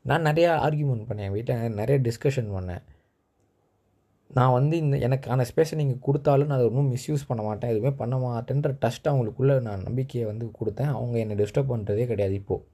[0.05, 1.27] நான் நிறையா ஆர்கியூமெண்ட் பண்ணேன்.
[1.29, 2.83] என் வீட்டில் நிறைய டிஸ்கஷன் பண்ணேன்.
[4.31, 7.71] நான் வந்து இந்த எனக்கான ஸ்பேஸை நீங்கள் கொடுத்தாலும் நான் அதை ஒன்றும் மிஸ்யூஸ் பண்ண மாட்டேன்.
[7.71, 10.93] எதுவுமே பண்ண மாட்டேன்ற ட்ரஸ்ட் அவங்களுக்குள்ளே நான் நம்பிக்கையை வந்து கொடுத்தேன்.
[10.99, 12.65] அவங்க என்னை டிஸ்டர்ப் பண்ணுறதே கிடையாது இப்போது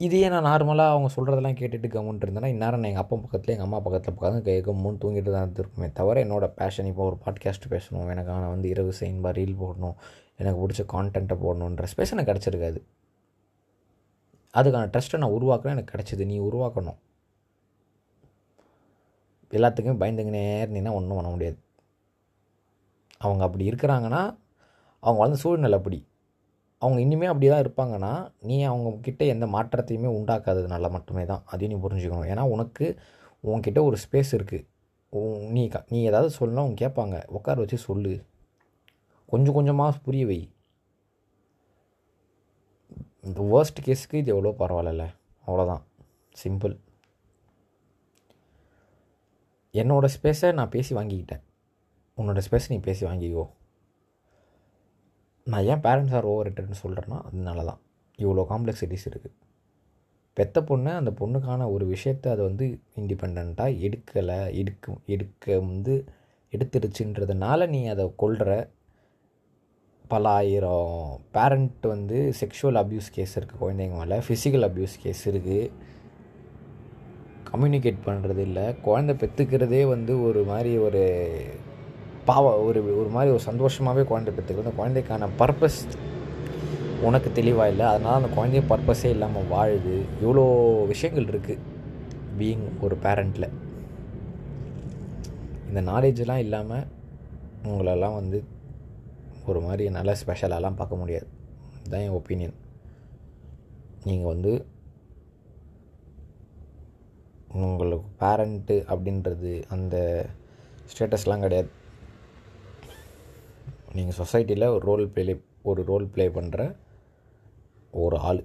[0.00, 3.80] இதையே நான் நார்மலாக அவங்க சொல்கிறதெல்லாம் கேட்டுட்டு கம்முன்ட்டு இருந்தேன்னா இந்நேரம் நான் எங்கள் அப்பா பக்கத்தில் எங்கள் அம்மா
[3.80, 8.48] பக்கத்தில் பக்கத்தில் கை கம்முன்னு தூங்கிட்டு தான் இருந்திருக்குமே தவிர என்னோடய பேஷன் இப்போ ஒரு பாட்காஸ்ட் பேசணும் எனக்கான
[8.48, 9.94] வந்து இரவு செய்யும்பா ரீல் போடணும்
[10.36, 12.80] எனக்கு பிடிச்ச கான்டென்ட்டை போடணுன்ற ஸ்பேஸ் எனக்கு கிடச்சிருக்காது.
[14.54, 16.98] அதுக்கான ட்ரஸ்ட்டை நான் உருவாக்குறேன் எனக்கு கிடச்சிது நீ உருவாக்கணும்.
[19.50, 21.58] எல்லாத்துக்குமே பயந்துங்கனே இருந்தீங்கன்னா ஒன்றும் பண்ண முடியாது.
[23.18, 24.22] அவங்க அப்படி இருக்கிறாங்கன்னா
[25.00, 26.06] அவங்க வளர்ந்த சூழ்நிலை அப்படி.
[26.82, 28.12] அவங்க இனிமேல் அப்படி தான் இருப்பாங்கன்னா
[28.48, 31.42] நீ அவங்க கிட்டே எந்த மாற்றத்தையுமே உண்டாக்காததுனால மட்டுமே தான்.
[31.52, 32.28] அதையும் நீ புரிஞ்சுக்கணும்.
[32.32, 32.86] ஏன்னா உனக்கு
[33.50, 34.66] உன்கிட்ட ஒரு ஸ்பேஸ் இருக்குது
[35.56, 37.16] நீ க நீ ஏதாவது சொல்லணும் அவங்க கேட்பாங்க.
[37.36, 38.14] உட்கார வச்சு சொல்லு.
[39.32, 40.40] கொஞ்சம் கொஞ்சமாக புரிய வை.
[43.26, 45.04] இந்த வேர்ஸ்ட் கேஸுக்கு இது எவ்வளோ பரவாயில்ல
[45.46, 45.82] அவ்வளோதான்.
[46.42, 46.74] சிம்பிள்
[49.80, 51.42] என்னோடய ஸ்பேஸை நான் பேசி வாங்கிக்கிட்டேன்.
[52.18, 53.44] உன்னோட ஸ்பேஸ் நீ பேசி வாங்கிக்கோ.
[55.50, 57.80] நான் ஏன் பேரண்ட்ஸ் ஆர் ஓவர் ரிட்டர்ன்னு சொல்கிறேன்னா அதனால தான்
[58.18, 59.36] இவ்வளோ காம்ப்ளெக்சிட்டிஸ் இருக்குது
[60.36, 65.94] பெத்த பொண்ணு அந்த பொண்ணுக்கான ஒரு விஷயத்தை அதை வந்து இண்டிபெண்ட்டாக எடுக்கலை எடுக்க எடுக்க வந்து
[66.52, 68.50] எடுத்துருச்சுன்றதுனால நீ அதை கொள்கிற
[70.04, 70.94] பல ஆயிரம்
[71.32, 74.16] பேரண்ட் வந்து செக்ஷுவல் அப்யூஸ் கேஸ் இருக்குது குழந்தைங்க மேலே.
[74.18, 75.58] ஃபிசிக்கல் அப்யூஸ் கேஸ் இருக்குது
[77.44, 81.02] கம்யூனிகேட் பண்ணுறது இல்லை குழந்தை பெற்றுக்கிறதே வந்து ஒரு மாதிரி ஒரு
[82.28, 85.80] பாவ ஒரு ஒரு மாதிரி ஒரு சந்தோஷமாகவே குழந்தை பெற்றுக்கு அந்த குழந்தைக்கான பர்பஸ்
[87.08, 87.86] உனக்கு தெளிவாக இல்லை.
[87.92, 89.94] அதனால் அந்த குழந்தைய பர்பஸே இல்லாமல் வாழுது.
[90.22, 90.44] இவ்வளோ
[90.92, 91.62] விஷயங்கள் இருக்குது
[92.38, 93.48] பீயிங் ஒரு பேரண்ட்டில்
[95.68, 96.86] இந்த நாலேஜெலாம் இல்லாமல்
[97.70, 98.38] உங்களெல்லாம் வந்து
[99.50, 101.26] ஒரு மாதிரி நல்ல ஸ்பெஷலாலாம் பார்க்க முடியாது.
[101.78, 102.56] இதுதான் என் ஒப்பீனியன்
[104.08, 104.52] நீங்கள் வந்து
[107.66, 109.96] உங்களுக்கு பேரண்ட்டு அப்படின்றது அந்த
[110.92, 111.70] ஸ்டேட்டஸ்லாம் கிடையாது.
[113.96, 115.34] நீங்கள் சொசைட்டியில் ஒரு ரோல் ப்ளே
[115.70, 116.60] ஒரு ரோல் ப்ளே பண்ணுற
[118.02, 118.42] ஒரு ஆள்.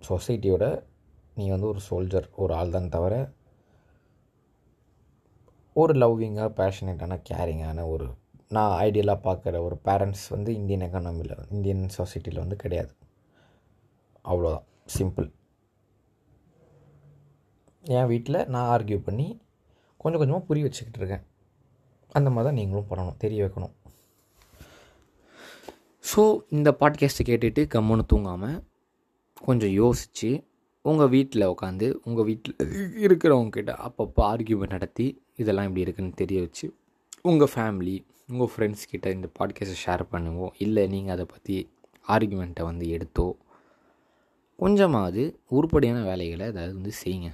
[0.00, 0.64] சொசைட்டியோட
[1.36, 3.14] நீ வந்து ஒரு சோல்ஜர் ஒரு ஆள் தான் தவிர
[5.76, 8.06] ஒரு லவ்விங்காக பேஷனேட்டான கேரிங்கான ஒரு
[8.56, 12.92] நான் ஐடியலாக பார்க்குற ஒரு பேரண்ட்ஸ் வந்து இந்தியன் எக்கானமியில் இந்தியன் சொசைட்டியில் வந்து கிடையாது.
[14.30, 14.66] அவ்வளோதான்
[14.96, 15.28] சிம்பிள்
[17.84, 19.26] என் வீட்டில் நான் ஆர்கியூ பண்ணி
[20.02, 21.24] கொஞ்சம் கொஞ்சமாக புரிய வச்சுக்கிட்டு இருக்கேன்.
[22.18, 23.74] அந்த மாதிரி தான் நீங்களும் பண்ணணும் தெரிய வைக்கணும்.
[26.16, 28.62] ஸோ இந்த பாட்காஸ்ட்டை கேட்டுட்டு கம்முன்னு தூங்காமல்
[29.34, 30.44] கொஞ்சம் யோசித்து
[30.82, 32.56] உங்கள் வீட்டில் உட்காந்து உங்கள் வீட்டில்
[33.00, 36.76] இருக்கிறவங்கக்கிட்ட அப்பப்போ ஆர்கியூமெண்ட் நடத்தி இதெல்லாம் இப்படி இருக்குன்னு தெரிய வச்சு
[37.22, 41.70] உங்கள் ஃபேமிலி உங்கள் ஃப்ரெண்ட்ஸ் கிட்ட இந்த பாட்காஸ்ட்டை ஷேர் பண்ணுவோம் இல்லை நீங்கள் அதை பற்றி
[42.08, 43.32] ஆர்கியூமெண்ட்டை வந்து எடுத்தோ
[44.56, 47.30] கொஞ்சமாவது உருப்படியான வேலைகளை அதாவது வந்து செய்யுங்க.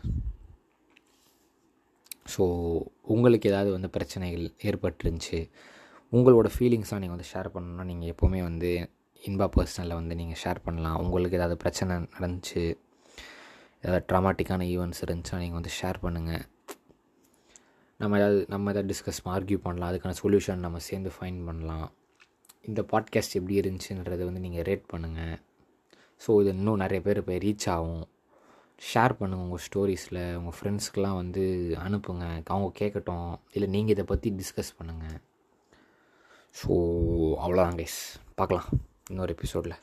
[2.36, 2.44] ஸோ
[3.02, 5.50] உங்களுக்கு ஏதாவது வந்து பிரச்சனைகள் ஏற்பட்டுருந்துச்சு
[6.16, 8.70] உங்களோட ஃபீலிங்ஸ்லாம் நீங்கள் வந்து ஷேர் பண்ணணும்னா நீங்கள் எப்போவுமே வந்து
[9.28, 10.98] இன்பா பர்சனலில் வந்து நீங்கள் ஷேர் பண்ணலாம்.
[11.04, 12.62] உங்களுக்கு ஏதாவது பிரச்சனை நடந்துச்சு
[13.82, 16.44] ஏதாவது ட்ராமாட்டிக்கான ஈவெண்ட்ஸ் இருந்துச்சுன்னா நீங்கள் வந்து ஷேர் பண்ணுங்கள்
[18.00, 19.90] நம்ம ஏதாவது நம்ம ஏதாவது டிஸ்கஸ் ஆர்கியூ பண்ணலாம்.
[19.90, 21.86] அதுக்கான சொல்யூஷன் நம்ம சேர்ந்து ஃபைன் பண்ணலாம்.
[22.68, 25.36] இந்த பாட்காஸ்ட் எப்படி இருந்துச்சுன்றதை வந்து நீங்கள் ரேட் பண்ணுங்கள்
[26.24, 28.04] ஸோ இது இன்னும் நிறைய பேர் இப்போ ரீச் ஆகும்.
[28.90, 31.44] ஷேர் பண்ணுங்கள் உங்கள் ஸ்டோரிஸில் உங்கள் ஃப்ரெண்ட்ஸ்க்கெலாம் வந்து
[31.86, 32.26] அனுப்புங்க.
[32.52, 33.30] அவங்க கேட்கட்டும்.
[33.54, 35.18] இல்லை நீங்கள் இதை பற்றி டிஸ்கஸ் பண்ணுங்கள்
[36.60, 36.72] ஸோ
[37.38, 37.98] அவ்வளோதான் கைஸ்
[38.34, 38.68] பார்க்கலாம்
[39.10, 39.76] இன்னொரு எபிசோடில்